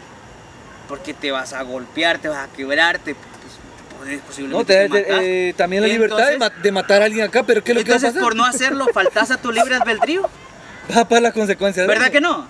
Porque 0.88 1.14
te 1.14 1.32
vas 1.32 1.52
a 1.52 1.62
golpear, 1.62 2.18
te 2.18 2.28
vas 2.28 2.48
a 2.48 2.52
quebrarte, 2.52 3.16
pues, 4.04 4.20
podés 4.36 4.48
No, 4.50 4.64
te- 4.64 4.88
te 4.88 5.48
eh, 5.48 5.52
también 5.54 5.82
la 5.82 5.88
libertad 5.88 6.16
de, 6.26 6.34
Entonces- 6.34 6.56
ma- 6.56 6.62
de 6.62 6.72
matar 6.72 7.02
a 7.02 7.04
alguien 7.06 7.24
acá, 7.26 7.42
pero 7.42 7.62
¿qué 7.62 7.72
es 7.72 7.78
lo 7.78 7.84
que 7.84 7.90
va 7.90 7.96
Entonces, 7.96 8.22
por 8.22 8.34
no 8.36 8.44
hacerlo, 8.44 8.86
faltas 8.92 9.30
a 9.30 9.36
tu 9.36 9.52
libre 9.52 9.74
albedrío. 9.76 10.22
Vas 10.88 10.96
a 10.98 11.04
pagar 11.08 11.22
las 11.22 11.32
consecuencias. 11.34 11.86
¿Verdad 11.86 12.04
eso. 12.06 12.12
que 12.12 12.20
no? 12.20 12.46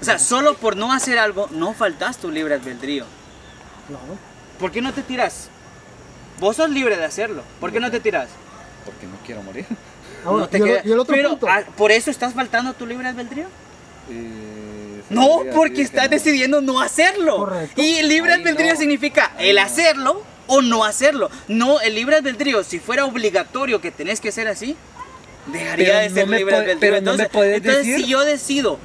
O 0.00 0.04
sea, 0.04 0.18
solo 0.18 0.54
por 0.54 0.76
no 0.76 0.92
hacer 0.92 1.18
algo, 1.18 1.48
no 1.52 1.72
faltas 1.74 2.18
tu 2.18 2.30
libre 2.30 2.54
albedrío. 2.54 3.04
Claro. 3.88 4.18
¿Por 4.58 4.70
qué 4.72 4.80
no 4.80 4.92
te 4.92 5.02
tiras? 5.02 5.48
Vos 6.40 6.56
sos 6.56 6.68
libre 6.70 6.96
de 6.96 7.04
hacerlo. 7.04 7.42
¿Por 7.60 7.70
qué 7.72 7.78
no 7.80 7.90
te 7.90 8.00
tiras? 8.00 8.28
Porque 8.84 9.06
no 9.06 9.16
quiero 9.24 9.42
morir. 9.42 9.64
Ahora, 10.24 10.40
No 10.40 10.48
te 10.48 10.58
y, 10.58 10.60
el, 10.62 10.66
queda- 10.68 10.80
y 10.84 10.92
el 10.92 10.98
otro 10.98 11.14
Pero, 11.14 11.30
punto. 11.30 11.46
ah, 11.48 11.62
¿por 11.76 11.92
eso 11.92 12.10
estás 12.10 12.34
faltando 12.34 12.70
a 12.72 12.74
tu 12.74 12.86
libre 12.86 13.06
albedrío? 13.08 13.46
Eh, 14.10 15.02
No, 15.10 15.40
porque 15.54 15.82
estás 15.82 16.04
no. 16.04 16.10
decidiendo 16.10 16.60
no 16.60 16.80
hacerlo. 16.80 17.36
Correcto. 17.36 17.80
Y 17.80 17.96
el 17.96 18.08
libre 18.08 18.32
albedrío 18.34 18.72
no. 18.74 18.78
significa 18.80 19.32
Ay, 19.36 19.50
el 19.50 19.56
no. 19.56 19.62
hacerlo 19.62 20.22
o 20.46 20.60
no 20.62 20.84
hacerlo. 20.84 21.30
No, 21.48 21.80
el 21.80 21.94
libre 21.94 22.16
albedrío, 22.16 22.62
si 22.64 22.78
fuera 22.78 23.04
obligatorio 23.04 23.80
que 23.80 23.90
tenés 23.90 24.20
que 24.20 24.32
ser 24.32 24.48
así, 24.48 24.76
dejaría 25.46 25.86
Pero 25.86 25.98
de 25.98 26.10
ser 26.10 26.24
no 26.24 26.30
me 26.30 26.38
libre 26.38 26.56
albedrío. 26.56 26.80
pero 26.80 26.92
no 26.92 26.98
entonces, 26.98 27.24
me 27.26 27.30
puedes 27.30 27.56
entonces, 27.58 27.86
decir- 27.86 28.04
si 28.04 28.10
yo 28.10 28.24
decido 28.24 28.78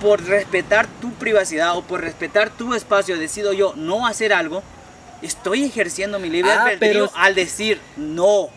por 0.00 0.22
respetar 0.24 0.86
tu 1.00 1.12
privacidad 1.14 1.76
o 1.76 1.82
por 1.82 2.00
respetar 2.00 2.50
tu 2.50 2.74
espacio, 2.74 3.16
decido 3.18 3.52
yo 3.52 3.74
no 3.76 4.06
hacer 4.06 4.32
algo, 4.32 4.62
estoy 5.22 5.64
ejerciendo 5.64 6.18
mi 6.18 6.28
libre 6.28 6.50
Ah, 6.50 6.64
albedrío 6.64 7.06
pero- 7.08 7.10
al 7.14 7.34
decir 7.34 7.80
no. 7.96 8.48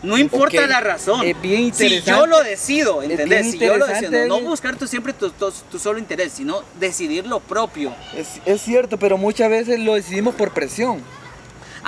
No 0.00 0.16
importa 0.16 0.64
la 0.68 0.78
razón. 0.78 1.26
es 1.26 1.40
bien 1.42 1.74
si 1.74 2.00
yo 2.02 2.24
lo 2.26 2.40
decido, 2.44 3.02
¿entendés? 3.02 3.50
Si 3.50 3.58
yo 3.58 3.76
lo 3.76 3.84
decido, 3.86 4.12
no, 4.12 4.26
no 4.26 4.40
buscar 4.42 4.76
tú 4.76 4.86
siempre 4.86 5.12
tu, 5.12 5.30
tu- 5.30 5.50
tu 5.50 5.78
solo 5.80 5.98
interés, 5.98 6.32
sino 6.34 6.62
decidir 6.78 7.26
lo 7.26 7.40
propio. 7.40 7.92
Es, 8.14 8.28
es 8.46 8.62
cierto, 8.62 8.96
pero 8.96 9.18
muchas 9.18 9.50
veces 9.50 9.80
lo 9.80 9.94
decidimos 9.94 10.36
por 10.36 10.52
presión. 10.52 11.02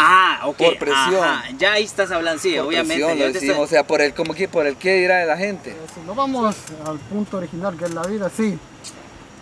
Ah, 0.03 0.41
ok. 0.47 0.57
Por 0.57 0.79
presión. 0.79 1.23
ajá, 1.25 1.45
ya 1.59 1.73
ahí 1.73 1.85
estás 1.85 2.11
hablando, 2.11 2.41
sí, 2.43 2.55
por 2.57 2.67
obviamente. 2.69 3.05
presión, 3.29 3.57
lo 3.57 3.63
O 3.63 3.67
sea, 3.67 3.87
por 3.87 4.01
el, 4.01 4.15
como 4.15 4.33
que, 4.35 4.49
por 4.49 4.67
el 4.67 4.77
que 4.77 4.95
dirá 4.95 5.19
de 5.19 5.27
la 5.27 5.37
gente. 5.37 5.71
Eh, 5.71 5.77
Si 5.95 6.01
no 6.07 6.15
vamos 6.15 6.57
al 6.87 6.99
punto 6.99 7.37
original 7.37 7.77
que 7.77 7.85
es 7.85 7.95
la 7.95 8.03
vida, 8.03 8.31
sí, 8.35 8.59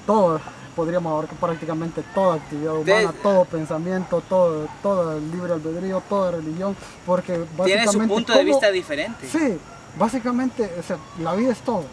todo, 0.07 0.41
podríamos 0.75 1.11
abarcar 1.13 1.37
prácticamente 1.39 2.03
toda 2.15 2.37
actividad 2.37 2.75
humana, 2.77 3.13
Des- 3.13 3.23
todo 3.23 3.45
pensamiento, 3.45 4.23
todo, 4.29 4.69
todo 4.83 5.17
el 5.17 5.31
libre 5.31 5.53
albedrío, 5.53 6.03
toda 6.09 6.33
religión, 6.33 6.77
porque 7.07 7.33
básicamente... 7.57 7.73
Tiene 7.73 7.87
su 7.93 7.99
punto 8.09 8.33
de 8.33 8.39
¿cómo- 8.41 8.49
vista 8.51 8.71
diferente. 8.71 9.29
Sí, 9.31 9.59
básicamente, 9.99 10.71
o 10.79 10.83
sea, 10.83 10.97
la 11.23 11.35
vida 11.35 11.53
es 11.53 11.59
todo, 11.61 11.85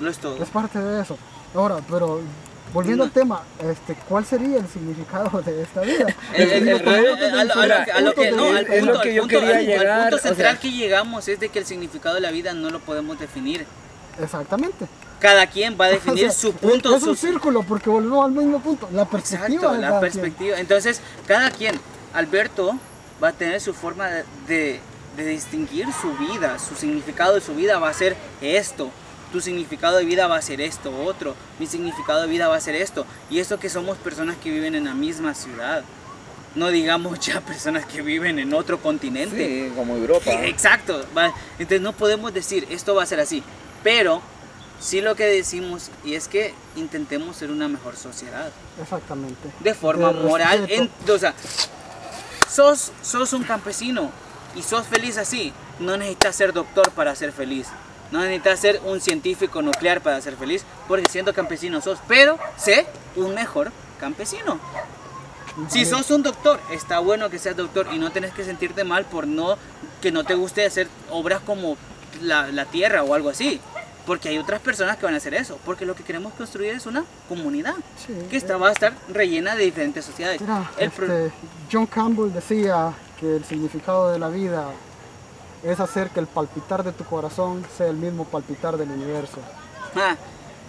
Lo 0.00 0.10
es 0.10 0.18
todo. 0.18 0.42
es 0.42 0.48
parte 0.50 0.78
de 0.78 1.02
eso. 1.02 1.16
Ahora, 1.54 1.76
pero 1.88 2.20
volviendo 2.74 3.04
al 3.04 3.10
tema, 3.10 3.40
este, 3.62 3.94
¿cuál 4.08 4.26
sería 4.26 4.58
el 4.58 4.68
significado 4.68 5.40
de 5.40 5.62
esta 5.62 5.80
vida? 5.80 6.06
El- 6.34 6.50
Es- 6.50 6.62
lo 6.66 6.78
punto- 8.92 9.00
que 9.00 9.14
yo 9.14 9.26
quería 9.26 10.08
o 10.12 10.18
central 10.18 10.36
sea- 10.36 10.58
que 10.60 10.70
llegamos 10.70 11.26
es 11.28 11.40
de 11.40 11.48
que 11.48 11.60
el 11.60 11.66
significado 11.66 12.16
de 12.16 12.20
la 12.20 12.30
vida 12.30 12.52
no 12.52 12.68
lo 12.70 12.80
podemos 12.80 13.18
definir. 13.18 13.64
Exactamente. 14.20 14.86
Cada 15.20 15.46
quien 15.46 15.76
va 15.80 15.86
a 15.86 15.88
definir 15.88 16.24
O 16.28 16.30
sea, 16.30 16.38
su 16.38 16.52
punto. 16.54 16.94
Es 16.94 17.02
un 17.04 17.16
su- 17.16 17.26
cierclo 17.26 17.62
porque 17.62 17.88
volvemos 17.88 18.24
al 18.26 18.32
mismo 18.32 18.60
punto, 18.60 18.88
la 18.92 19.04
perspectiva 19.06 19.54
Exacto, 19.54 19.80
la 19.80 19.88
quien. 19.88 20.00
perspectiva. 20.00 20.58
Entonces, 20.58 21.00
cada 21.26 21.50
quien, 21.50 21.80
Alberto, 22.12 22.76
va 23.22 23.28
a 23.28 23.32
tener 23.32 23.60
su 23.60 23.72
forma 23.72 24.08
de, 24.08 24.24
de- 24.48 24.80
de 25.16 25.26
distinguir 25.26 25.86
su 25.92 26.12
vida. 26.14 26.58
Su 26.58 26.74
significado 26.74 27.34
de 27.34 27.40
su 27.40 27.54
vida 27.54 27.78
va 27.78 27.88
a 27.88 27.94
ser 27.94 28.16
esto. 28.40 28.90
Tu 29.34 29.40
significado 29.40 29.96
de 29.96 30.04
vida 30.04 30.28
va 30.28 30.36
a 30.36 30.42
ser 30.42 30.60
esto, 30.60 30.96
otro. 31.04 31.34
Mi 31.58 31.66
significado 31.66 32.22
de 32.22 32.28
vida 32.28 32.46
va 32.46 32.54
a 32.54 32.60
ser 32.60 32.76
esto. 32.76 33.04
Y 33.28 33.40
eso 33.40 33.58
que 33.58 33.68
somos 33.68 33.98
personas 33.98 34.36
que 34.36 34.48
viven 34.48 34.76
en 34.76 34.84
la 34.84 34.94
misma 34.94 35.34
ciudad. 35.34 35.82
No 36.54 36.68
digamos 36.68 37.18
ya 37.18 37.40
personas 37.44 37.84
que 37.84 38.00
viven 38.00 38.38
en 38.38 38.54
otro 38.54 38.80
continente. 38.80 39.66
Sí, 39.66 39.74
como 39.74 39.96
Europa. 39.96 40.30
Exacto. 40.44 41.04
Entonces 41.58 41.80
no 41.80 41.92
podemos 41.94 42.32
decir 42.32 42.64
esto 42.70 42.94
va 42.94 43.02
a 43.02 43.06
ser 43.06 43.18
así. 43.18 43.42
Pero 43.82 44.22
sí 44.78 45.00
lo 45.00 45.16
que 45.16 45.24
decimos 45.26 45.90
y 46.04 46.14
es 46.14 46.28
que 46.28 46.54
intentemos 46.76 47.34
ser 47.34 47.50
una 47.50 47.66
mejor 47.66 47.96
sociedad 47.96 48.52
Exactamente. 48.80 49.50
de 49.58 49.74
forma 49.74 50.12
De 50.12 50.20
moral. 50.20 50.66
En, 50.70 50.88
o 51.08 51.18
sea, 51.18 51.34
sos, 52.48 52.92
sos 53.02 53.32
un 53.32 53.42
campesino 53.42 54.12
y 54.54 54.62
sos 54.62 54.86
feliz 54.86 55.18
así. 55.18 55.52
No 55.80 55.96
necesitas 55.96 56.36
ser 56.36 56.52
doctor 56.52 56.88
para 56.92 57.16
ser 57.16 57.32
feliz. 57.32 57.66
No 58.14 58.20
necesitas 58.20 58.60
ser 58.60 58.80
un 58.84 59.00
científico 59.00 59.60
nuclear 59.60 60.00
para 60.00 60.20
ser 60.20 60.36
feliz, 60.36 60.64
porque 60.86 61.10
siendo 61.10 61.34
campesino 61.34 61.80
sos. 61.80 61.98
Pero 62.06 62.38
sé 62.56 62.86
un 63.16 63.34
mejor 63.34 63.72
campesino. 63.98 64.60
Si 65.68 65.84
sos 65.84 66.12
un 66.12 66.22
doctor, 66.22 66.60
está 66.70 67.00
bueno 67.00 67.28
que 67.28 67.40
seas 67.40 67.56
doctor 67.56 67.88
y 67.92 67.98
no 67.98 68.12
tenés 68.12 68.32
que 68.32 68.44
sentirte 68.44 68.84
mal 68.84 69.04
por 69.04 69.26
no 69.26 69.56
que 70.00 70.12
no 70.12 70.22
te 70.22 70.36
guste 70.36 70.64
hacer 70.64 70.86
obras 71.10 71.40
como 71.40 71.76
la, 72.22 72.52
la 72.52 72.66
tierra 72.66 73.02
o 73.02 73.14
algo 73.14 73.30
así. 73.30 73.60
Porque 74.06 74.28
hay 74.28 74.38
otras 74.38 74.60
personas 74.60 74.96
que 74.96 75.06
van 75.06 75.14
a 75.14 75.16
hacer 75.16 75.34
eso. 75.34 75.58
Porque 75.64 75.84
lo 75.84 75.96
que 75.96 76.04
queremos 76.04 76.34
construir 76.34 76.72
es 76.72 76.86
una 76.86 77.04
comunidad 77.28 77.74
Sí, 77.96 78.14
que 78.30 78.36
esta 78.36 78.56
va 78.56 78.68
a 78.68 78.72
estar 78.72 78.92
rellena 79.08 79.56
de 79.56 79.64
diferentes 79.64 80.04
sociedades. 80.04 80.40
Mira, 80.40 80.70
El 80.78 80.86
este, 80.86 81.32
John 81.72 81.86
Campbell 81.86 82.32
decía 82.32 82.92
que 83.18 83.38
el 83.38 83.44
significado 83.44 84.12
de 84.12 84.20
la 84.20 84.28
vida 84.28 84.68
es 85.64 85.80
hacer 85.80 86.10
que 86.10 86.20
el 86.20 86.26
palpitar 86.26 86.82
de 86.84 86.92
tu 86.92 87.04
corazón 87.04 87.64
sea 87.76 87.86
el 87.88 87.96
mismo 87.96 88.24
palpitar 88.24 88.76
del 88.76 88.90
universo. 88.90 89.38
Ah, 89.96 90.16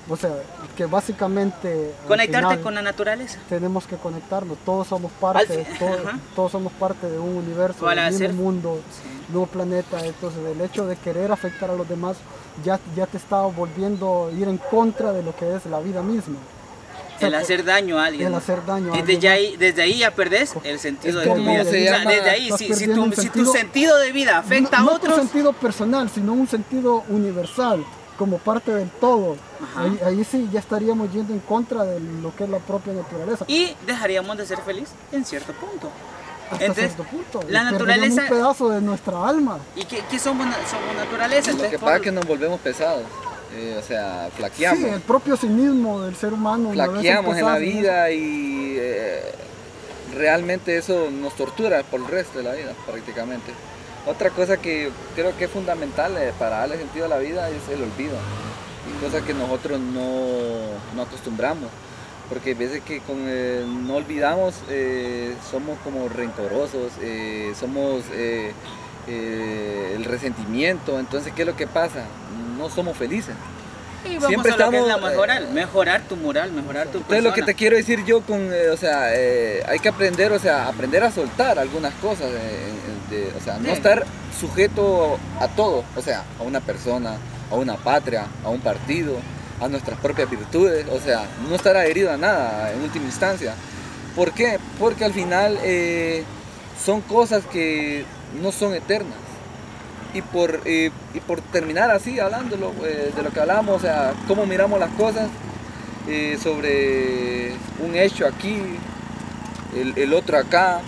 O 0.08 0.16
sea, 0.16 0.36
que 0.78 0.86
básicamente 0.86 1.92
conectarte 2.08 2.48
final 2.50 2.62
con 2.62 2.76
la 2.76 2.84
naturaleza. 2.84 3.40
tenemos 3.50 3.88
que 3.88 3.96
conectarnos, 3.98 4.56
todos 4.64 4.86
somos 4.88 5.12
parte, 5.14 5.66
todos, 6.36 6.52
somos 6.52 6.72
parte 6.74 7.10
de 7.10 7.18
un 7.18 7.38
universo, 7.38 7.80
mismo 7.80 8.26
hacer- 8.26 8.34
mundo, 8.34 8.80
Sí. 8.92 9.10
mismo 9.30 9.48
planeta, 9.48 10.06
entonces 10.06 10.40
el 10.46 10.62
hecho 10.62 10.86
de 10.86 10.96
querer 10.98 11.32
afectar 11.32 11.72
a 11.72 11.76
los 11.76 11.90
demás 11.90 12.18
ya, 12.64 12.80
ya 12.96 13.08
te 13.08 13.18
está 13.18 13.42
volviendo 13.42 14.28
a 14.28 14.32
ir 14.32 14.48
en 14.48 14.60
contra 14.60 15.12
de 15.12 15.24
lo 15.24 15.36
que 15.36 15.56
es 15.56 15.66
la 15.66 15.80
vida 15.80 16.04
misma. 16.04 16.38
El 17.20 17.34
hacer 17.36 17.64
daño 17.64 18.00
a 18.00 18.06
alguien. 18.06 18.28
el 18.28 18.36
hacer 18.36 18.66
daño 18.66 18.94
a 18.94 18.98
Desde, 18.98 19.00
alguien 19.02 19.20
ya 19.22 19.30
más. 19.32 19.38
ahí, 19.40 19.58
desde 19.58 19.82
ahí 19.82 19.98
ya 20.00 20.12
perdés 20.12 20.54
el 20.64 20.80
sentido 20.80 21.20
de 21.22 21.28
tu 21.28 21.36
vida. 21.36 21.64
se 21.64 21.70
O 21.70 21.72
sea, 21.96 22.00
desde 22.06 22.30
ahí, 22.30 22.52
si, 22.58 22.74
si 22.74 22.88
tu, 22.88 23.04
un 23.04 23.16
si 23.16 23.30
tu 23.30 23.46
sentido- 23.52 23.98
de 24.00 24.12
vida 24.12 24.38
afecta 24.38 24.78
no, 24.80 24.84
a 24.90 24.94
no 24.94 25.00
tu 25.00 25.06
otros, 25.08 25.16
sentido 25.20 25.54
personal, 25.54 26.10
sino 26.10 26.34
un 26.34 26.48
sentido 26.48 27.04
universal, 27.10 27.84
como 28.18 28.38
parte 28.38 28.74
del 28.74 28.90
todo. 28.90 29.38
Ahí, 29.76 30.00
ahí 30.06 30.24
sí 30.24 30.48
ya 30.52 30.60
estaríamos 30.60 31.12
yendo 31.12 31.34
en 31.34 31.40
contra 31.40 31.84
de 31.84 32.00
lo 32.00 32.36
que 32.36 32.44
es 32.46 32.50
la 32.50 32.60
propia 32.60 32.94
naturaleza. 32.94 33.46
y 33.48 33.74
dejaríamos 33.86 34.38
de 34.38 34.46
ser 34.46 34.60
feliz 34.62 34.90
en 35.12 35.26
cierto 35.26 35.54
punto. 35.54 35.90
hasta 36.52 36.64
entonces, 36.66 36.94
cierto 36.94 37.04
punto. 37.12 37.42
la 37.50 37.64
naturaleza- 37.64 38.22
un 38.24 38.28
pedazo 38.30 38.70
de 38.70 38.82
nuestra 38.82 39.28
alma. 39.28 39.58
¿Y 39.76 39.84
qué, 39.86 40.04
qué 40.10 40.20
somos, 40.20 40.46
somos 40.70 40.96
naturaleza? 40.96 41.48
Lo 41.48 41.52
Entonces, 41.54 41.72
que 41.72 41.80
pasa 41.80 41.96
es 41.98 42.02
que 42.04 42.12
nos 42.12 42.26
volvemos 42.26 42.60
pesados. 42.60 43.04
Eh, 43.56 43.78
o 43.80 43.82
sea, 43.82 44.30
flaqueamos. 44.36 44.80
Sí, 44.80 44.86
el 44.86 45.02
propio 45.02 45.38
cinismo 45.38 46.02
del 46.02 46.16
ser 46.16 46.34
humano. 46.34 46.72
flaqueamos 46.72 47.38
en 47.38 47.46
la 47.46 47.58
vida 47.58 48.12
y 48.12 48.76
eh, 48.78 49.22
realmente 50.14 50.78
eso 50.78 51.10
nos 51.10 51.36
tortura 51.36 51.84
por 51.84 52.02
el 52.02 52.08
resto 52.08 52.40
de 52.40 52.44
la 52.44 52.54
vida 52.54 52.74
prácticamente. 52.86 53.54
Otra 54.06 54.30
cosa 54.30 54.58
que 54.58 54.92
creo 55.16 55.36
que 55.38 55.46
es 55.46 55.52
fundamental 55.52 56.16
eh, 56.18 56.34
para 56.38 56.60
darle 56.60 56.78
sentido 56.78 57.06
a 57.06 57.10
la 57.10 57.18
vida 57.18 57.50
es 57.50 57.68
el 57.70 57.82
olvido. 57.82 58.18
Y 58.88 59.04
cosas 59.04 59.24
que 59.24 59.34
nosotros 59.34 59.80
no, 59.80 60.12
no 60.96 61.02
acostumbramos. 61.02 61.70
Porque 62.28 62.52
a 62.52 62.56
veces 62.56 62.82
que 62.82 63.00
con, 63.02 63.18
eh, 63.28 63.64
no 63.66 63.96
olvidamos 63.96 64.56
somos 65.50 65.78
como 65.84 66.10
rencorosos, 66.10 66.92
somos 67.58 68.04
el 70.06 70.12
resentimiento. 70.12 71.00
Entonces, 71.00 71.34
¿qué 71.36 71.42
es 71.44 71.48
lo 71.48 71.56
que 71.56 71.68
pasa? 71.68 72.06
No 72.58 72.70
somos 72.70 72.98
felices. 72.98 73.36
Y 74.06 74.16
vamos 74.16 74.28
Siempre 74.28 74.52
a 74.52 74.58
lo 74.58 74.70
que 74.70 74.78
es 74.78 74.84
estamos, 74.84 75.02
la 75.02 75.10
mejorar, 75.10 75.48
mejorar 75.50 76.02
tu 76.08 76.16
moral, 76.16 76.52
mejorar 76.52 76.88
tu 76.90 77.00
Entonces 77.00 77.24
lo 77.24 77.34
que 77.34 77.42
te 77.42 77.56
quiero 77.56 77.76
decir 77.76 78.06
yo 78.06 78.22
con, 78.22 78.54
eh, 78.54 78.70
o 78.70 78.78
sea, 78.78 79.16
eh, 79.16 79.64
hay 79.68 79.80
que 79.80 79.90
aprender, 79.90 80.32
o 80.32 80.38
sea, 80.38 80.68
aprender 80.68 81.04
a 81.04 81.10
soltar 81.12 81.58
algunas 81.58 81.92
cosas, 81.96 82.28
eh, 82.32 82.72
de- 83.10 83.34
o 83.36 83.44
sea, 83.44 83.58
no 83.58 83.66
Sí. 83.66 83.72
estar 83.72 84.06
sujeto 84.40 85.18
a 85.40 85.48
todo, 85.48 85.84
o 85.96 86.02
sea, 86.04 86.24
a 86.40 86.44
una 86.44 86.60
persona, 86.62 87.16
a 87.50 87.56
una 87.56 87.78
patria, 87.78 88.28
a 88.44 88.50
un 88.50 88.60
partido, 88.60 89.16
a 89.60 89.68
nuestras 89.70 89.98
propias 90.00 90.30
virtudes, 90.30 90.86
o 90.92 91.00
sea, 91.00 91.26
no 91.50 91.56
estar 91.56 91.76
adherido 91.76 92.12
a 92.12 92.18
nada 92.18 92.72
en 92.74 92.82
última 92.84 93.06
instancia. 93.06 93.56
¿Por 94.16 94.34
qué? 94.34 94.60
Porque 94.78 95.04
al 95.04 95.14
final 95.14 95.58
eh, 95.64 96.24
son 96.84 97.02
cosas 97.02 97.44
que 97.52 98.06
no 98.40 98.52
son 98.52 98.76
eternas. 98.76 99.18
Y 100.16 100.22
por, 100.22 100.62
eh, 100.64 100.92
y 101.14 101.20
por 101.20 101.42
terminar 101.42 101.92
así, 101.92 102.20
hablándolo, 102.22 102.72
eh, 102.86 103.12
de 103.14 103.22
lo 103.22 103.32
que 103.32 103.40
hablamos, 103.42 103.76
o 103.76 103.80
sea, 103.82 104.14
cómo 104.30 104.46
miramos 104.46 104.80
las 104.80 104.90
cosas, 104.92 105.28
eh, 106.08 106.38
sobre 106.42 107.52
un 107.86 107.96
hecho 107.96 108.26
aquí, 108.26 108.58
el, 109.76 109.94
el 109.98 110.14
otro 110.14 110.38
acá, 110.38 110.80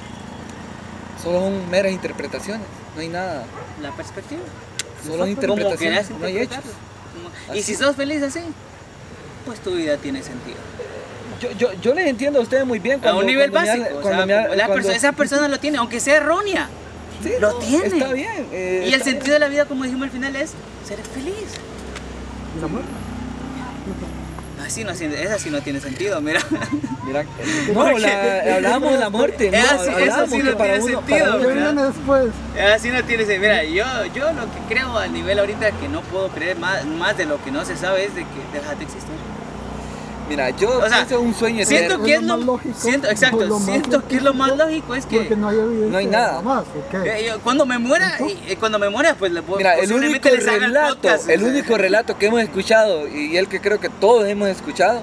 solo 1.22 1.42
son 1.42 1.70
meras 1.70 1.92
interpretaciones, 1.92 2.66
no 2.96 3.02
hay 3.02 3.10
nada, 3.10 3.44
La 3.82 3.92
perspectiva. 3.92 4.40
solo 5.06 5.26
quieras 5.26 5.30
interpretaciones, 5.30 6.10
no 6.12 6.26
hay 6.26 6.38
hechos. 6.38 6.63
Como- 6.63 7.56
Y 7.58 7.62
si 7.63 7.76
sos 7.76 7.96
feliz 7.98 8.24
así, 8.24 8.40
pues 9.46 9.60
tu 9.60 9.72
vida 9.76 9.98
tiene 9.98 10.24
sentido. 10.24 10.58
Yo, 11.42 11.52
yo, 11.52 11.74
yo 11.82 11.94
les 11.94 12.08
entiendo 12.08 12.40
a 12.40 12.44
ustedes 12.44 12.66
muy 12.66 12.80
bien 12.80 13.00
a 13.00 13.04
cuando, 13.04 13.20
un 13.20 13.26
nivel 13.28 13.52
básico. 13.52 13.86
o 13.98 14.04
sea, 14.04 14.26
me 14.26 14.56
la 14.56 14.68
cuando- 14.68 14.90
esa 14.90 15.12
persona 15.12 15.50
lo 15.50 15.60
tiene, 15.60 15.80
aunque 15.80 16.00
sea 16.00 16.16
errónea. 16.16 16.70
Sí, 17.23 17.32
lo 17.39 17.51
no, 17.51 17.58
tiene. 17.60 17.86
Está 17.88 18.13
bien. 18.13 18.47
eh, 18.51 18.88
Y 18.89 18.93
el 18.93 19.01
sentido 19.03 19.34
de 19.34 19.39
la 19.39 19.47
vida, 19.47 19.65
como 19.65 19.84
dijimos 19.84 20.06
al 20.06 20.12
final, 20.12 20.36
es 20.36 20.51
ser 20.88 20.99
feliz. 20.99 21.36
¿Y 22.58 22.62
la 22.62 22.67
muerte? 22.67 22.89
Así 24.65 24.84
no, 24.84 24.91
tiene- 24.93 25.21
esa 25.23 25.39
sí 25.39 25.49
no 25.49 25.62
tiene 25.62 25.80
sentido, 25.80 26.19
mira. 26.19 26.41
Mira, 27.06 27.23
no, 27.73 27.97
la, 27.99 28.56
hablábamos 28.56 28.91
de 28.91 28.97
la 28.97 29.10
muerte, 29.10 29.49
no, 29.49 29.58
así, 29.58 29.89
eso 30.03 30.27
sí 30.27 30.38
no 30.39 30.58
tiene 30.58 30.80
uno, 30.80 30.86
sentido, 30.86 30.97
para 31.08 31.08
¿Qué 31.08 31.19
uno- 31.30 31.38
¿verdad? 31.47 31.71
viene 31.73 31.84
después? 31.84 32.25
Así 32.75 32.89
no 32.89 33.03
tiene 33.06 33.25
sentido. 33.25 33.39
Mira, 33.41 33.63
yo, 33.63 33.86
yo 34.13 34.34
lo 34.34 34.41
que 34.41 34.73
creo 34.73 34.97
al 34.97 35.13
nivel 35.13 35.39
ahorita 35.39 35.71
que 35.71 35.88
no 35.88 36.01
puedo 36.01 36.27
creer 36.30 36.58
más, 36.58 36.84
más 36.86 37.15
de 37.17 37.25
lo 37.25 37.41
que 37.43 37.51
no 37.51 37.63
se 37.63 37.77
sabe 37.77 38.06
es 38.06 38.15
de 38.15 38.21
que 38.23 38.60
dejas 38.60 38.77
de 38.77 38.84
existir. 38.84 39.13
Mira, 40.28 40.50
yo 40.50 40.70
O 40.80 40.82
sea, 40.90 40.98
pienso 41.06 41.22
un 41.22 41.34
sueño 41.34 41.66
Siento 41.66 41.94
eterno. 41.96 42.06
que 42.06 42.13
Es 42.16 42.22
lo 42.22 42.28
lo, 42.28 42.38
más 42.38 42.46
lógico, 42.46 42.76
siento, 42.80 43.08
exacto, 43.10 43.46
lo 43.46 43.60
siento 43.60 44.08
que 44.08 44.16
es 44.18 44.24
lo 44.24 44.34
más 44.34 44.58
lógico, 44.58 44.94
es 44.96 45.06
que 45.06 45.36
no 45.36 45.48
hay 45.50 45.58
evidencia. 45.58 45.90
No 45.92 45.98
hay 45.98 46.06
nada. 46.08 46.42
Eh, 47.06 47.26
yo 47.28 47.40
cuando 47.40 47.66
me 47.66 47.78
muera, 47.78 48.18
y, 48.20 48.52
eh, 48.52 48.58
cuando 48.60 48.78
me 48.78 48.90
muera, 48.90 49.16
pues 49.16 49.32
le 49.32 49.42
puedo 49.42 49.58
Mira, 49.58 49.76
el 49.76 49.92
único 49.94 50.30
relato, 50.30 50.96
podcast, 51.02 51.30
el 51.30 51.40
o 51.42 51.44
sea. 51.46 51.54
único 51.54 51.78
relato 51.78 52.18
que 52.18 52.26
hemos 52.26 52.42
escuchado 52.42 53.08
y 53.08 53.38
el 53.38 53.48
que 53.48 53.62
creo 53.62 53.80
que 53.80 53.90
todos 53.90 54.28
hemos 54.28 54.50
escuchado 54.50 55.02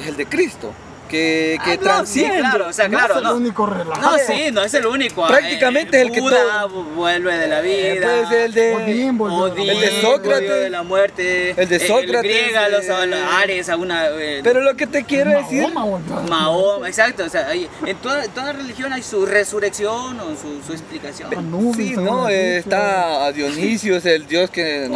es 0.00 0.06
el 0.06 0.16
de 0.16 0.26
Cristo, 0.26 0.72
que, 1.12 1.58
que 1.62 1.78
Ah, 1.88 1.98
no, 2.00 2.06
sí, 2.06 2.24
claro, 2.24 2.68
o 2.68 2.72
sea, 2.72 2.88
No 2.88 2.96
claro, 2.98 3.14
es 3.14 3.18
el 3.18 3.24
no. 3.24 3.34
único 3.36 3.66
relato. 3.66 4.00
No, 4.00 4.12
sí, 4.18 4.50
no 4.50 4.62
es 4.62 4.72
el 4.74 4.86
único. 4.86 5.26
Prácticamente 5.26 5.98
es 5.98 6.06
el 6.06 6.10
que 6.10 6.20
Buda 6.22 6.64
vuelve 6.96 7.36
de 7.36 7.46
la 7.48 7.60
Eh, 7.62 7.92
vida. 7.94 8.06
puede 8.06 8.26
ser 8.28 8.40
el 8.40 8.52
de 8.54 8.74
Odín. 8.74 9.20
Odín, 9.20 9.68
El 9.68 9.80
de 9.80 10.00
Sócrates. 10.00 10.48
de 10.48 10.70
la 10.70 10.82
muerte. 10.82 11.50
El 11.56 11.68
de 11.68 11.86
Sócrates, 11.86 12.22
griega, 12.22 12.68
los 12.70 12.84
eh, 12.86 12.92
Ares, 13.40 13.68
a 13.68 13.76
una. 13.76 14.06
eh, 14.08 14.40
Pero 14.42 14.62
lo 14.62 14.74
que 14.74 14.86
te 14.86 15.04
quiero 15.04 15.30
decir, 15.30 15.68
Mahoma. 15.72 16.22
Mahoma, 16.28 16.88
exacto. 16.88 17.24
O 17.24 17.28
sea, 17.28 17.46
hay- 17.48 17.68
en 17.86 17.96
toda, 17.98 18.26
toda 18.28 18.52
religión 18.52 18.92
hay 18.92 19.02
su 19.02 19.26
resurrección 19.26 20.18
o 20.18 20.30
su, 20.34 20.62
su 20.66 20.72
explicación. 20.72 21.28
Sí, 21.76 21.92
no, 21.96 22.22
los 22.22 22.30
eh, 22.30 22.56
está 22.58 23.30
Dionisio, 23.32 23.96
es 23.96 24.06
el 24.06 24.26
dios 24.26 24.48
que 24.50 24.88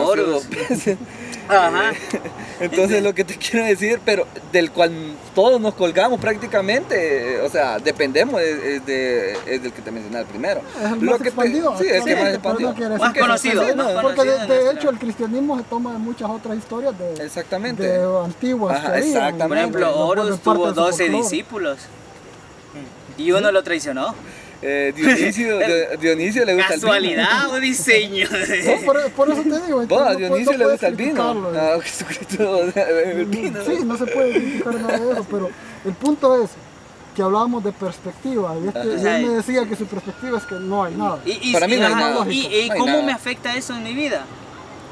veces. 0.49 0.97
Ajá. 1.49 1.93
Entonces 2.61 3.03
lo 3.03 3.15
que 3.15 3.25
te 3.25 3.37
quiero 3.37 3.67
decir, 3.67 4.01
pero 4.05 4.27
del 4.51 4.71
cual 4.71 4.91
todos 5.35 5.61
nos 5.61 5.75
colgamos 5.75 6.19
prácticamente, 6.21 7.41
o 7.43 7.51
sea, 7.51 7.79
dependemos 7.79 8.41
es, 8.41 8.63
es 8.65 8.87
de, 8.87 9.33
es 9.47 9.63
del 9.63 9.73
que 9.73 9.83
te 9.83 9.91
mencioné 9.91 10.19
al 10.19 10.27
primero. 10.27 10.63
Es 10.83 10.93
el 10.93 11.01
Lo 11.05 11.11
más 11.13 11.19
que 11.19 11.25
te- 11.25 11.29
expandido. 11.29 11.77
sí, 11.79 11.85
es 11.87 11.93
el 11.97 12.05
que 12.05 12.17
más 12.17 12.29
expandido. 12.35 12.75
no 12.75 12.97
Más 12.99 13.13
que 13.13 13.21
conocido, 13.21 13.77
más 13.77 13.93
Porque 14.03 14.23
de, 14.25 14.71
hecho 14.73 14.89
el 14.91 14.99
cristianismo 14.99 15.59
se 15.59 15.65
toma 15.65 15.93
de 15.93 15.99
muchas 15.99 16.31
otras 16.31 16.57
historias 16.57 16.99
de, 16.99 17.13
Exactamente. 17.25 17.83
de 17.87 18.19
antiguas 18.25 18.77
Ajá, 18.79 18.87
que 18.93 18.99
habían, 18.99 19.09
exactamente. 19.09 19.49
Por 19.49 19.59
ejemplo, 19.83 20.07
Horus 20.07 20.41
tuvo 20.41 20.69
de 20.69 20.75
su 20.75 20.81
12 20.81 20.97
folclore. 21.05 21.23
discípulos. 21.23 21.79
Y 23.19 23.33
uno 23.33 23.51
lo 23.51 23.63
traicionó. 23.63 24.15
Eh, 24.63 24.93
Dionisio, 24.97 25.59
Dio- 25.67 25.97
Dionisio 26.01 26.45
le 26.45 26.55
gusta 26.55 26.75
el 26.75 26.81
vino. 26.81 26.89
¿Casualidad 26.93 27.51
o 27.53 27.61
diseño? 27.61 28.27
No, 28.31 28.85
por, 28.87 29.11
por 29.13 29.31
eso 29.31 29.43
te 29.43 29.49
digo. 29.67 29.83
entonces 29.83 29.89
Vos, 29.89 30.01
a 30.09 30.13
no 30.13 30.19
Dionisio 30.19 30.45
puedes- 30.45 30.59
le 30.59 30.65
no 30.65 30.71
gusta 30.71 30.87
el 30.89 30.95
vino. 30.97 31.51
Ah, 31.55 31.79
Jesucristo, 31.83 32.51
o 32.59 32.71
sea, 32.73 32.89
el 32.89 33.25
vino. 33.27 33.61
Sí, 33.65 33.79
no 33.85 33.97
se 33.99 34.07
puede 34.07 34.33
criticar 34.33 34.75
nada 34.75 34.99
de 34.99 35.13
eso, 35.13 35.27
pero 35.31 35.51
el 35.85 35.93
punto 35.95 36.43
es 36.43 36.51
que 37.15 37.23
hablábamos 37.23 37.65
de 37.65 37.73
perspectiva 37.73 38.55
y, 38.63 38.69
este, 38.69 38.87
y 38.89 39.07
él 39.07 39.27
me 39.27 39.35
decía 39.37 39.65
que 39.67 39.75
su 39.77 39.87
perspectiva 39.87 40.37
es 40.39 40.45
que 40.45 40.55
no 40.57 40.85
hay 40.85 40.95
nada. 40.95 41.19
Y, 41.25 41.51
y- 41.51 41.53
Para 41.53 41.67
mí 41.67 41.77
no 41.77 41.87
hay 41.87 41.95
nada. 41.95 42.11
y- 42.11 42.23
No 42.25 42.31
y 42.31 42.55
hay 42.57 42.69
cómo 42.71 42.87
nada. 42.87 43.03
me 43.03 43.13
afecta 43.13 43.57
eso 43.57 43.75
en 43.75 43.85
mi 43.85 43.95
vida? 43.95 44.25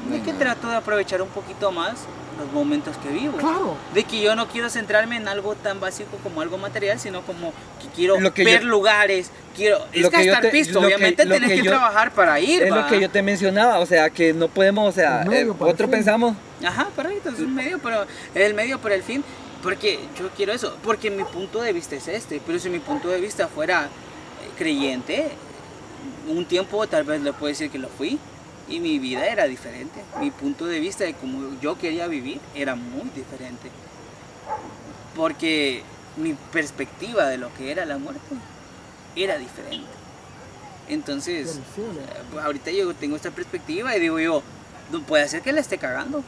No 0.07 0.11
De 0.15 0.19
nada. 0.21 0.39
trato 0.39 0.69
de 0.69 0.75
aprovechar 0.75 1.21
un 1.21 1.29
poquito 1.29 1.71
más 1.71 1.93
los 2.39 2.51
momentos 2.51 2.95
que 2.97 3.09
vivo. 3.09 3.37
Claro. 3.37 3.75
De 3.93 4.03
que 4.03 4.21
yo 4.21 4.35
no 4.35 4.47
quiero 4.47 4.69
centrarme 4.69 5.15
en 5.17 5.27
algo 5.27 5.55
tan 5.55 5.79
básico 5.79 6.17
como 6.23 6.41
algo 6.41 6.57
material, 6.57 6.99
sino 6.99 7.21
como 7.21 7.53
que 7.81 7.87
quiero 7.95 8.19
Lo 8.19 8.33
que 8.33 8.43
ver 8.43 8.61
yo- 8.61 8.67
lugares, 8.67 9.31
quiero... 9.55 9.77
Es 9.93 10.01
Lo 10.01 10.09
que 10.11 10.25
yo 10.25 10.31
gastar 10.31 10.41
te- 10.41 10.49
pisto, 10.51 10.73
lo 10.81 10.87
que- 10.87 10.95
obviamente 10.95 11.25
lo 11.25 11.35
tenés 11.35 11.49
que 11.51 11.63
yo- 11.63 11.71
trabajar 11.71 12.11
para 12.13 12.39
ir, 12.39 12.63
Es 12.63 12.69
lo 12.69 12.85
que 12.87 12.99
yo 12.99 13.09
te 13.09 13.21
mencionaba, 13.21 13.79
o 13.79 13.85
sea, 13.85 14.09
que 14.09 14.33
no 14.33 14.47
podemos, 14.47 14.89
o 14.89 14.91
sea, 14.91 15.23
medio 15.27 15.53
eh, 15.53 15.75
fin. 15.77 15.89
pensamos, 15.89 16.35
Ajá, 16.63 16.87
correcto, 16.95 17.29
es 17.29 17.39
un 17.39 17.53
medio, 17.53 17.79
pero 17.79 18.03
es 18.03 18.41
el 18.41 18.53
medio 18.53 18.79
por 18.79 18.91
el 18.91 19.03
fin. 19.03 19.23
Porque 19.61 19.99
yo 20.19 20.29
quiero 20.35 20.53
eso, 20.53 20.77
porque 20.83 21.09
mi 21.09 21.23
punto 21.23 21.61
de 21.61 21.73
vista 21.73 21.95
es 21.95 22.07
este, 22.07 22.39
pero 22.45 22.59
si 22.59 22.69
mi 22.69 22.79
punto 22.79 23.09
de 23.09 23.19
vista 23.19 23.47
fuera 23.47 23.83
eh, 23.85 24.49
creyente, 24.57 25.31
un 26.27 26.45
tiempo 26.45 26.85
tal 26.87 27.03
vez 27.03 27.21
le 27.21 27.33
puedo 27.33 27.47
decir 27.47 27.69
que 27.71 27.77
lo 27.79 27.87
fui 27.89 28.19
y 28.67 28.79
mi 28.79 28.99
vida 28.99 29.27
era 29.27 29.45
diferente. 29.45 30.01
Mi 30.19 30.31
punto 30.31 30.65
de 30.65 30.79
vista 30.79 31.03
de 31.03 31.13
cómo 31.13 31.59
yo 31.61 31.77
quería 31.77 32.07
vivir 32.07 32.39
era 32.55 32.75
muy 32.75 33.09
diferente. 33.15 33.69
Porque 35.15 35.83
mi 36.17 36.33
perspectiva 36.51 37.27
de 37.27 37.37
lo 37.37 37.53
que 37.53 37.71
era 37.71 37.85
la 37.85 37.97
muerte 37.97 38.35
era 39.15 39.37
diferente. 39.37 39.87
Entonces, 40.87 41.59
eh, 41.77 42.39
ahorita 42.39 42.71
yo 42.71 42.93
tengo 42.93 43.15
esta 43.15 43.31
perspectiva 43.31 43.95
y 43.95 43.99
digo 43.99 44.19
yo, 44.19 44.43
no 44.91 45.01
puede 45.01 45.27
ser 45.27 45.41
que 45.41 45.51
la 45.51 45.61
esté 45.61 45.77
cagando. 45.77 46.23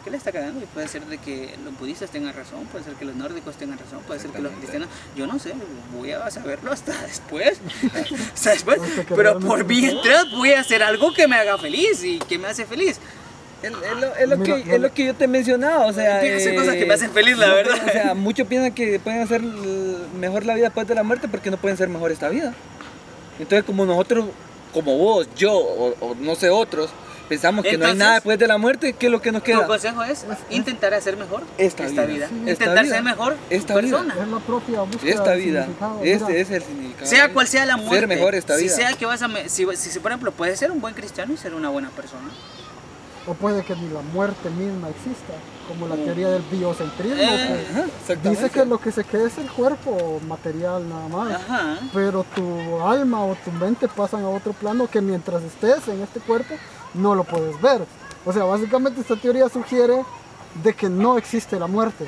Que 0.00 0.10
la 0.10 0.16
esté 0.16 0.32
cagando 0.32 0.62
y 0.62 0.66
puede 0.66 0.88
ser 0.88 1.04
de 1.06 1.18
que 1.18 1.54
los 1.64 1.78
budistas 1.78 2.10
tengan 2.10 2.34
razón, 2.34 2.64
puede 2.66 2.84
ser 2.84 2.94
que 2.94 3.04
los 3.04 3.14
nórdicos 3.14 3.56
tengan 3.56 3.78
razón, 3.78 4.00
puede 4.06 4.20
ser 4.20 4.30
que 4.30 4.40
los 4.40 4.52
cristianos, 4.52 4.88
yo 5.14 5.26
no 5.26 5.38
sé, 5.38 5.52
voy 5.94 6.12
a 6.12 6.30
saberlo 6.30 6.72
hasta 6.72 6.92
después, 7.06 7.60
hasta 8.34 8.50
después, 8.50 8.80
pero 9.14 9.38
por 9.38 9.64
mientras 9.64 10.30
voy 10.30 10.52
a 10.52 10.60
hacer 10.60 10.82
algo 10.82 11.12
que 11.12 11.28
me 11.28 11.36
haga 11.36 11.58
feliz 11.58 12.02
y 12.04 12.18
que 12.18 12.38
me 12.38 12.48
hace 12.48 12.64
feliz. 12.64 12.98
es, 13.62 13.70
es 13.70 14.00
lo, 14.00 14.16
es 14.16 14.28
lo 14.28 14.36
Mira, 14.38 14.62
que, 14.62 14.74
es 14.74 14.80
lo 14.80 14.92
que 14.92 15.06
yo 15.06 15.14
te 15.14 15.28
mencionaba, 15.28 15.86
o 15.86 15.92
sea... 15.92 16.20
Haciendo 16.20 16.60
cosas 16.60 16.74
que 16.74 16.86
me 16.86 16.92
eh, 16.92 16.94
hacen 16.94 17.10
feliz, 17.12 17.36
la 17.36 17.48
no 17.48 17.54
verdad. 17.54 17.80
O 17.86 17.92
sea, 17.92 18.14
muchos 18.16 18.46
piensan 18.46 18.72
que 18.72 18.98
pueden 18.98 19.20
hacer 19.20 19.42
mejor 19.42 20.46
la 20.46 20.54
vida 20.54 20.64
después 20.64 20.88
de 20.88 20.94
la 20.94 21.02
muerte 21.02 21.28
porque 21.28 21.50
no 21.50 21.58
pueden 21.58 21.76
ser 21.76 21.88
mejor 21.88 22.10
esta 22.10 22.28
vida. 22.28 22.54
Entonces, 23.38 23.64
como 23.64 23.84
nosotros, 23.84 24.26
como 24.72 24.96
vos, 24.96 25.28
yo, 25.36 25.52
o, 25.54 25.94
o 26.00 26.14
no 26.14 26.34
sé 26.34 26.50
otros, 26.50 26.90
pensamos 27.28 27.64
que 27.64 27.78
no 27.78 27.86
hay 27.86 27.94
nada 27.94 28.14
después 28.14 28.38
de 28.38 28.46
la 28.46 28.58
muerte, 28.58 28.92
¿qué 28.94 29.06
es 29.06 29.12
lo 29.12 29.20
que 29.22 29.32
nos 29.32 29.42
Tu 29.42 29.46
queda? 29.46 29.66
consejo 29.66 30.02
es 30.04 30.24
intentar 30.50 30.92
hacer 30.94 31.16
mejor 31.16 31.42
Esta 31.58 31.84
vida, 31.86 32.06
vida, 32.06 32.28
sí, 32.28 32.34
esta 32.46 32.50
intentar 32.64 32.84
vida, 32.84 32.94
ser 32.96 33.04
mejor 33.04 33.36
esta 33.50 33.74
persona. 33.74 34.14
Es 34.20 34.28
la 34.28 34.38
propia 34.38 34.80
búsqueda 34.82 35.10
Esta 35.14 35.32
vida, 35.34 35.68
este 36.02 36.40
es 36.40 36.50
el 36.50 36.62
significado. 36.62 37.06
Sea 37.06 37.32
cual 37.32 37.46
sea 37.48 37.66
la 37.66 37.76
muerte. 37.76 37.98
Ser 38.00 38.06
mejor 38.08 38.34
esta 38.34 38.56
si 38.56 38.64
vida. 38.64 38.74
sea 38.76 38.92
que 38.94 39.06
vas 39.06 39.22
a 39.22 39.28
si, 39.48 39.66
si, 39.76 39.90
si, 39.90 39.98
por 40.00 40.10
ejemplo 40.12 40.32
puedes 40.32 40.58
ser 40.58 40.70
un 40.70 40.80
buen 40.80 40.94
cristiano 40.94 41.32
y 41.32 41.36
ser 41.36 41.54
una 41.54 41.68
buena 41.68 41.90
persona. 41.90 42.28
O 43.24 43.34
puede 43.34 43.62
que 43.62 43.76
ni 43.76 43.88
la 43.88 44.00
muerte 44.00 44.50
misma 44.50 44.88
exista, 44.88 45.32
como 45.68 45.86
la 45.86 45.94
Mm. 45.94 46.04
teoría 46.04 46.28
del 46.28 46.42
biocentrismo, 46.50 47.22
Eh, 47.22 47.26
que 47.26 47.72
Ajá, 47.72 47.84
exactamente. 48.00 48.28
dice 48.30 48.50
que 48.50 48.64
lo 48.66 48.78
que 48.78 48.90
se 48.90 49.04
queda 49.04 49.28
es 49.28 49.38
el 49.38 49.48
cuerpo 49.48 50.20
material 50.26 50.88
nada 50.88 51.06
más. 51.08 51.32
Ajá. 51.40 51.78
Pero 51.94 52.26
tu 52.34 52.80
alma 52.80 53.24
o 53.24 53.36
tu 53.44 53.52
mente 53.52 53.86
pasan 53.86 54.24
a 54.24 54.28
otro 54.28 54.52
plano 54.54 54.88
que 54.90 55.00
mientras 55.00 55.40
estés 55.44 55.86
en 55.86 56.02
este 56.02 56.18
cuerpo 56.18 56.56
no 56.94 57.14
lo 57.14 57.24
puedes 57.24 57.60
ver. 57.60 57.82
O 58.24 58.32
sea, 58.32 58.44
básicamente 58.44 59.00
esta 59.00 59.16
teoría 59.16 59.48
sugiere 59.48 60.02
de 60.62 60.74
que 60.74 60.88
no 60.88 61.18
existe 61.18 61.58
la 61.58 61.66
muerte 61.66 62.06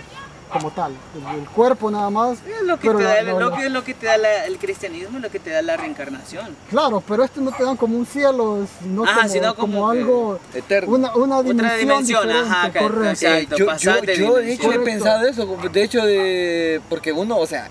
como 0.52 0.70
tal, 0.70 0.92
el, 1.32 1.40
el 1.40 1.48
cuerpo 1.48 1.90
nada 1.90 2.10
más. 2.10 2.38
Es 2.46 2.62
lo 2.64 2.78
que 2.78 2.86
pero 2.86 2.98
te 2.98 3.04
da, 3.04 3.22
la- 3.22 3.32
lo 3.32 3.50
la- 3.50 3.56
que, 3.56 3.68
lo 3.70 3.82
que 3.82 3.94
te 3.94 4.06
da 4.06 4.16
la- 4.18 4.44
el 4.44 4.56
cristianismo, 4.58 5.18
lo 5.18 5.28
que 5.28 5.40
te 5.40 5.50
da 5.50 5.62
la 5.62 5.76
reencarnación. 5.76 6.54
Claro, 6.70 7.02
pero 7.08 7.24
este 7.24 7.40
no 7.40 7.50
te 7.50 7.64
dan 7.64 7.76
como 7.76 7.96
un 7.98 8.06
cielo, 8.06 8.64
sino, 8.80 9.02
Ajá, 9.02 9.22
como, 9.22 9.28
sino 9.28 9.54
como 9.56 9.72
como 9.80 9.92
que- 9.92 9.98
algo, 9.98 10.38
Eterno. 10.54 10.94
una, 10.94 11.14
una 11.16 11.42
dimensión, 11.42 11.66
Otra 11.66 11.76
dimensión, 11.78 12.30
ajá, 12.30 12.72
correcto. 12.72 13.10
Exacto, 13.26 13.56
yo, 13.56 13.76
yo, 13.78 14.00
de 14.02 14.16
yo 14.16 14.34
de 14.36 14.52
hecho 14.52 14.72
he 14.72 14.78
pensado 14.78 15.26
eso, 15.26 15.58
de 15.72 15.82
hecho 15.82 16.04
de 16.06 16.80
porque 16.88 17.10
uno, 17.12 17.36
o 17.38 17.46
sea, 17.48 17.68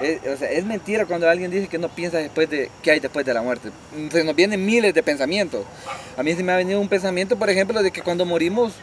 es, 0.00 0.42
es 0.42 0.64
mentira 0.64 1.06
cuando 1.06 1.28
alguien 1.28 1.50
dice 1.50 1.68
que 1.68 1.78
no 1.78 1.88
piensa 1.88 2.18
después 2.18 2.48
de 2.48 2.70
qué 2.82 2.92
hay 2.92 3.00
después 3.00 3.24
de 3.26 3.34
la 3.34 3.42
muerte. 3.42 3.70
Se 4.10 4.24
nos 4.24 4.34
vienen 4.34 4.64
miles 4.64 4.94
de 4.94 5.02
pensamientos. 5.02 5.64
A 6.16 6.22
mí 6.22 6.34
se 6.34 6.42
me 6.42 6.52
ha 6.52 6.56
venido 6.56 6.80
un 6.80 6.88
pensamiento, 6.88 7.36
por 7.36 7.50
ejemplo, 7.50 7.82
de 7.82 7.90
que 7.90 8.02
cuando 8.02 8.24
morimos, 8.24 8.74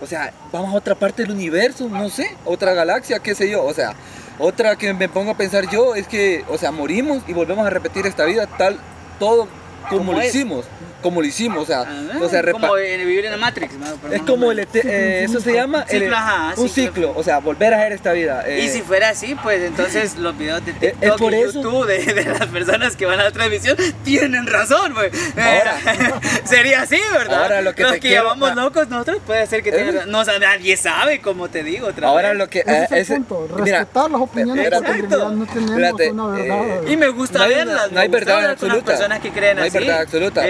o 0.00 0.06
sea, 0.06 0.32
vamos 0.52 0.74
a 0.74 0.78
otra 0.78 0.94
parte 0.94 1.22
del 1.22 1.30
universo, 1.32 1.88
no 1.88 2.08
sé, 2.08 2.36
otra 2.44 2.74
galaxia, 2.74 3.18
qué 3.18 3.34
sé 3.34 3.48
yo, 3.48 3.64
o 3.64 3.72
sea, 3.72 3.94
otra 4.38 4.76
que 4.76 4.92
me 4.92 5.08
pongo 5.08 5.32
a 5.32 5.36
pensar 5.36 5.70
yo 5.70 5.94
es 5.94 6.08
que, 6.08 6.44
o 6.48 6.58
sea, 6.58 6.72
morimos 6.72 7.22
y 7.28 7.32
volvemos 7.32 7.66
a 7.66 7.70
repetir 7.70 8.06
esta 8.06 8.24
vida 8.24 8.46
tal 8.46 8.78
todo 9.18 9.48
como, 9.88 9.98
Como 9.98 10.12
lo 10.12 10.20
es. 10.20 10.34
hicimos, 10.34 10.64
como 11.02 11.20
lo 11.20 11.26
hicimos, 11.26 11.62
o 11.64 11.66
sea, 11.66 11.80
Ah, 11.82 12.18
o 12.22 12.28
sea, 12.30 12.42
como 12.50 12.78
en 12.78 13.06
vivir 13.06 13.26
en 13.26 13.32
la 13.32 13.36
Matrix. 13.36 13.74
¿no? 13.74 13.84
Pero 14.00 14.14
es 14.14 14.22
como 14.22 14.50
el 14.52 14.60
ete- 14.60 14.80
eh, 14.84 15.24
eso 15.28 15.38
se 15.40 15.52
llama 15.52 15.84
el- 15.90 16.00
Ciclo, 16.02 16.16
ajá, 16.16 16.54
un 16.56 16.68
ciclo. 16.70 17.12
o 17.14 17.22
sea, 17.22 17.40
volver 17.40 17.74
a 17.74 17.78
hacer 17.78 17.92
esta 17.92 18.12
vida. 18.12 18.42
Y 18.48 18.66
eh, 18.66 18.68
si 18.70 18.80
fuera 18.80 19.10
así, 19.10 19.34
pues 19.42 19.62
entonces 19.62 20.16
los 20.16 20.36
videos 20.38 20.64
de 20.64 20.70
es 20.72 20.78
TikTok 20.98 21.18
por 21.18 21.32
y 21.34 21.36
eso. 21.36 21.62
YouTube 21.62 21.86
de, 21.86 21.98
de 22.14 22.24
las 22.24 22.46
personas 22.46 22.96
que 22.96 23.04
van 23.04 23.20
a 23.20 23.24
la 23.24 23.32
transmisión 23.32 23.76
tienen 24.02 24.46
razón, 24.46 24.94
pues. 24.94 25.12
Ahora. 25.36 25.76
sería 26.44 26.82
así, 26.82 26.98
¿verdad? 27.12 27.42
Ahora 27.42 27.60
lo 27.60 27.74
que 27.74 27.82
los 27.82 27.92
te 27.92 28.00
que 28.00 28.08
quiero- 28.08 28.24
llamamos 28.30 28.50
ah. 28.52 28.54
locos 28.54 28.88
nosotros 28.88 29.18
puede 29.26 29.46
ser 29.46 29.62
que 29.62 29.68
Eh. 29.70 29.72
tengan 29.72 29.94
razón. 29.96 30.10
No, 30.10 30.20
o 30.20 30.24
sea, 30.24 30.38
nadie 30.38 30.76
sabe, 30.78 31.20
como 31.20 31.48
te 31.48 31.62
digo 31.62 31.88
otra 31.88 32.08
ahora 32.08 32.30
vez. 32.30 32.38
lo 32.38 32.48
que 32.48 32.60
Ese 32.60 32.70
eh, 32.72 32.84
es 32.84 32.92
el 32.92 32.98
ese- 32.98 33.14
punto, 33.16 33.46
mira, 33.62 33.78
respetar 33.80 34.10
las 34.10 34.20
opiniones 34.22 34.70
porque 34.70 35.02
no 35.02 35.08
tenemos 35.46 36.08
una 36.12 36.26
verdad. 36.28 36.84
eh, 36.84 36.92
Y 36.92 36.96
me 36.96 37.08
gusta 37.08 37.40
no 37.40 37.48
verlas. 37.48 37.92
no 37.92 38.00
hay 38.00 38.08
verdad 38.08 38.36
hablar 38.36 38.56
con 38.56 38.68
las 38.68 38.76
absoluta. 38.78 38.92
personas 38.92 39.20
que 39.20 39.30
creen 39.30 39.58
así. 39.58 39.73
Verdad 39.74 40.00
absoluta. 40.02 40.44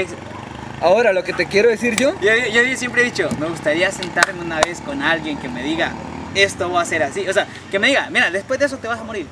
Ahora 0.81 1.13
lo 1.13 1.25
que 1.25 1.33
te 1.33 1.47
quiero 1.47 1.69
decir 1.71 1.97
yo, 1.97 2.15
Yo, 2.21 2.31
yo- 2.53 2.63
yo 2.63 2.77
siempre 2.77 3.03
he 3.03 3.05
dicho, 3.07 3.29
me 3.39 3.47
gustaría 3.47 3.91
sentarme 3.91 4.43
una 4.43 4.61
vez 4.61 4.81
con 4.81 5.03
alguien 5.03 5.39
que 5.39 5.49
me 5.49 5.63
diga, 5.63 5.93
esto 6.35 6.71
va 6.71 6.83
a 6.83 6.85
ser 6.85 7.03
así. 7.03 7.27
O 7.29 7.33
sea, 7.33 7.47
que 7.71 7.79
me 7.79 7.87
diga, 7.89 8.09
mira, 8.11 8.31
después 8.31 8.59
de 8.61 8.67
eso 8.67 8.77
te 8.79 8.89
vas 8.89 9.01
a 9.01 9.05
morir. 9.05 9.27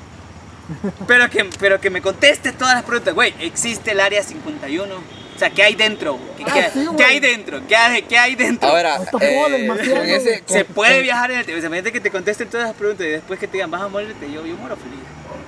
Pero 1.07 1.29
que, 1.29 1.43
pero 1.59 1.81
que 1.81 1.89
me 1.89 2.01
conteste 2.01 2.53
todas 2.53 2.75
las 2.75 2.83
preguntas. 2.83 3.13
Güey, 3.13 3.33
¿existe 3.41 3.91
el 3.91 3.99
área 3.99 4.23
51? 4.23 4.95
O 4.95 5.37
sea, 5.39 5.49
¿qué 5.49 5.61
hay 5.61 5.75
dentro? 5.75 6.17
¿Qué, 6.37 6.45
Ah, 6.47 6.51
qué- 6.53 6.69
sí, 6.79 6.85
güey. 6.85 6.95
qué 6.97 7.03
hay 7.03 7.19
dentro? 7.19 7.61
¿Qué 7.67 7.75
hay, 7.75 8.01
qué 8.03 8.17
hay 8.17 8.35
dentro? 8.35 8.69
ahora 8.69 8.97
eh, 9.19 9.67
con 9.67 9.77
ese. 10.07 10.41
¿Se 10.45 10.63
puede 10.63 10.93
con- 10.95 11.03
viajar 11.03 11.31
en 11.31 11.39
el 11.39 11.45
tiempo? 11.45 11.57
O 11.57 11.61
sea, 11.61 11.67
imagínate 11.67 11.91
que 11.91 11.99
te 11.99 12.09
contesten 12.11 12.47
todas 12.49 12.67
las 12.67 12.75
preguntas 12.77 13.05
y 13.05 13.09
después 13.09 13.37
que 13.39 13.47
te 13.47 13.53
digan, 13.53 13.69
vas 13.71 13.81
a 13.81 13.89
morirte, 13.89 14.31
yo, 14.31 14.45
yo 14.45 14.55
muero 14.55 14.77
feliz. 14.77 14.99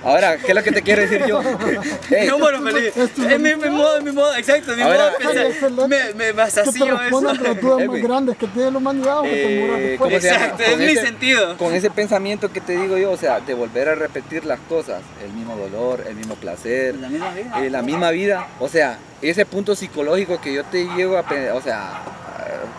Ahora, 0.04 0.36
¿qué 0.36 0.48
es 0.48 0.54
lo 0.54 0.62
que 0.62 0.72
te 0.72 0.82
quiero 0.82 1.02
decir 1.02 1.24
yo? 1.26 1.40
Ey, 2.10 2.26
yo 2.28 2.38
muero 2.38 2.60
feliz. 2.62 2.96
es 2.96 3.40
mi, 3.40 3.54
mi 3.56 3.70
modo, 3.70 4.00
mi 4.02 4.12
modo, 4.12 4.34
exacto, 4.36 4.74
mi 4.76 4.82
Ahora, 4.82 5.12
modo 5.22 5.32
de 5.34 5.44
pensar. 5.44 5.70
Me, 5.70 5.86
me, 5.88 6.14
me 6.14 6.24
que 6.26 6.32
te 6.34 6.40
asasino 6.42 6.84
eso. 6.86 6.98
respondan 6.98 7.42
las 7.42 7.60
dudas 7.60 7.80
Eh, 7.82 7.88
más 7.88 8.02
grandes 8.02 8.36
que 8.36 8.46
tiene 8.48 8.70
la 8.70 8.78
humanidad 8.78 9.20
o 9.20 9.22
que 9.24 9.30
te 9.30 9.58
mueras 9.60 9.78
eh, 9.78 9.82
después. 9.90 10.08
¿cómo 10.10 10.20
se 10.20 10.26
llama? 10.30 10.44
Exacto, 10.44 10.62
es 10.62 10.70
Con 10.70 10.78
mi 10.78 10.84
ese- 10.86 11.00
sentido. 11.02 11.56
Con 11.56 11.74
ese 11.74 11.90
pensamiento 11.90 12.52
que 12.52 12.60
te 12.60 12.76
digo 12.76 12.96
yo, 12.98 13.10
o 13.10 13.16
sea, 13.16 13.40
de 13.40 13.54
volver 13.54 13.88
a 13.88 13.94
repetir 13.94 14.44
las 14.44 14.60
cosas, 14.68 15.00
el 15.24 15.32
mismo 15.32 15.56
dolor, 15.56 16.04
el 16.08 16.14
mismo 16.14 16.34
placer, 16.36 16.94
La 16.96 17.08
misma 17.08 17.32
vida. 17.34 17.64
eh, 17.64 17.70
la 17.70 17.82
misma 17.82 18.10
vida, 18.10 18.46
o 18.60 18.68
sea, 18.68 18.98
ese 19.22 19.46
punto 19.46 19.74
psicológico 19.74 20.40
que 20.40 20.52
yo 20.54 20.64
te 20.64 20.84
llego 20.96 21.16
a, 21.16 21.24
o 21.54 21.60
sea, 21.62 22.02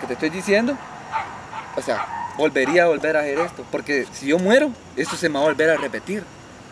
que 0.02 0.08
te 0.08 0.14
estoy 0.14 0.30
diciendo, 0.30 0.78
o 1.76 1.82
sea, 1.82 2.06
volvería 2.38 2.84
a 2.84 2.88
volver 2.88 3.18
a 3.18 3.22
hacer 3.22 3.40
esto, 3.40 3.66
porque 3.72 4.06
si 4.12 4.28
yo 4.28 4.38
muero, 4.38 4.72
esto 4.96 5.16
se 5.16 5.28
me 5.30 5.36
va 5.36 5.42
a 5.42 5.48
volver 5.48 5.70
a 5.72 5.78
repetir 5.78 6.24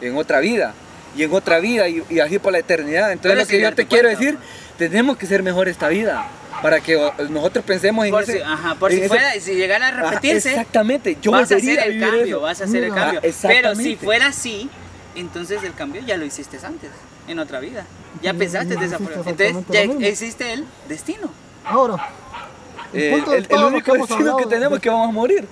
en 0.01 0.15
otra 0.17 0.39
vida 0.39 0.73
y 1.15 1.23
en 1.23 1.33
otra 1.33 1.59
vida 1.59 1.87
y, 1.87 2.03
y 2.09 2.19
así 2.19 2.39
por 2.39 2.51
la 2.51 2.59
eternidad. 2.59 3.11
Entonces 3.11 3.31
Pero 3.31 3.41
lo 3.41 3.47
que 3.47 3.61
yo 3.61 3.75
te 3.75 3.87
quiero 3.87 4.07
cuenta, 4.09 4.19
decir, 4.23 4.37
tenemos 4.77 5.17
que 5.17 5.25
ser 5.25 5.43
mejor 5.43 5.67
esta 5.69 5.87
vida 5.87 6.27
para 6.61 6.79
que 6.81 6.97
nosotros 7.29 7.63
pensemos 7.65 8.05
en 8.05 8.11
Por 8.11 8.23
ese, 8.23 8.33
si, 8.37 8.41
ajá, 8.41 8.75
por 8.75 8.91
en 8.91 8.97
si 8.97 9.03
ese- 9.03 9.09
fuera, 9.09 9.31
si 9.33 9.53
llegara 9.55 9.87
a 9.87 9.89
Ah, 9.89 10.09
repetirse, 10.09 10.49
exactamente, 10.51 11.17
yo 11.21 11.31
vas 11.31 11.51
a 11.51 11.55
hacer 11.55 11.79
el 11.79 11.99
cambio, 11.99 12.25
eso. 12.25 12.41
vas 12.41 12.61
a 12.61 12.63
hacer 12.63 12.83
el 12.83 12.91
Mira. 12.91 13.01
cambio. 13.03 13.21
Ah, 13.23 13.47
Pero 13.47 13.75
si 13.75 13.95
fuera 13.97 14.27
así, 14.27 14.69
entonces 15.15 15.63
el 15.63 15.73
cambio 15.73 16.01
ya 16.05 16.17
lo 16.17 16.25
hiciste 16.25 16.57
antes, 16.65 16.89
en 17.27 17.39
otra 17.39 17.59
vida. 17.59 17.85
Ya 18.21 18.31
Y- 18.31 18.37
pensaste 18.37 18.75
de 18.75 18.85
esa 18.85 18.97
forma. 18.97 19.21
Entonces 19.29 19.55
ya 19.69 19.81
existe 20.07 20.53
el 20.53 20.65
destino. 20.87 21.29
Ahora, 21.65 22.09
el 22.93 23.01
Eh, 23.01 23.23
el, 23.49 23.63
único 23.63 23.93
destino 23.93 24.37
que 24.37 24.45
tenemos 24.45 24.71
de- 24.71 24.75
es 24.77 24.81
que 24.81 24.89
vamos 24.89 25.09
a 25.09 25.11
morir. 25.11 25.47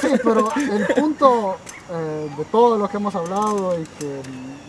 Sí, 0.00 0.08
pero 0.24 0.50
el 0.56 0.86
punto 0.94 1.58
eh, 1.90 2.30
de 2.36 2.44
todo 2.46 2.78
lo 2.78 2.88
que 2.88 2.96
hemos 2.96 3.14
hablado 3.14 3.78
y 3.80 3.84
que 3.98 4.20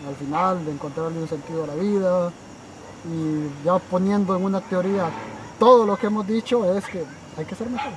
al 0.08 0.16
final 0.16 0.64
de 0.64 0.72
encontrarle 0.72 1.18
un 1.18 1.28
sentido 1.28 1.64
a 1.64 1.66
la 1.68 1.74
vida 1.74 2.32
y 3.06 3.64
ya 3.64 3.78
poniendo 3.78 4.36
en 4.36 4.44
una 4.44 4.60
teoría 4.60 5.04
todo 5.58 5.86
lo 5.86 5.96
que 5.96 6.06
hemos 6.06 6.26
dicho 6.26 6.76
es 6.76 6.84
que 6.86 7.04
hay 7.36 7.44
que 7.44 7.54
ser 7.54 7.68
mejor. 7.70 7.92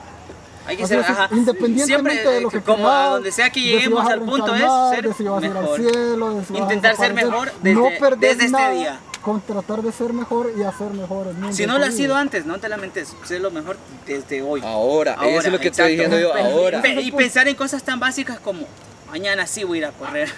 Hay 0.68 0.76
que 0.76 0.84
Así 0.84 0.93
ser, 0.95 0.99
es, 0.99 1.09
ajá, 1.09 1.30
independientemente 1.32 2.11
siempre, 2.11 2.34
de 2.34 2.41
lo 2.41 2.49
que 2.49 2.59
como 2.61 2.88
a 2.89 2.91
creas, 2.91 3.11
donde 3.11 3.32
sea 3.32 3.49
que 3.49 3.59
si 3.61 3.65
lleguemos 3.68 4.05
a 4.05 4.13
al 4.13 4.20
punto 4.22 4.53
es 4.53 4.61
ser 4.91 5.07
de 5.07 5.13
si 5.13 5.24
vas 5.24 5.41
a 5.41 5.45
ir 5.45 5.51
al 5.53 5.61
mejor. 5.61 5.80
cielo, 5.80 6.30
de 6.34 6.45
si 6.45 6.53
vas 6.53 6.61
a 6.61 6.63
Intentar 6.65 6.95
ser 6.97 7.13
mejor 7.13 7.47
no 7.63 7.84
desde- 7.84 7.99
perder 7.99 8.20
desde 8.38 8.45
este 8.47 8.72
día. 8.74 8.99
con 9.22 9.39
tratar 9.41 9.82
de 9.82 9.91
ser 9.93 10.11
mejor 10.11 10.51
y 10.57 10.63
hacer 10.63 10.91
mejor 10.91 11.28
el 11.28 11.34
mundo. 11.36 11.53
Si 11.53 11.65
no 11.65 11.78
lo 11.80 11.86
has 11.86 11.95
sido 11.95 12.15
antes, 12.18 12.45
no 12.45 12.59
te 12.59 12.68
lamentes, 12.68 13.15
sé 13.24 13.39
lo 13.39 13.49
mejor 13.49 13.78
desde 14.05 14.41
hoy. 14.41 14.61
Ahora, 14.63 15.13
eso 15.22 15.39
es 15.47 15.51
lo 15.53 15.59
que 15.59 15.70
estoy 15.70 15.93
exacto. 15.93 16.15
diciendo 16.15 16.20
yo, 16.20 16.34
ahora. 16.36 16.82
Y 17.01 17.11
pensar 17.13 17.47
en 17.47 17.55
cosas 17.55 17.82
tan 17.84 17.99
básicas 18.01 18.38
como 18.41 18.65
mañana 19.10 19.47
sí 19.47 19.64
voy 19.64 19.78
a 19.78 19.82
ir 19.82 19.86
a 19.86 19.91
correr. 19.91 20.30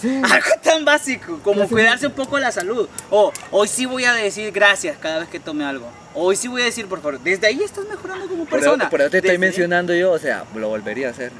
Sí, 0.00 0.08
Algo 0.22 0.50
tan 0.62 0.84
básico 0.84 1.38
como 1.42 1.68
cuidarse 1.68 2.06
un 2.06 2.12
poco 2.12 2.38
la 2.38 2.52
salud. 2.52 2.88
O 3.10 3.32
hoy 3.50 3.68
sí 3.68 3.86
voy 3.86 4.04
a 4.04 4.12
decir 4.14 4.52
gracias 4.52 4.96
cada 4.98 5.20
vez 5.20 5.28
que 5.28 5.40
tome 5.40 5.64
algo. 5.64 5.86
Hoy 6.14 6.36
sí 6.36 6.46
voy 6.48 6.62
a 6.62 6.66
decir 6.66 6.86
por 6.86 7.00
favor. 7.00 7.18
Desde 7.20 7.46
ahí 7.46 7.62
estás 7.62 7.86
mejorando 7.86 8.26
como 8.28 8.44
Por 8.44 8.60
persona. 8.60 8.88
por 8.90 9.00
eso 9.00 9.10
te 9.10 9.16
estoy 9.18 9.30
Desde- 9.32 9.38
mencionando 9.38 9.94
yo, 9.94 10.12
o 10.12 10.18
sea, 10.18 10.44
lo 10.54 10.68
volvería 10.68 11.08
a 11.08 11.10
hacer. 11.10 11.32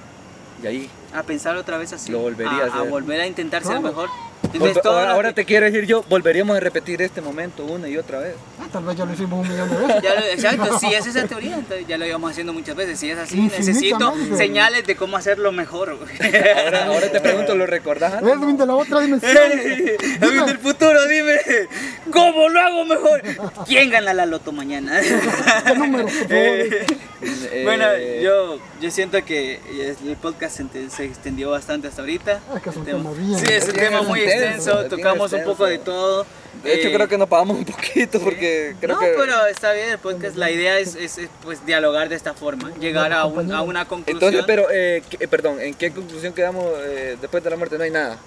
Y 0.63 0.67
ahí. 0.67 0.91
A 1.15 1.23
pensar 1.23 1.57
otra 1.57 1.77
vez 1.77 1.93
así. 1.93 2.11
Lo 2.11 2.21
volvería 2.21 2.65
a 2.65 2.67
hacer. 2.67 2.89
volver 2.89 3.21
a 3.21 3.27
intentar 3.27 3.63
ser 3.63 3.73
Claro. 3.73 3.83
mejor. 3.83 4.09
Entonces, 4.53 4.83
todo 4.83 4.99
ahora, 4.99 5.13
ahora 5.13 5.33
te 5.33 5.45
quiero 5.45 5.67
decir 5.67 5.87
yo, 5.87 6.05
volveríamos 6.09 6.57
a 6.57 6.61
repetir 6.61 7.01
este 7.01 7.21
momento 7.21 7.65
una 7.65 7.89
y 7.89 7.97
otra 7.97 8.19
vez. 8.19 8.35
ah, 8.61 8.67
tal 8.73 8.85
vez 8.85 8.97
ya 8.97 9.05
lo 9.05 9.13
hicimos 9.13 9.47
un 9.47 9.53
millón 9.53 9.71
de 9.71 9.77
veces. 9.87 10.03
Ya 10.03 10.15
lo- 10.15 10.27
exacto, 10.27 10.79
si 10.81 10.93
es 10.95 11.07
esa 11.07 11.27
teoría, 11.27 11.55
entonces 11.57 11.87
ya 11.87 11.97
lo 11.97 12.07
íbamos 12.07 12.31
haciendo 12.33 12.53
muchas 12.53 12.75
veces. 12.77 12.99
Si 12.99 13.11
es 13.11 13.19
así, 13.19 13.41
necesito 13.41 14.13
señales 14.37 14.87
de 14.87 14.97
cómo 14.97 15.17
hacerlo 15.17 15.53
mejor. 15.53 15.91
Ahora, 15.91 16.85
ahora 16.87 17.09
te 17.11 17.21
pregunto, 17.21 17.55
¿lo 17.55 17.67
recordás? 17.67 18.15
antes? 18.15 18.33
Edwin 18.33 18.57
de 18.57 18.67
la 18.67 18.75
otra 18.75 19.01
dimensión. 19.01 19.33
Edwin 20.21 20.47
del 20.47 20.59
futuro, 20.59 21.07
dime, 21.09 21.37
¿cómo 22.13 22.49
lo 22.49 22.61
hago 22.61 22.85
mejor? 22.85 23.23
¿Quién 23.67 23.91
gana 23.91 24.13
la 24.13 24.27
loto 24.27 24.53
mañana? 24.53 25.01
¿Qué 25.01 25.75
número, 25.75 26.05
por 26.05 26.13
favor? 26.13 26.29
Eh, 27.25 27.63
Bueno, 27.65 27.85
yo, 28.21 28.59
yo 28.81 28.91
siento 28.91 29.25
que 29.25 29.61
el 30.05 30.17
podcast 30.17 30.61
se, 30.91 31.05
extendió 31.05 31.51
bastante 31.51 31.87
hasta 31.89 32.03
ahorita. 32.03 32.41
Ah, 32.51 32.57
es 32.57 32.63
que 32.63 32.71
es 32.71 32.77
un 32.77 32.83
El 32.83 32.93
tema 32.97 33.11
bien- 33.13 33.39
Sí, 33.39 33.47
es 33.49 33.69
un 33.69 33.75
tema 33.75 34.03
muy 34.03 34.21
extenso, 34.33 34.71
extenso, 34.73 34.97
tocamos 34.97 35.33
un 35.33 35.45
poco 35.45 35.67
de 35.67 35.75
extenso. 35.75 36.01
todo. 36.01 36.27
De 36.63 36.75
hecho, 36.75 36.89
Eh, 36.89 36.95
creo 36.95 37.09
que 37.09 37.19
nos 37.19 37.29
pagamos 37.29 37.57
un 37.57 37.65
poquito 37.65 38.21
porque 38.21 38.77
creo 38.81 38.95
no, 38.95 39.01
que... 39.01 39.15
pero 39.17 39.47
está 39.47 39.73
bien, 39.73 39.89
el 39.91 39.99
podcast, 39.99 40.37
la 40.37 40.51
idea 40.51 40.79
es, 40.79 40.95
es, 40.95 41.19
es, 41.19 41.29
pues 41.43 41.65
dialogar 41.67 42.09
de 42.09 42.15
esta 42.15 42.35
forma, 42.35 42.71
llegar 42.79 43.13
a, 43.13 43.25
un- 43.25 43.53
a 43.53 43.63
una 43.63 43.87
conclusión. 43.87 44.17
Entonces, 44.17 44.45
pero, 44.47 44.67
eh, 44.71 45.03
¿qué- 45.09 45.17
eh, 45.25 45.29
perdón, 45.29 45.61
¿en 45.61 45.75
qué 45.75 45.91
conclusión 45.91 46.33
quedamos 46.35 46.65
eh, 46.85 47.17
después 47.21 47.43
de 47.43 47.51
la 47.51 47.57
muerte? 47.57 47.79
No 47.79 47.85
hay 47.85 47.91
nada. 47.91 48.19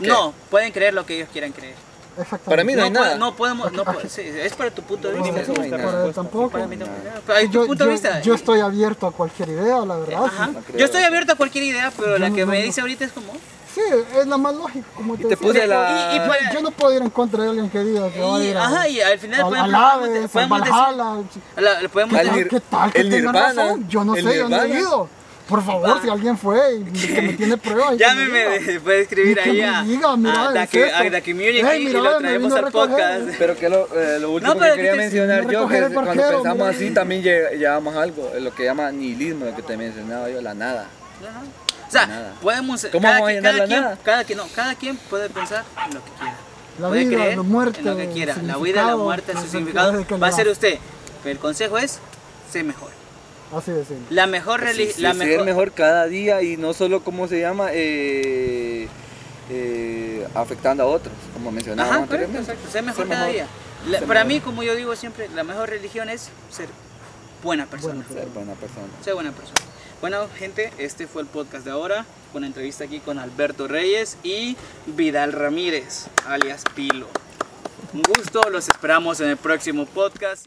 No, 0.00 0.32
pueden 0.50 0.70
creer 0.72 0.94
lo 0.94 1.04
que 1.04 1.16
ellos 1.16 1.28
quieran 1.32 1.52
creer. 1.52 1.74
Exactamente. 2.16 2.50
Para 2.50 2.64
mí 2.64 2.74
no 2.74 2.82
hay 2.84 2.90
puede- 2.90 3.04
nada. 3.04 3.16
no 3.16 3.36
podemos, 3.36 3.72
no 3.72 3.84
sí, 4.08 4.22
es 4.22 4.52
para 4.54 4.70
tu 4.72 4.82
punto 4.82 5.08
de 5.08 5.16
No, 5.18 5.22
vista. 5.24 5.52
no 5.52 5.62
hay 5.62 5.70
para 5.70 6.12
tampoco. 6.12 6.50
Para 6.50 6.66
mí. 6.66 6.76
Pero 7.26 7.38
hay 7.38 7.46
tu 7.46 7.52
Yo, 7.52 7.66
punto 7.66 7.84
yo- 7.84 7.90
vista. 7.90 8.20
yo 8.22 8.34
estoy 8.34 8.60
abierto 8.60 9.06
a 9.06 9.12
cualquier 9.12 9.50
idea, 9.50 9.78
la 9.80 9.96
verdad. 9.98 10.24
Sí. 10.26 10.52
No. 10.72 10.78
Yo 10.78 10.84
estoy 10.84 11.02
abierto 11.04 11.32
a 11.32 11.36
cualquier 11.36 11.64
idea, 11.64 11.92
pero 11.96 12.12
Yo 12.12 12.18
la 12.18 12.28
no- 12.28 12.34
que 12.34 12.40
no- 12.42 12.48
me 12.52 12.58
no. 12.58 12.64
dice 12.64 12.80
ahorita 12.80 13.04
es 13.04 13.12
como. 13.12 13.32
Sí, 13.74 13.80
es 14.18 14.26
la 14.26 14.36
más 14.38 14.54
lógica, 14.54 14.86
como 14.94 15.14
te, 15.16 15.22
te 15.24 15.28
decía. 15.30 15.46
puse 15.46 15.66
la- 15.66 16.10
Y- 16.12 16.16
y 16.16 16.18
para- 16.20 16.52
Yo 16.52 16.60
no 16.62 16.70
puedo 16.70 16.94
ir 16.96 17.02
en 17.02 17.10
contra 17.10 17.42
de 17.42 17.48
alguien 17.50 17.68
que 17.70 17.78
diga 17.80 18.10
que 18.10 18.20
va 18.20 18.36
a 18.36 18.42
Y, 18.42 18.46
ir 18.48 18.56
a, 18.56 18.64
ajá, 18.64 18.88
y 18.88 19.00
al 19.00 19.18
final, 19.18 19.40
podemos, 19.42 19.74
al 19.74 20.28
podemos 20.28 20.58
decir. 20.60 20.72
Valhalla. 20.74 21.22
la- 21.56 21.82
le 21.82 21.88
podemos 21.88 22.18
Al 22.18 22.26
¿Qué 22.26 22.30
tal, 22.32 22.48
qué 22.48 22.60
tal 22.60 22.92
que 22.92 23.00
el 23.00 23.10
tengan 23.10 23.32
Nirvana, 23.34 23.62
razón? 23.64 23.88
Yo 23.88 24.04
no 24.04 24.14
sé, 24.14 24.22
yo 24.22 24.48
no 24.48 24.56
he 24.56 24.68
Nirvana. 24.68 24.80
ido. 24.80 25.08
Por 25.48 25.64
favor, 25.64 25.88
Va. 25.88 26.02
si 26.02 26.10
alguien 26.10 26.36
fue 26.36 26.74
y 26.76 26.84
que 27.14 27.22
me 27.22 27.32
tiene 27.32 27.56
pruebas. 27.56 27.94
y 27.94 27.96
que 27.98 28.04
me 28.04 28.10
Llámeme, 28.26 28.80
puede 28.84 29.00
escribir 29.00 29.30
Y 29.30 29.34
que 29.34 29.40
ahí 29.50 29.56
me 29.56 29.64
a, 29.66 29.82
diga, 29.82 30.16
mira, 30.18 30.48
a, 30.50 30.62
esto. 30.62 30.78
a 30.94 31.10
the 31.10 31.22
Community 31.22 31.60
Ey, 31.60 31.82
y 31.82 31.86
mira, 31.86 32.00
lo 32.00 32.10
me 32.12 32.18
traemos 32.18 32.52
a 32.52 32.58
al 32.58 32.72
podcast. 32.72 33.22
Pero 33.38 33.56
que 33.56 33.68
lo, 33.70 33.88
eh, 33.98 34.18
lo 34.20 34.30
último 34.32 34.54
No, 34.54 34.60
que 34.60 34.66
quería 34.74 34.84
que 34.84 34.90
te- 34.90 34.96
mencionar 35.04 35.50
yo, 35.50 35.66
que 35.68 35.78
el 35.78 35.92
cuando 35.94 36.12
pensamos 36.12 36.54
mira. 36.56 36.68
así 36.68 36.90
también 36.90 37.22
lle- 37.22 37.56
llevamos 37.56 37.96
algo, 37.96 38.30
lo 38.38 38.54
que 38.54 38.64
llama 38.64 38.90
nihilismo, 38.92 39.46
lo 39.46 39.56
que 39.56 39.62
te 39.62 39.76
mencionaba 39.78 40.28
yo, 40.28 40.40
la 40.42 40.52
nada. 40.54 40.86
Ajá. 41.22 41.40
O 41.88 41.90
sea, 41.90 42.06
Nada. 42.06 42.34
podemos. 42.42 42.86
¿Cómo 42.92 43.02
cada, 43.02 43.14
vamos 43.14 43.28
a 43.28 43.32
quien- 43.32 43.42
llenar 43.42 43.52
cada 43.52 43.58
la 43.62 43.66
quien, 43.68 43.80
nada? 43.80 43.98
cada 44.04 44.24
quien, 44.24 44.38
no, 44.38 44.44
cada 44.54 44.74
quien 44.74 44.96
puede 44.96 45.30
pensar 45.30 45.64
en 45.86 45.94
lo 45.94 46.04
que 46.04 46.10
quiera. 46.12 46.36
La 46.78 46.88
puede 46.88 47.04
vida, 47.06 47.16
creer 47.16 47.36
la 47.36 47.42
muerte, 47.42 47.80
en 47.80 47.86
lo 47.86 47.96
que 47.96 48.08
quiera. 48.10 48.36
La 48.42 48.56
vida, 48.58 48.84
la 48.84 48.96
muerte, 48.96 49.32
el 49.32 49.38
significado 49.38 50.04
va 50.22 50.26
a 50.28 50.32
ser 50.32 50.48
usted. 50.48 50.78
Pero 51.22 51.32
el 51.32 51.38
consejo 51.38 51.78
es, 51.78 51.98
sé 52.52 52.62
mejor. 52.62 52.90
Así 53.56 53.70
de 53.72 53.84
simple. 53.84 54.14
La 54.14 54.26
mejor 54.26 54.60
Sí, 54.60 54.66
religión... 54.66 54.94
sí, 54.96 55.02
la 55.02 55.14
ser 55.14 55.26
mejor... 55.26 55.44
mejor 55.46 55.72
cada 55.72 56.06
día 56.06 56.42
y 56.42 56.56
no 56.58 56.74
solo, 56.74 57.02
¿cómo 57.02 57.26
se 57.26 57.40
llama? 57.40 57.68
Eh, 57.72 58.86
eh, 59.50 60.28
afectando 60.34 60.82
a 60.82 60.86
otros, 60.86 61.14
como 61.32 61.50
mencionábamos 61.50 61.94
Ajá, 61.94 62.02
anteriormente. 62.04 62.52
exacto. 62.52 62.70
Ser 62.70 62.82
mejor 62.82 63.04
Ser 63.06 63.08
cada 63.14 63.26
mejor. 63.26 63.34
día. 63.34 63.46
La- 63.90 64.06
para 64.06 64.24
mejor. 64.24 64.26
mí, 64.26 64.40
como 64.40 64.62
yo 64.62 64.74
digo 64.76 64.94
siempre, 64.96 65.28
la 65.34 65.44
mejor 65.44 65.70
religión 65.70 66.08
es 66.10 66.28
ser 66.50 66.68
buena 67.42 67.66
persona. 67.66 68.04
Buena 68.08 68.08
Ser 68.22 68.28
buena 68.34 68.52
persona. 68.54 68.86
Ser 69.02 69.14
buena 69.14 69.32
persona. 69.32 69.60
Bueno, 70.00 70.28
gente, 70.38 70.72
este 70.78 71.08
fue 71.08 71.22
el 71.22 71.28
podcast 71.28 71.64
de 71.64 71.72
ahora, 71.72 72.06
con 72.32 72.44
entrevista 72.44 72.84
aquí 72.84 73.00
con 73.00 73.18
Alberto 73.18 73.66
Reyes 73.66 74.16
y 74.22 74.56
Vidal 74.86 75.32
Ramírez, 75.32 76.06
alias 76.24 76.62
Pilo. 76.76 77.08
Un 77.92 78.02
gusto, 78.02 78.48
los 78.48 78.68
esperamos 78.68 79.18
en 79.20 79.30
el 79.30 79.36
próximo 79.36 79.86
podcast. 79.86 80.46